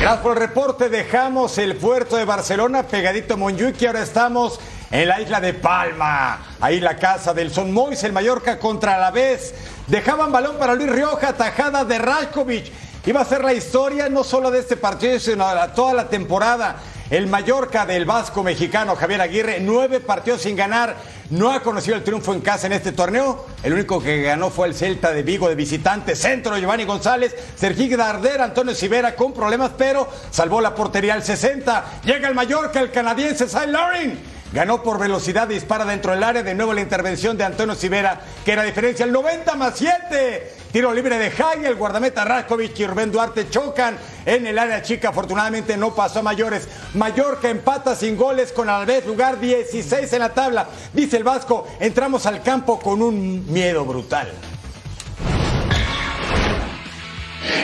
Gracias 0.01 0.23
por 0.23 0.37
el 0.37 0.39
reporte. 0.39 0.89
Dejamos 0.89 1.59
el 1.59 1.77
puerto 1.77 2.17
de 2.17 2.25
Barcelona 2.25 2.85
pegadito 2.85 3.35
a 3.35 3.37
Montjuic 3.37 3.83
y 3.83 3.87
ahora 3.87 4.03
estamos 4.03 4.61
en 4.91 5.09
la 5.09 5.21
isla 5.21 5.41
de 5.41 5.55
Palma. 5.55 6.39
Ahí 6.61 6.81
la 6.81 6.97
casa 6.97 7.35
del 7.35 7.51
Son 7.51 7.73
Mois, 7.73 8.03
el 8.05 8.13
Mallorca 8.13 8.59
contra 8.59 8.97
la 8.97 9.11
vez. 9.11 9.55
Dejaban 9.87 10.31
balón 10.31 10.57
para 10.57 10.75
Luis 10.75 10.91
Rioja, 10.91 11.33
tajada 11.33 11.85
de 11.85 11.99
Rajkovic. 11.99 12.73
Iba 13.09 13.23
a 13.23 13.25
ser 13.25 13.43
la 13.43 13.55
historia 13.55 14.11
no 14.11 14.23
solo 14.23 14.51
de 14.51 14.59
este 14.59 14.77
partido, 14.77 15.19
sino 15.19 15.49
de 15.49 15.69
toda 15.69 15.95
la 15.95 16.11
temporada. 16.11 16.77
El 17.09 17.27
Mallorca 17.27 17.87
del 17.87 18.05
Vasco 18.05 18.43
mexicano 18.43 18.97
Javier 18.97 19.23
Aguirre, 19.23 19.61
nueve 19.61 20.01
partidos 20.01 20.43
sin 20.43 20.55
ganar, 20.55 20.95
no 21.31 21.51
ha 21.51 21.63
conocido 21.63 21.97
el 21.97 22.05
triunfo 22.05 22.35
en 22.35 22.43
casa 22.43 22.67
en 22.67 22.75
este 22.75 22.93
torneo. 22.93 23.47
El 23.63 23.73
único 23.73 23.99
que 24.03 24.21
ganó 24.21 24.51
fue 24.51 24.67
el 24.67 24.75
Celta 24.75 25.11
de 25.11 25.23
Vigo 25.23 25.49
de 25.49 25.55
visitante, 25.55 26.15
centro 26.15 26.59
Giovanni 26.59 26.85
González, 26.85 27.35
Sergio 27.57 27.97
Darder, 27.97 28.43
Antonio 28.43 28.75
Sivera 28.75 29.17
con 29.17 29.33
problemas, 29.33 29.71
pero 29.79 30.07
salvó 30.31 30.61
la 30.61 30.75
portería 30.75 31.15
al 31.15 31.23
60. 31.23 32.03
Llega 32.05 32.29
el 32.29 32.35
Mallorca, 32.35 32.79
el 32.79 32.91
canadiense 32.91 33.49
Cy 33.49 33.69
Loring 33.69 34.38
Ganó 34.53 34.83
por 34.83 34.99
velocidad, 34.99 35.47
dispara 35.47 35.85
dentro 35.85 36.13
del 36.13 36.23
área. 36.23 36.43
De 36.43 36.55
nuevo 36.55 36.73
la 36.73 36.81
intervención 36.81 37.37
de 37.37 37.45
Antonio 37.45 37.75
Sivera, 37.75 38.21
que 38.45 38.53
era 38.53 38.63
diferencia. 38.63 39.05
El 39.05 39.13
90 39.13 39.55
más 39.57 39.75
7. 39.77 40.53
Tiro 40.73 40.93
libre 40.93 41.19
de 41.19 41.31
Jai, 41.31 41.65
el 41.65 41.77
guardameta 41.77 42.25
Raskovic 42.25 42.79
y 42.81 42.87
Rubén 42.87 43.11
Duarte 43.11 43.49
chocan 43.51 43.97
en 44.25 44.47
el 44.47 44.59
área 44.59 44.83
chica. 44.83 45.11
Afortunadamente 45.11 45.77
no 45.77 45.95
pasó 45.95 46.21
a 46.21 46.23
mayores. 46.23 46.69
Mallorca 46.95 47.49
empata 47.49 47.95
sin 47.95 48.17
goles 48.17 48.53
con 48.53 48.69
Alves, 48.71 49.07
lugar 49.07 49.39
16 49.39 50.13
en 50.13 50.19
la 50.19 50.33
tabla. 50.33 50.67
Dice 50.93 51.19
el 51.19 51.25
Vasco, 51.25 51.67
entramos 51.81 52.25
al 52.27 52.43
campo 52.43 52.79
con 52.79 53.03
un 53.03 53.51
miedo 53.53 53.85
brutal. 53.85 54.33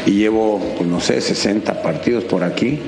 Y 0.07 0.13
llevo, 0.13 0.59
pues, 0.77 0.89
no 0.89 1.01
sé, 1.01 1.21
60 1.21 1.83
partidos 1.83 2.25
por 2.25 2.45
aquí 2.45 2.81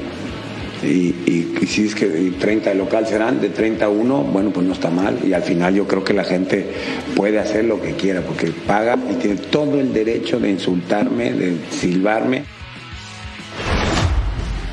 y, 0.87 1.67
si 1.67 1.87
es 1.87 1.95
que 1.95 2.07
30 2.07 2.71
de 2.71 2.77
local 2.77 3.07
serán, 3.07 3.41
de 3.41 3.49
31, 3.49 4.23
bueno, 4.25 4.51
pues 4.51 4.67
no 4.67 4.73
está 4.73 4.91
mal. 4.91 5.19
Y 5.25 5.33
al 5.33 5.43
final 5.43 5.75
yo 5.75 5.87
creo 5.87 6.05
que 6.05 6.15
la 6.15 6.25
gente 6.25 6.67
puede 7.15 7.39
hacer 7.39 7.65
lo 7.65 7.81
que 7.81 7.93
quiera, 7.93 8.21
porque 8.23 8.53
paga 8.67 8.97
y 9.11 9.15
tiene 9.15 9.37
todo 9.37 9.81
el 9.81 9.93
derecho 9.93 10.39
de 10.39 10.51
insultarme, 10.51 11.33
de 11.33 11.57
silbarme. 11.71 12.56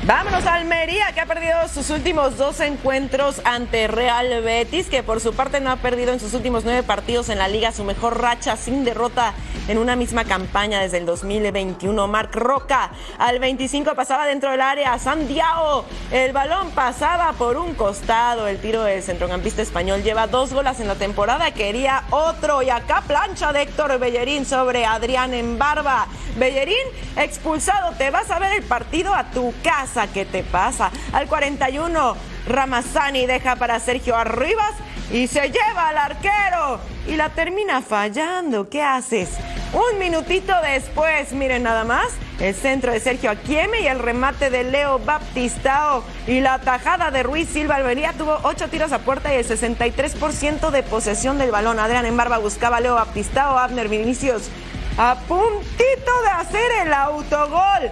Vámonos 0.06 0.44
a 0.44 0.56
Almería, 0.56 1.12
que 1.14 1.22
ha 1.22 1.26
perdido 1.26 1.66
sus 1.66 1.88
últimos 1.88 2.36
dos 2.36 2.60
encuentros 2.60 3.40
ante 3.42 3.86
Real 3.86 4.42
Betis, 4.42 4.88
que 4.90 5.02
por 5.02 5.18
su 5.18 5.32
parte 5.32 5.60
no 5.60 5.70
ha 5.70 5.76
perdido 5.76 6.12
en 6.12 6.20
sus 6.20 6.34
últimos 6.34 6.62
nueve 6.64 6.82
partidos 6.82 7.30
en 7.30 7.38
la 7.38 7.48
liga, 7.48 7.72
su 7.72 7.84
mejor 7.84 8.20
racha 8.20 8.54
sin 8.58 8.84
derrota 8.84 9.32
en 9.66 9.78
una 9.78 9.96
misma 9.96 10.26
campaña 10.26 10.82
desde 10.82 10.98
el 10.98 11.06
2021. 11.06 12.06
Marc 12.06 12.34
Roca 12.34 12.90
al 13.18 13.38
25 13.38 13.94
pasaba 13.94 14.26
dentro 14.26 14.50
del 14.50 14.60
área, 14.60 14.98
Santiago, 14.98 15.86
el 16.10 16.34
balón 16.34 16.72
pasaba 16.72 17.32
por 17.32 17.56
un 17.56 17.72
costado, 17.72 18.46
el 18.46 18.58
tiro 18.58 18.82
del 18.84 19.02
centrocampista 19.02 19.62
español 19.62 20.02
lleva 20.02 20.26
dos 20.26 20.52
goles 20.52 20.80
en 20.80 20.88
la 20.88 20.96
temporada, 20.96 21.52
quería 21.52 22.04
otro 22.10 22.60
y 22.60 22.68
acá 22.68 23.02
plancha 23.06 23.54
de 23.54 23.62
Héctor 23.62 23.98
Bellerín 23.98 24.44
sobre 24.44 24.84
Adrián 24.84 25.32
en 25.32 25.58
barba. 25.58 26.08
Bellerín 26.36 26.74
expulsado, 27.16 27.92
te 27.96 28.10
vas 28.10 28.30
a 28.30 28.38
ver 28.38 28.52
el 28.54 28.64
partido 28.64 29.14
a 29.14 29.24
tu 29.30 29.54
casa. 29.62 29.93
¿Qué 30.12 30.24
te 30.24 30.42
pasa? 30.42 30.90
Al 31.12 31.28
41, 31.28 32.16
Ramazani 32.48 33.26
deja 33.26 33.54
para 33.54 33.78
Sergio 33.78 34.16
Arribas 34.16 34.72
y 35.12 35.28
se 35.28 35.50
lleva 35.50 35.88
al 35.88 35.98
arquero 35.98 36.80
y 37.06 37.14
la 37.14 37.28
termina 37.28 37.80
fallando. 37.80 38.68
¿Qué 38.68 38.82
haces? 38.82 39.30
Un 39.72 40.00
minutito 40.00 40.52
después, 40.62 41.32
miren 41.32 41.62
nada 41.62 41.84
más, 41.84 42.08
el 42.40 42.54
centro 42.56 42.90
de 42.90 42.98
Sergio 42.98 43.30
Aquieme 43.30 43.82
y 43.82 43.86
el 43.86 44.00
remate 44.00 44.50
de 44.50 44.64
Leo 44.64 44.98
Baptistao 44.98 46.02
y 46.26 46.40
la 46.40 46.58
tajada 46.58 47.12
de 47.12 47.22
Ruiz 47.22 47.48
Silva 47.48 47.76
Almería 47.76 48.14
tuvo 48.14 48.40
ocho 48.42 48.68
tiros 48.68 48.90
a 48.90 48.98
puerta 48.98 49.32
y 49.32 49.36
el 49.36 49.46
63% 49.46 50.70
de 50.70 50.82
posesión 50.82 51.38
del 51.38 51.52
balón. 51.52 51.78
Adrián 51.78 52.04
en 52.04 52.16
barba 52.16 52.38
buscaba 52.38 52.78
a 52.78 52.80
Leo 52.80 52.96
Baptistao, 52.96 53.58
Abner 53.58 53.88
Vinicius 53.88 54.50
a 54.96 55.16
puntito 55.26 56.22
de 56.22 56.30
hacer 56.30 56.86
el 56.86 56.92
autogol 56.92 57.90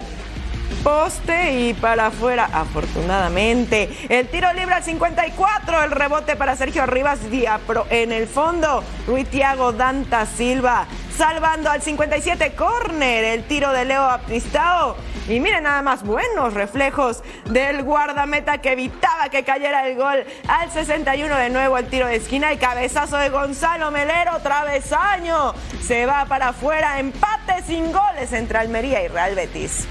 poste 0.83 1.53
y 1.53 1.73
para 1.73 2.07
afuera, 2.07 2.49
afortunadamente. 2.51 3.89
El 4.09 4.27
tiro 4.27 4.51
libre 4.53 4.75
al 4.75 4.83
54, 4.83 5.83
el 5.83 5.91
rebote 5.91 6.35
para 6.35 6.55
Sergio 6.55 6.85
Rivas 6.85 7.19
Pro 7.65 7.87
en 7.89 8.11
el 8.11 8.27
fondo. 8.27 8.83
Ruitiago 9.07 9.71
Danta 9.71 10.25
Silva 10.25 10.87
salvando 11.17 11.69
al 11.69 11.81
57, 11.81 12.53
córner, 12.53 13.23
el 13.23 13.43
tiro 13.43 13.71
de 13.71 13.85
Leo 13.85 14.01
Aptistao. 14.01 14.95
Y 15.29 15.39
miren 15.39 15.63
nada 15.63 15.81
más 15.81 16.03
buenos 16.03 16.53
reflejos 16.53 17.23
del 17.45 17.83
guardameta 17.83 18.57
que 18.57 18.73
evitaba 18.73 19.29
que 19.29 19.43
cayera 19.43 19.87
el 19.87 19.95
gol 19.95 20.25
al 20.49 20.69
61 20.69 21.33
de 21.37 21.49
nuevo 21.49 21.77
el 21.77 21.85
tiro 21.87 22.07
de 22.07 22.17
esquina 22.17 22.51
y 22.51 22.57
cabezazo 22.57 23.15
de 23.17 23.29
Gonzalo 23.29 23.89
Melero, 23.89 24.39
travesaño. 24.41 25.53
Se 25.81 26.05
va 26.05 26.25
para 26.25 26.49
afuera, 26.49 26.99
empate 26.99 27.63
sin 27.65 27.93
goles 27.93 28.33
entre 28.33 28.57
Almería 28.57 29.01
y 29.01 29.07
Real 29.07 29.35
Betis. 29.35 29.87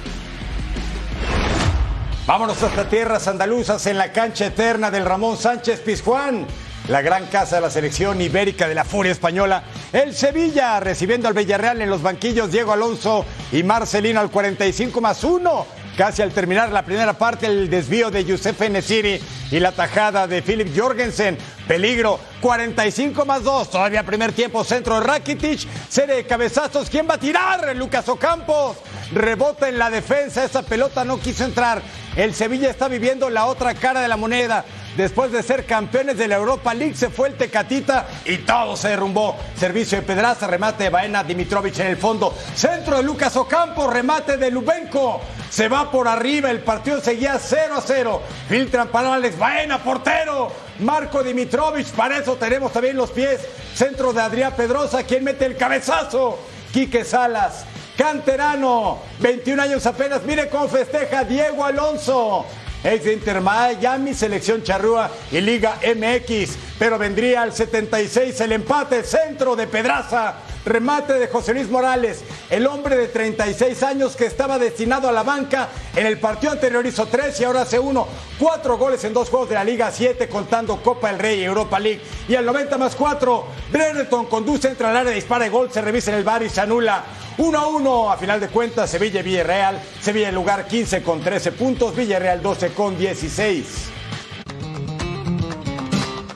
Vámonos 2.25 2.63
hasta 2.63 2.89
tierras 2.89 3.27
andaluzas 3.27 3.85
en 3.89 3.99
la 3.99 4.13
cancha 4.13 4.47
eterna 4.47 4.93
del 4.93 5.05
Ramón 5.05 5.37
Sánchez 5.37 5.81
Pizjuán. 5.81 6.47
La 6.89 7.01
gran 7.01 7.27
casa 7.27 7.57
de 7.57 7.63
la 7.63 7.71
selección 7.71 8.21
ibérica 8.21 8.67
de 8.67 8.75
la 8.75 8.85
furia 8.85 9.13
española. 9.13 9.63
El 9.93 10.15
Sevilla 10.15 10.81
recibiendo 10.81 11.29
al 11.29 11.35
Villarreal 11.35 11.81
en 11.81 11.89
los 11.89 12.03
banquillos 12.03 12.51
Diego 12.51 12.73
Alonso 12.73 13.25
y 13.53 13.63
Marcelino 13.63 14.19
al 14.19 14.31
45 14.31 15.01
más 15.01 15.23
1. 15.23 15.67
Casi 15.97 16.23
al 16.23 16.33
terminar 16.33 16.73
la 16.73 16.85
primera 16.85 17.13
parte, 17.13 17.47
el 17.47 17.69
desvío 17.71 18.11
de 18.11 18.25
Youssef 18.25 18.59
Nesiri 18.69 19.21
y 19.51 19.61
la 19.61 19.73
tajada 19.73 20.27
de 20.27 20.43
Philip 20.43 20.77
Jorgensen. 20.77 21.39
Peligro, 21.69 22.19
45 22.41 23.25
más 23.27 23.45
2. 23.45 23.71
Todavía 23.71 24.03
primer 24.03 24.33
tiempo, 24.33 24.65
centro 24.65 25.01
Rakitic. 25.01 25.61
Serie 25.89 26.17
de 26.17 26.27
cabezazos. 26.27 26.91
¿Quién 26.91 27.07
va 27.09 27.15
a 27.15 27.19
tirar? 27.19 27.77
Lucas 27.77 28.09
Ocampos. 28.09 28.79
Rebota 29.13 29.69
en 29.69 29.79
la 29.79 29.89
defensa. 29.89 30.43
Esa 30.43 30.63
pelota 30.63 31.05
no 31.05 31.21
quiso 31.21 31.45
entrar. 31.45 31.81
El 32.17 32.35
Sevilla 32.35 32.71
está 32.71 32.89
viviendo 32.89 33.31
la 33.31 33.47
otra 33.47 33.75
cara 33.75 34.01
de 34.01 34.09
la 34.09 34.17
moneda. 34.17 34.65
Después 34.97 35.33
de 35.33 35.43
ser 35.43 35.65
campeones 35.65 36.19
de 36.19 36.29
la 36.29 36.37
Europa 36.37 36.75
League, 36.75 36.95
se 36.95 37.09
fue 37.09 37.29
el 37.29 37.35
Tecatita 37.35 38.07
y 38.27 38.39
todo 38.39 38.77
se 38.77 38.89
derrumbó. 38.89 39.39
Servicio 39.57 39.99
de 39.99 40.07
Pedraza, 40.07 40.47
remate 40.47 40.85
de 40.85 40.91
Baena 40.91 41.25
Dimitrovic 41.25 41.79
en 41.79 41.87
el 41.87 41.97
fondo. 41.97 42.35
Centro 42.55 42.99
de 42.99 43.03
Lucas 43.03 43.35
Ocampo, 43.37 43.89
remate 43.89 44.37
de 44.37 44.51
Lubenko. 44.51 45.23
Se 45.49 45.69
va 45.69 45.91
por 45.91 46.09
arriba, 46.09 46.51
el 46.51 46.61
partido 46.61 47.01
seguía 47.01 47.39
0 47.39 47.75
a 47.77 47.81
0. 47.81 48.23
Filtran 48.49 48.89
para 48.89 49.15
Alex 49.15 49.39
Baena, 49.39 49.83
portero. 49.83 50.53
Marco 50.81 51.23
Dimitrovic, 51.23 51.87
para 51.93 52.19
eso 52.19 52.37
tenemos 52.37 52.71
también 52.73 52.97
los 52.97 53.11
pies. 53.11 53.41
Centro 53.75 54.13
de 54.13 54.21
Adrián 54.21 54.53
Pedrosa, 54.55 55.05
quien 55.05 55.25
mete 55.25 55.47
el 55.47 55.57
cabezazo. 55.57 56.39
Quique 56.71 57.05
Salas, 57.05 57.65
canterano, 57.97 58.99
21 59.21 59.63
años 59.63 59.87
apenas. 59.87 60.23
Mire 60.25 60.51
cómo 60.51 60.69
festeja 60.69 61.25
Diego 61.25 61.65
Alonso 61.65 62.47
ex 62.85 63.05
de 63.05 63.13
Inter 63.13 63.41
Miami, 63.41 64.15
selección 64.15 64.63
charrúa 64.63 65.11
y 65.31 65.41
Liga 65.41 65.79
MX. 65.83 66.57
Pero 66.79 66.99
vendría 66.99 67.43
al 67.43 67.53
76 67.53 68.41
el 68.41 68.53
empate, 68.53 69.05
centro 69.05 69.55
de 69.55 69.67
Pedraza, 69.67 70.35
remate 70.65 71.15
de 71.15 71.29
José 71.29 71.55
Luis 71.55 71.69
Morales, 71.69 72.23
el 72.51 72.67
hombre 72.67 72.97
de 72.97 73.09
36 73.09 73.83
años 73.83 74.17
que 74.17 74.27
estaba 74.27 74.59
destinado 74.59 75.09
a 75.09 75.13
la 75.13 75.23
banca. 75.23 75.69
En 75.95 76.07
el 76.07 76.19
partido 76.19 76.53
anterior 76.53 76.85
hizo 76.87 77.07
3 77.07 77.41
y 77.41 77.45
ahora 77.45 77.63
hace 77.63 77.79
uno. 77.79 78.07
Cuatro 78.39 78.77
goles 78.79 79.05
en 79.05 79.13
dos 79.13 79.29
juegos 79.29 79.49
de 79.49 79.55
la 79.55 79.65
Liga 79.65 79.91
7 79.93 80.29
contando 80.29 80.83
Copa 80.83 81.09
del 81.09 81.19
Rey 81.19 81.41
y 81.41 81.45
Europa 81.45 81.79
League. 81.79 82.01
Y 82.29 82.35
al 82.35 82.45
90 82.45 82.79
más 82.79 82.97
4, 82.97 83.47
Brereton 83.71 84.27
conduce, 84.27 84.69
entra 84.69 84.91
al 84.91 84.97
área, 84.97 85.13
dispara 85.13 85.47
el 85.47 85.53
gol, 85.53 85.71
se 85.71 85.81
revisa 85.81 86.11
en 86.11 86.19
el 86.19 86.25
bar 86.25 86.43
y 86.43 86.49
se 86.49 86.61
anula. 86.61 87.05
1 87.39 87.59
a 87.59 87.67
1, 87.67 88.13
a 88.13 88.17
final 88.17 88.41
de 88.41 88.49
cuentas, 88.49 88.91
Sevilla 88.91 89.21
y 89.21 89.23
Villarreal. 89.23 89.81
Sevilla 90.01 90.29
en 90.29 90.35
lugar 90.35 90.67
15 90.67 91.03
con 91.03 91.21
13 91.21 91.53
puntos, 91.53 91.97
Villarreal 91.97 92.43
12 92.43 92.75
con 92.75 92.99
16. 92.99 93.91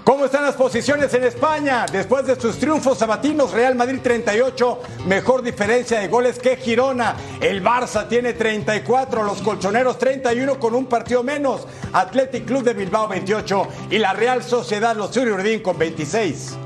¿Cómo 0.05 0.27
están 0.27 0.45
las 0.45 0.55
posiciones 0.55 1.13
en 1.15 1.25
España? 1.25 1.85
Después 1.91 2.27
de 2.27 2.41
sus 2.41 2.59
triunfos 2.59 2.99
sabatinos, 2.99 3.51
Real 3.51 3.75
Madrid 3.75 3.99
38, 4.01 4.81
mejor 5.07 5.43
diferencia 5.43 5.99
de 5.99 6.07
goles 6.07 6.39
que 6.39 6.57
Girona. 6.57 7.17
El 7.41 7.63
Barça 7.63 8.07
tiene 8.07 8.33
34, 8.33 9.25
los 9.25 9.43
colchoneros 9.43 9.99
31 9.99 10.61
con 10.61 10.77
un 10.77 10.87
partido 10.87 11.25
menos. 11.25 11.67
Athletic 11.93 12.47
Club 12.47 12.63
de 12.63 12.75
Bilbao 12.75 13.09
28 13.09 13.69
y 13.91 13.99
la 13.99 14.13
Real 14.13 14.45
Sociedad, 14.45 14.95
los 14.95 15.17
Urdín 15.17 15.61
con 15.61 15.77
26. 15.77 16.66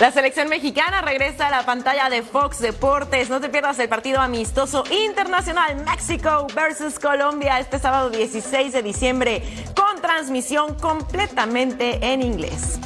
La 0.00 0.12
selección 0.12 0.48
mexicana 0.48 1.00
regresa 1.02 1.48
a 1.48 1.50
la 1.50 1.66
pantalla 1.66 2.08
de 2.08 2.22
Fox 2.22 2.60
Deportes. 2.60 3.28
No 3.30 3.40
te 3.40 3.48
pierdas 3.48 3.80
el 3.80 3.88
partido 3.88 4.20
amistoso 4.20 4.84
internacional 4.92 5.84
México 5.84 6.46
versus 6.54 7.00
Colombia 7.00 7.58
este 7.58 7.80
sábado 7.80 8.08
16 8.08 8.74
de 8.74 8.82
diciembre 8.84 9.42
con 9.74 10.00
transmisión 10.00 10.76
completamente 10.76 11.98
en 12.00 12.22
inglés. 12.22 12.78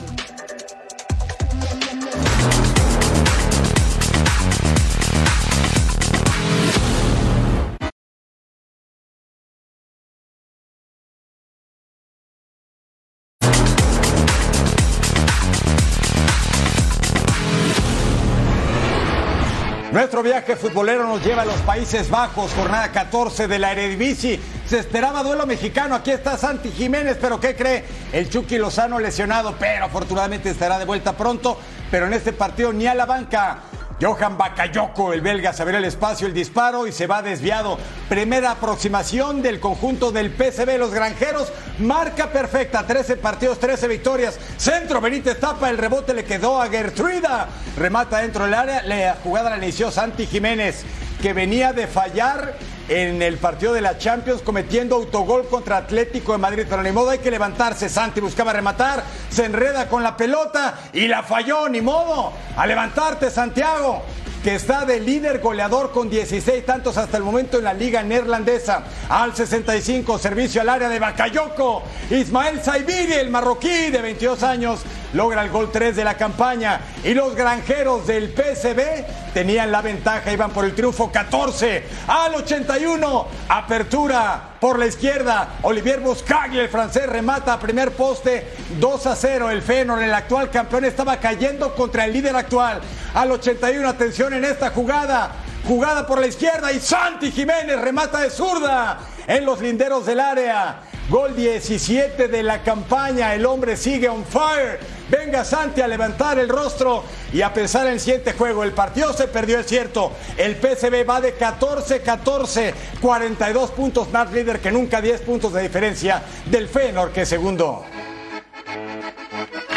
Nuestro 20.03 20.25
viaje 20.25 20.57
futbolero 20.57 21.07
nos 21.07 21.25
lleva 21.25 21.43
a 21.43 21.45
los 21.45 21.59
Países 21.59 22.11
Bajos, 22.11 22.53
jornada 22.55 22.91
14 22.91 23.47
de 23.47 23.57
la 23.61 23.71
Eredivisie. 23.71 24.41
Se 24.67 24.81
esperaba 24.81 25.23
duelo 25.23 25.47
mexicano, 25.47 25.95
aquí 25.95 26.11
está 26.11 26.37
Santi 26.37 26.73
Jiménez, 26.73 27.19
pero 27.21 27.39
¿qué 27.39 27.55
cree? 27.55 27.85
El 28.13 28.29
Chucky 28.29 28.59
Lozano 28.59 28.99
lesionado, 28.99 29.55
pero 29.61 29.85
afortunadamente 29.85 30.51
estará 30.51 30.81
de 30.81 30.87
vuelta 30.87 31.17
pronto, 31.17 31.57
pero 31.89 32.09
en 32.09 32.15
este 32.15 32.33
partido 32.33 32.73
ni 32.73 32.89
a 32.89 32.97
la 32.97 33.07
banca. 33.07 33.61
Johan 34.03 34.37
Bakayoko, 34.37 35.13
el 35.13 35.21
belga, 35.21 35.53
se 35.53 35.63
abre 35.63 35.79
el 35.79 35.85
espacio, 35.85 36.27
el 36.27 36.35
disparo 36.35 36.89
y 36.89 36.93
se 36.93 37.07
va 37.07 37.23
desviado. 37.23 37.79
Primera 38.09 38.51
aproximación 38.51 39.43
del 39.43 39.61
conjunto 39.61 40.11
del 40.11 40.33
PCB. 40.33 40.77
Los 40.77 40.93
granjeros, 40.93 41.53
marca 41.79 42.33
perfecta, 42.33 42.85
13 42.85 43.19
partidos, 43.19 43.61
13 43.61 43.87
victorias. 43.87 44.41
Centro, 44.57 45.01
Benítez 45.01 45.39
tapa, 45.39 45.71
el 45.71 45.79
rebote 45.79 46.15
le 46.15 46.25
quedó 46.25 46.61
a 46.61 46.69
Gertruida. 46.69 47.49
Remata 47.77 48.19
dentro 48.19 48.45
del 48.45 48.55
área, 48.55 48.83
la 48.83 49.19
jugada 49.23 49.51
la 49.51 49.59
inició 49.59 49.93
Santi 49.93 50.27
Jiménez, 50.27 50.83
que 51.21 51.33
venía 51.33 51.73
de 51.73 51.87
fallar 51.87 52.57
en 52.89 53.23
el 53.23 53.39
partido 53.39 53.73
de 53.73 53.81
la 53.81 53.99
Champions 53.99 54.43
cometiendo 54.43 54.97
autogol 54.97 55.47
contra 55.49 55.77
Atlético 55.77 56.33
de 56.33 56.39
Madrid. 56.39 56.67
Pero 56.69 56.83
ni 56.83 56.93
modo, 56.93 57.11
hay 57.11 57.19
que 57.19 57.31
levantarse. 57.31 57.89
Santi 57.89 58.21
buscaba 58.21 58.53
rematar, 58.53 59.03
se 59.31 59.45
enreda 59.45 59.89
con 59.89 60.03
la 60.03 60.17
pelota 60.17 60.79
y 60.93 61.07
la 61.07 61.23
falló, 61.23 61.69
ni 61.69 61.81
modo. 61.81 62.33
A 62.57 62.67
levantarte, 62.67 63.31
Santiago 63.31 64.03
que 64.43 64.57
está 64.57 64.85
de 64.85 64.99
líder 64.99 65.39
goleador 65.39 65.93
con 65.93 66.11
16 66.11 66.67
tantos 66.67 66.97
hasta 66.97 67.17
el 67.17 67.23
momento 67.23 67.59
en 67.59 67.65
la 67.65 67.75
liga 67.75 68.03
neerlandesa. 68.03 68.83
Al 69.09 69.37
65, 69.37 70.19
servicio 70.19 70.61
al 70.61 70.69
área 70.69 70.89
de 70.89 70.99
Bakayoko. 70.99 71.83
Ismael 72.11 72.61
Saibiri, 72.61 73.13
el 73.13 73.31
marroquí 73.31 73.91
de 73.91 74.03
22 74.03 74.43
años, 74.43 74.81
logra 75.13 75.43
el 75.43 75.51
gol 75.51 75.71
3 75.71 75.95
de 75.97 76.05
la 76.05 76.17
campaña 76.17 76.81
y 77.05 77.15
los 77.15 77.35
granjeros 77.35 78.07
del 78.07 78.35
PSB 78.35 79.33
tenían 79.35 79.73
la 79.73 79.83
ventaja, 79.83 80.33
iban 80.33 80.51
por 80.51 80.65
el 80.65 80.75
triunfo 80.75 81.11
14 81.11 81.85
al 82.07 82.35
81. 82.35 83.27
Apertura 83.49 84.53
por 84.61 84.79
la 84.79 84.87
izquierda, 84.87 85.57
Olivier 85.63 86.01
Buscagli, 86.01 86.59
el 86.59 86.69
francés, 86.69 87.07
remata 87.09 87.55
a 87.55 87.61
primer 87.61 87.93
poste 87.93 88.47
2 88.79 89.07
a 89.07 89.17
0. 89.17 89.51
El 89.51 89.63
Feyenoord, 89.63 90.03
el 90.03 90.15
actual 90.15 90.51
campeón, 90.51 90.85
estaba 90.85 91.17
cayendo 91.17 91.75
contra 91.75 92.05
el 92.05 92.13
líder 92.13 92.37
actual. 92.37 92.81
Al 93.15 93.31
81, 93.33 93.89
atención 93.89 94.35
en 94.35 94.45
esta 94.45 94.71
jugada. 94.71 95.33
Jugada 95.67 96.07
por 96.07 96.21
la 96.21 96.27
izquierda 96.27 96.73
y 96.73 96.81
Santi 96.81 97.31
Jiménez 97.31 97.81
remata 97.81 98.21
de 98.21 98.31
zurda 98.31 98.99
en 99.29 99.45
los 99.45 99.61
linderos 99.61 100.05
del 100.05 100.19
área. 100.19 100.81
Gol 101.09 101.37
17 101.37 102.29
de 102.29 102.43
la 102.43 102.63
campaña. 102.63 103.35
El 103.35 103.47
hombre 103.47 103.77
sigue 103.77 104.09
on 104.09 104.25
fire. 104.25 104.81
Venga 105.13 105.45
Santi 105.45 105.83
a 105.83 105.87
levantar 105.87 106.39
el 106.39 106.49
rostro 106.49 107.05
y 107.35 107.43
a 107.43 107.53
pensar 107.53 107.87
en 107.87 107.93
el 107.93 108.01
siguiente 108.01 108.33
juego. 108.33 108.65
El 108.65 108.73
partido 108.73 109.13
se 109.13 109.29
perdió, 109.29 109.59
es 109.59 109.67
cierto. 109.67 110.11
El 110.39 110.57
PSV 110.57 111.07
va 111.07 111.21
de 111.21 111.37
14-14, 111.39 112.73
42 112.99 113.71
puntos 113.73 114.11
más 114.11 114.33
líder 114.33 114.59
que 114.61 114.73
nunca, 114.73 115.03
10 115.03 115.21
puntos 115.21 115.53
de 115.53 115.61
diferencia 115.61 116.23
del 116.47 116.67
Feyenoord 116.67 117.13
que 117.13 117.27
segundo. 117.27 117.85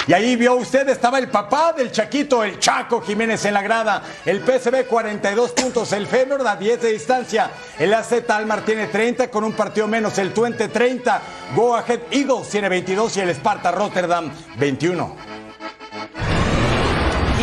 Y 0.08 0.14
ahí 0.14 0.36
vio 0.36 0.56
usted, 0.56 0.88
estaba 0.90 1.18
el 1.18 1.30
papá 1.30 1.74
del 1.74 1.92
Chaquito, 1.92 2.44
el 2.44 2.60
Chaco 2.60 3.02
Jiménez 3.02 3.44
en 3.46 3.56
la 3.56 3.64
grada. 3.64 4.04
El 4.24 4.42
PSV 4.42 4.86
42 4.88 5.52
puntos, 5.52 5.92
el 5.94 6.06
Feyenoord 6.06 6.46
a 6.46 6.56
10 6.56 6.82
de 6.82 6.92
distancia. 6.92 7.50
El 7.80 7.92
AZ 7.92 8.14
Almar 8.30 8.62
tiene 8.62 8.86
30 8.88 9.32
con 9.32 9.44
un 9.44 9.54
partido 9.54 9.88
menos, 9.88 10.18
el 10.20 10.32
Twente 10.32 10.68
30. 10.68 11.22
Go 11.56 11.76
Ahead 11.76 12.02
Eagles 12.12 12.50
tiene 12.50 12.70
22 12.70 13.18
y 13.18 13.22
el 13.22 13.30
Sparta 13.32 13.72
Rotterdam 13.72 14.32
21. 14.58 15.16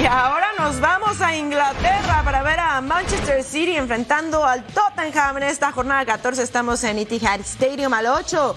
Y 0.00 0.06
ahora 0.06 0.52
nos 0.56 0.78
vamos 0.78 1.20
a 1.20 1.34
Inglaterra 1.34 2.22
para 2.24 2.42
ver 2.42 2.60
a 2.60 2.80
Manchester 2.80 3.42
City 3.42 3.76
enfrentando 3.76 4.44
al 4.44 4.64
Tottenham 4.64 5.38
en 5.38 5.42
esta 5.44 5.72
jornada 5.72 6.04
14. 6.04 6.42
Estamos 6.44 6.84
en 6.84 6.98
Etihad 6.98 7.40
Stadium 7.40 7.92
al 7.92 8.06
8. 8.06 8.56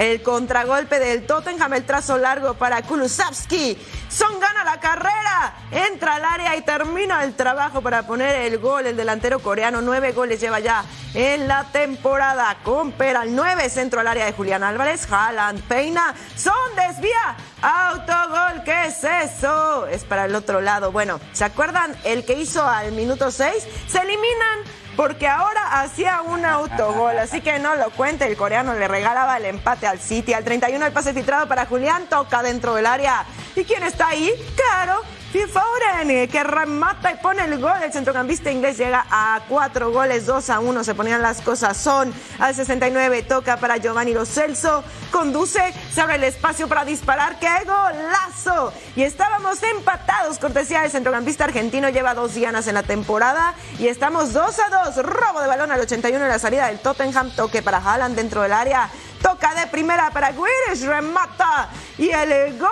El 0.00 0.22
contragolpe 0.22 0.98
del 0.98 1.26
Tottenham, 1.26 1.74
el 1.74 1.84
trazo 1.84 2.16
largo 2.16 2.54
para 2.54 2.80
Kulusevski. 2.80 3.76
Son 4.08 4.40
gana 4.40 4.64
la 4.64 4.80
carrera, 4.80 5.54
entra 5.70 6.14
al 6.14 6.24
área 6.24 6.56
y 6.56 6.62
termina 6.62 7.22
el 7.22 7.34
trabajo 7.34 7.82
para 7.82 8.06
poner 8.06 8.34
el 8.34 8.56
gol. 8.56 8.86
El 8.86 8.96
delantero 8.96 9.40
coreano, 9.40 9.82
nueve 9.82 10.12
goles 10.12 10.40
lleva 10.40 10.58
ya 10.58 10.84
en 11.12 11.46
la 11.46 11.64
temporada. 11.64 12.56
Compera 12.64 13.20
al 13.20 13.36
nueve, 13.36 13.68
centro 13.68 14.00
al 14.00 14.06
área 14.06 14.24
de 14.24 14.32
Julián 14.32 14.62
Álvarez. 14.62 15.06
Haaland 15.12 15.62
peina, 15.64 16.14
son 16.34 16.54
desvía. 16.76 17.36
Autogol, 17.60 18.64
¿qué 18.64 18.86
es 18.86 19.04
eso? 19.04 19.86
Es 19.86 20.04
para 20.04 20.24
el 20.24 20.34
otro 20.34 20.62
lado. 20.62 20.92
Bueno, 20.92 21.20
¿se 21.34 21.44
acuerdan 21.44 21.94
el 22.04 22.24
que 22.24 22.40
hizo 22.40 22.66
al 22.66 22.92
minuto 22.92 23.30
seis? 23.30 23.66
Se 23.86 23.98
eliminan 23.98 24.60
porque 25.00 25.26
ahora 25.26 25.80
hacía 25.80 26.20
un 26.20 26.44
autogol, 26.44 27.18
así 27.18 27.40
que 27.40 27.58
no 27.58 27.74
lo 27.74 27.88
cuente, 27.88 28.26
el 28.26 28.36
coreano 28.36 28.74
le 28.74 28.86
regalaba 28.86 29.38
el 29.38 29.46
empate 29.46 29.86
al 29.86 29.98
City, 29.98 30.34
al 30.34 30.44
31 30.44 30.84
el 30.84 30.92
pase 30.92 31.14
filtrado 31.14 31.48
para 31.48 31.64
Julián, 31.64 32.04
toca 32.10 32.42
dentro 32.42 32.74
del 32.74 32.84
área. 32.84 33.24
¿Y 33.56 33.64
quién 33.64 33.82
está 33.82 34.08
ahí? 34.08 34.30
Claro, 34.54 35.00
Phil 35.32 35.46
Foden, 35.46 36.28
que 36.28 36.42
remata 36.42 37.12
y 37.12 37.16
pone 37.18 37.44
el 37.44 37.60
gol. 37.60 37.80
El 37.84 37.92
centrocampista 37.92 38.50
inglés 38.50 38.76
llega 38.78 39.06
a 39.08 39.40
cuatro 39.48 39.92
goles, 39.92 40.26
dos 40.26 40.50
a 40.50 40.58
uno. 40.58 40.82
Se 40.82 40.96
ponían 40.96 41.22
las 41.22 41.40
cosas. 41.40 41.76
Son 41.76 42.12
al 42.40 42.52
69, 42.52 43.22
toca 43.22 43.56
para 43.58 43.76
Giovanni 43.76 44.12
Lo 44.12 44.26
Celso. 44.26 44.82
Conduce, 45.12 45.72
se 45.94 46.00
abre 46.00 46.16
el 46.16 46.24
espacio 46.24 46.66
para 46.66 46.84
disparar. 46.84 47.38
¡Qué 47.38 47.48
golazo! 47.64 48.72
Y 48.96 49.04
estábamos 49.04 49.62
empatados. 49.62 50.40
Cortesía 50.40 50.80
del 50.82 50.90
centrocampista 50.90 51.44
argentino. 51.44 51.88
Lleva 51.90 52.14
dos 52.14 52.34
dianas 52.34 52.66
en 52.66 52.74
la 52.74 52.82
temporada. 52.82 53.54
Y 53.78 53.86
estamos 53.86 54.32
dos 54.32 54.56
a 54.58 54.68
dos. 54.68 54.96
Robo 54.96 55.40
de 55.40 55.46
balón 55.46 55.70
al 55.70 55.80
81 55.80 56.24
en 56.24 56.28
la 56.28 56.40
salida 56.40 56.66
del 56.66 56.80
Tottenham. 56.80 57.30
Toque 57.36 57.62
para 57.62 57.78
Haaland 57.78 58.16
dentro 58.16 58.42
del 58.42 58.52
área. 58.52 58.90
Toca 59.22 59.54
de 59.54 59.66
primera 59.66 60.10
para 60.10 60.32
Grealish, 60.32 60.86
remata 60.86 61.68
y 61.98 62.08
el 62.08 62.58
gol 62.58 62.68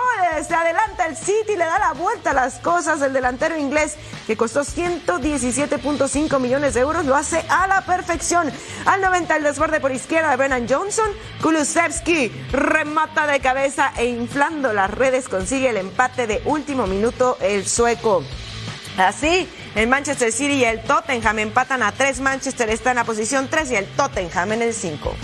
se 0.47 0.55
adelanta 0.55 1.05
el 1.05 1.15
City, 1.15 1.55
le 1.55 1.65
da 1.65 1.77
la 1.77 1.93
vuelta 1.93 2.31
a 2.31 2.33
las 2.33 2.55
cosas. 2.55 3.01
El 3.01 3.13
delantero 3.13 3.55
inglés 3.57 3.95
que 4.25 4.35
costó 4.35 4.61
117.5 4.61 6.39
millones 6.39 6.73
de 6.73 6.79
euros 6.81 7.05
lo 7.05 7.15
hace 7.15 7.45
a 7.49 7.67
la 7.67 7.81
perfección. 7.81 8.51
Al 8.85 9.01
90 9.01 9.35
el 9.35 9.43
desborde 9.43 9.79
por 9.79 9.91
izquierda 9.91 10.31
de 10.31 10.37
Brennan 10.37 10.67
Johnson, 10.67 11.09
Kulusevski 11.41 12.29
remata 12.51 13.27
de 13.27 13.39
cabeza 13.39 13.91
e 13.97 14.05
inflando 14.05 14.73
las 14.73 14.89
redes 14.89 15.29
consigue 15.29 15.69
el 15.69 15.77
empate 15.77 16.25
de 16.25 16.41
último 16.45 16.87
minuto 16.87 17.37
el 17.41 17.67
sueco. 17.67 18.23
Así, 18.97 19.47
el 19.75 19.87
Manchester 19.87 20.31
City 20.31 20.55
y 20.55 20.65
el 20.65 20.81
Tottenham 20.81 21.39
empatan 21.39 21.83
a 21.83 21.91
3. 21.91 22.19
Manchester 22.19 22.69
está 22.69 22.89
en 22.89 22.97
la 22.97 23.03
posición 23.03 23.47
3 23.47 23.71
y 23.71 23.75
el 23.75 23.85
Tottenham 23.85 24.53
en 24.53 24.61
el 24.63 24.73
5. 24.73 25.15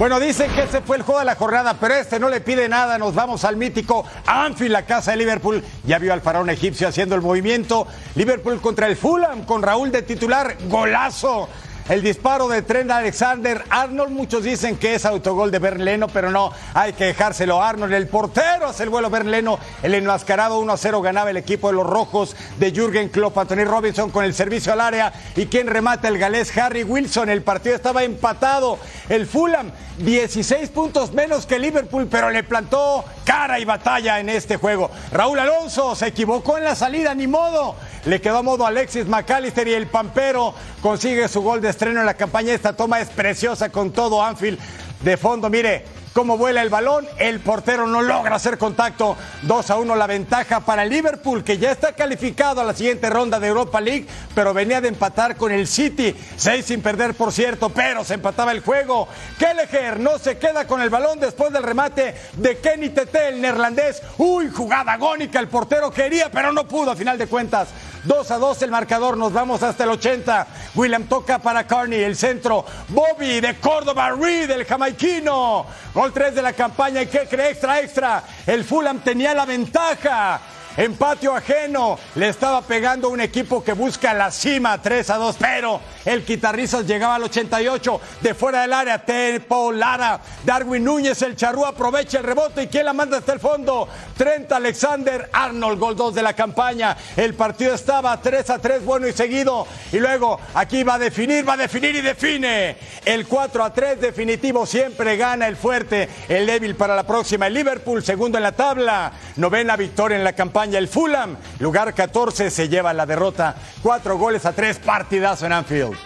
Bueno, 0.00 0.18
dicen 0.18 0.50
que 0.52 0.62
ese 0.62 0.80
fue 0.80 0.96
el 0.96 1.02
juego 1.02 1.18
de 1.18 1.26
la 1.26 1.34
jornada, 1.34 1.76
pero 1.78 1.92
este 1.92 2.18
no 2.18 2.30
le 2.30 2.40
pide 2.40 2.70
nada. 2.70 2.96
Nos 2.96 3.14
vamos 3.14 3.44
al 3.44 3.58
mítico 3.58 4.06
Anfield, 4.24 4.72
la 4.72 4.86
casa 4.86 5.10
de 5.10 5.18
Liverpool. 5.18 5.62
Ya 5.84 5.98
vio 5.98 6.14
al 6.14 6.22
faraón 6.22 6.48
egipcio 6.48 6.88
haciendo 6.88 7.14
el 7.14 7.20
movimiento. 7.20 7.86
Liverpool 8.14 8.62
contra 8.62 8.86
el 8.86 8.96
Fulham, 8.96 9.44
con 9.44 9.62
Raúl 9.62 9.92
de 9.92 10.00
titular. 10.00 10.56
Golazo. 10.68 11.50
El 11.88 12.02
disparo 12.02 12.46
de 12.48 12.62
Trent 12.62 12.90
Alexander 12.90 13.64
Arnold, 13.68 14.12
muchos 14.12 14.44
dicen 14.44 14.76
que 14.76 14.94
es 14.94 15.04
autogol 15.04 15.50
de 15.50 15.58
Berleno, 15.58 16.06
pero 16.06 16.30
no, 16.30 16.52
hay 16.72 16.92
que 16.92 17.06
dejárselo 17.06 17.60
a 17.60 17.68
Arnold. 17.68 17.94
El 17.94 18.06
portero 18.06 18.66
hace 18.66 18.84
el 18.84 18.90
vuelo 18.90 19.10
Berleno, 19.10 19.58
el 19.82 19.94
enmascarado 19.94 20.60
1 20.60 20.72
a 20.72 20.76
0 20.76 21.02
ganaba 21.02 21.30
el 21.30 21.36
equipo 21.36 21.68
de 21.68 21.74
los 21.74 21.86
rojos 21.86 22.36
de 22.58 22.70
Jürgen 22.70 23.08
Klopp, 23.08 23.38
Anthony 23.38 23.64
Robinson 23.64 24.10
con 24.10 24.24
el 24.24 24.34
servicio 24.34 24.72
al 24.72 24.80
área 24.80 25.12
y 25.34 25.46
quien 25.46 25.66
remata 25.66 26.06
el 26.06 26.18
galés 26.18 26.56
Harry 26.56 26.84
Wilson. 26.84 27.28
El 27.28 27.42
partido 27.42 27.74
estaba 27.74 28.04
empatado. 28.04 28.78
El 29.08 29.26
Fulham 29.26 29.72
16 29.98 30.70
puntos 30.70 31.12
menos 31.12 31.44
que 31.44 31.58
Liverpool, 31.58 32.08
pero 32.10 32.30
le 32.30 32.42
plantó 32.42 33.04
cara 33.24 33.58
y 33.58 33.64
batalla 33.64 34.20
en 34.20 34.28
este 34.28 34.56
juego. 34.56 34.90
Raúl 35.12 35.38
Alonso 35.38 35.94
se 35.94 36.06
equivocó 36.06 36.56
en 36.56 36.64
la 36.64 36.74
salida, 36.74 37.14
ni 37.14 37.26
modo. 37.26 37.76
Le 38.06 38.20
quedó 38.20 38.38
a 38.38 38.42
modo 38.42 38.64
Alexis 38.64 39.06
McAllister 39.06 39.68
y 39.68 39.74
el 39.74 39.86
Pampero 39.86 40.54
consigue 40.80 41.28
su 41.28 41.42
gol 41.42 41.60
de 41.60 41.68
estreno 41.68 42.00
en 42.00 42.06
la 42.06 42.14
campaña. 42.14 42.54
Esta 42.54 42.72
toma 42.72 43.00
es 43.00 43.08
preciosa 43.08 43.70
con 43.70 43.92
todo 43.92 44.22
Anfield 44.22 44.58
de 45.02 45.16
fondo. 45.16 45.50
Mire, 45.50 45.84
cómo 46.20 46.36
vuela 46.36 46.60
el 46.60 46.68
balón, 46.68 47.08
el 47.16 47.40
portero 47.40 47.86
no 47.86 48.02
logra 48.02 48.36
hacer 48.36 48.58
contacto. 48.58 49.16
2 49.40 49.70
a 49.70 49.76
1 49.78 49.96
la 49.96 50.06
ventaja 50.06 50.60
para 50.60 50.84
Liverpool, 50.84 51.42
que 51.42 51.56
ya 51.56 51.72
está 51.72 51.94
calificado 51.94 52.60
a 52.60 52.64
la 52.64 52.74
siguiente 52.74 53.08
ronda 53.08 53.40
de 53.40 53.48
Europa 53.48 53.80
League, 53.80 54.06
pero 54.34 54.52
venía 54.52 54.82
de 54.82 54.88
empatar 54.88 55.36
con 55.38 55.50
el 55.50 55.66
City. 55.66 56.14
6 56.36 56.62
sin 56.62 56.82
perder, 56.82 57.14
por 57.14 57.32
cierto, 57.32 57.70
pero 57.70 58.04
se 58.04 58.12
empataba 58.12 58.52
el 58.52 58.60
juego. 58.60 59.08
Kelleher 59.38 59.98
no 59.98 60.18
se 60.18 60.36
queda 60.36 60.66
con 60.66 60.82
el 60.82 60.90
balón 60.90 61.20
después 61.20 61.54
del 61.54 61.62
remate 61.62 62.14
de 62.34 62.58
Kenny 62.58 62.90
Tete, 62.90 63.28
el 63.28 63.40
neerlandés. 63.40 64.02
Uy, 64.18 64.50
jugada 64.50 64.92
agónica, 64.92 65.40
el 65.40 65.48
portero 65.48 65.90
quería, 65.90 66.30
pero 66.30 66.52
no 66.52 66.68
pudo 66.68 66.90
a 66.90 66.96
final 66.96 67.16
de 67.16 67.28
cuentas. 67.28 67.68
2 68.04 68.30
a 68.30 68.38
2 68.38 68.62
el 68.62 68.70
marcador, 68.70 69.16
nos 69.16 69.32
vamos 69.32 69.62
hasta 69.62 69.84
el 69.84 69.90
80. 69.90 70.46
William 70.74 71.04
toca 71.04 71.38
para 71.38 71.66
Carney, 71.66 72.02
el 72.02 72.16
centro. 72.16 72.64
Bobby 72.88 73.40
de 73.40 73.56
Córdoba, 73.58 74.10
Reed, 74.10 74.50
el 74.50 74.64
jamaiquino. 74.64 75.66
Gol 75.92 76.12
3 76.12 76.34
de 76.34 76.42
la 76.42 76.52
campaña 76.52 77.02
y 77.02 77.06
que 77.06 77.26
cree 77.28 77.50
extra, 77.50 77.80
extra. 77.80 78.22
El 78.46 78.64
Fulham 78.64 79.00
tenía 79.00 79.34
la 79.34 79.44
ventaja. 79.44 80.40
En 80.76 80.94
patio 80.94 81.34
ajeno 81.34 81.98
le 82.14 82.28
estaba 82.28 82.62
pegando 82.62 83.08
un 83.08 83.20
equipo 83.20 83.62
que 83.62 83.72
busca 83.72 84.14
la 84.14 84.30
cima 84.30 84.80
3 84.80 85.10
a 85.10 85.16
2, 85.16 85.36
pero 85.38 85.80
el 86.04 86.24
guitarrizas 86.24 86.86
llegaba 86.86 87.16
al 87.16 87.24
88 87.24 88.00
de 88.20 88.34
fuera 88.34 88.62
del 88.62 88.72
área. 88.72 89.04
Tempo 89.04 89.72
Lara, 89.72 90.20
Darwin 90.44 90.84
Núñez, 90.84 91.20
el 91.22 91.34
charrú 91.34 91.66
aprovecha 91.66 92.18
el 92.18 92.24
rebote 92.24 92.62
y 92.62 92.66
quien 92.68 92.84
la 92.84 92.92
manda 92.92 93.18
hasta 93.18 93.32
el 93.32 93.40
fondo. 93.40 93.88
Trent 94.16 94.52
Alexander 94.52 95.28
Arnold, 95.32 95.80
gol 95.80 95.96
2 95.96 96.14
de 96.14 96.22
la 96.22 96.34
campaña. 96.34 96.96
El 97.16 97.34
partido 97.34 97.74
estaba 97.74 98.20
3 98.20 98.50
a 98.50 98.58
3, 98.60 98.84
bueno 98.84 99.08
y 99.08 99.12
seguido. 99.12 99.66
Y 99.90 99.98
luego 99.98 100.38
aquí 100.54 100.84
va 100.84 100.94
a 100.94 100.98
definir, 100.98 101.48
va 101.48 101.54
a 101.54 101.58
definir 101.58 101.96
y 101.96 102.00
define. 102.00 102.76
El 103.04 103.26
4 103.26 103.64
a 103.64 103.72
3 103.72 104.00
definitivo 104.00 104.64
siempre 104.66 105.16
gana 105.16 105.48
el 105.48 105.56
fuerte, 105.56 106.08
el 106.28 106.46
débil 106.46 106.76
para 106.76 106.94
la 106.94 107.02
próxima. 107.02 107.48
El 107.48 107.54
Liverpool, 107.54 108.04
segundo 108.04 108.38
en 108.38 108.44
la 108.44 108.52
tabla, 108.52 109.12
novena 109.36 109.76
victoria 109.76 110.16
en 110.16 110.22
la 110.22 110.32
campaña. 110.32 110.59
El 110.60 110.88
Fulham, 110.88 111.38
lugar 111.58 111.94
14, 111.94 112.50
se 112.50 112.68
lleva 112.68 112.92
la 112.92 113.06
derrota. 113.06 113.56
Cuatro 113.82 114.18
goles 114.18 114.44
a 114.44 114.52
tres, 114.52 114.78
partidazo 114.78 115.46
en 115.46 115.54
Anfield. 115.54 115.96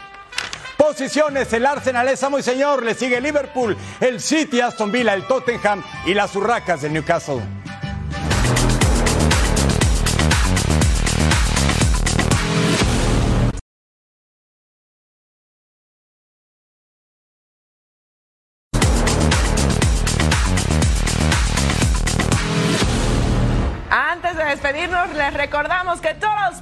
Posiciones, 0.77 1.53
el 1.53 1.67
Arsenal 1.67 2.09
es 2.09 2.23
amo 2.23 2.39
y 2.39 2.43
señor, 2.45 2.85
le 2.85 2.95
sigue 2.95 3.21
Liverpool, 3.21 3.77
el 4.01 4.21
City, 4.21 4.61
Aston 4.61 4.93
Villa, 4.93 5.13
el 5.15 5.27
Tottenham 5.27 5.83
y 6.07 6.15
las 6.15 6.37
Urracas 6.37 6.83
del 6.83 6.93
Newcastle. 6.93 7.43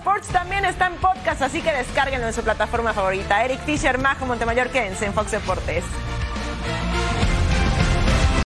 Sports 0.03 0.31
también 0.31 0.65
está 0.65 0.89
en 0.89 0.95
podcast, 0.95 1.43
así 1.43 1.63
que 1.63 1.71
descárguenlo 1.71 2.27
en 2.27 2.33
su 2.33 2.43
plataforma 2.43 2.93
favorita. 2.93 3.45
Eric 3.45 3.61
Fisher, 3.61 3.99
Majo 3.99 4.27
Montemayor, 4.27 4.69
quédense 4.71 5.07
en 5.07 5.15
Fox 5.15 5.31
Deportes. 5.31 5.85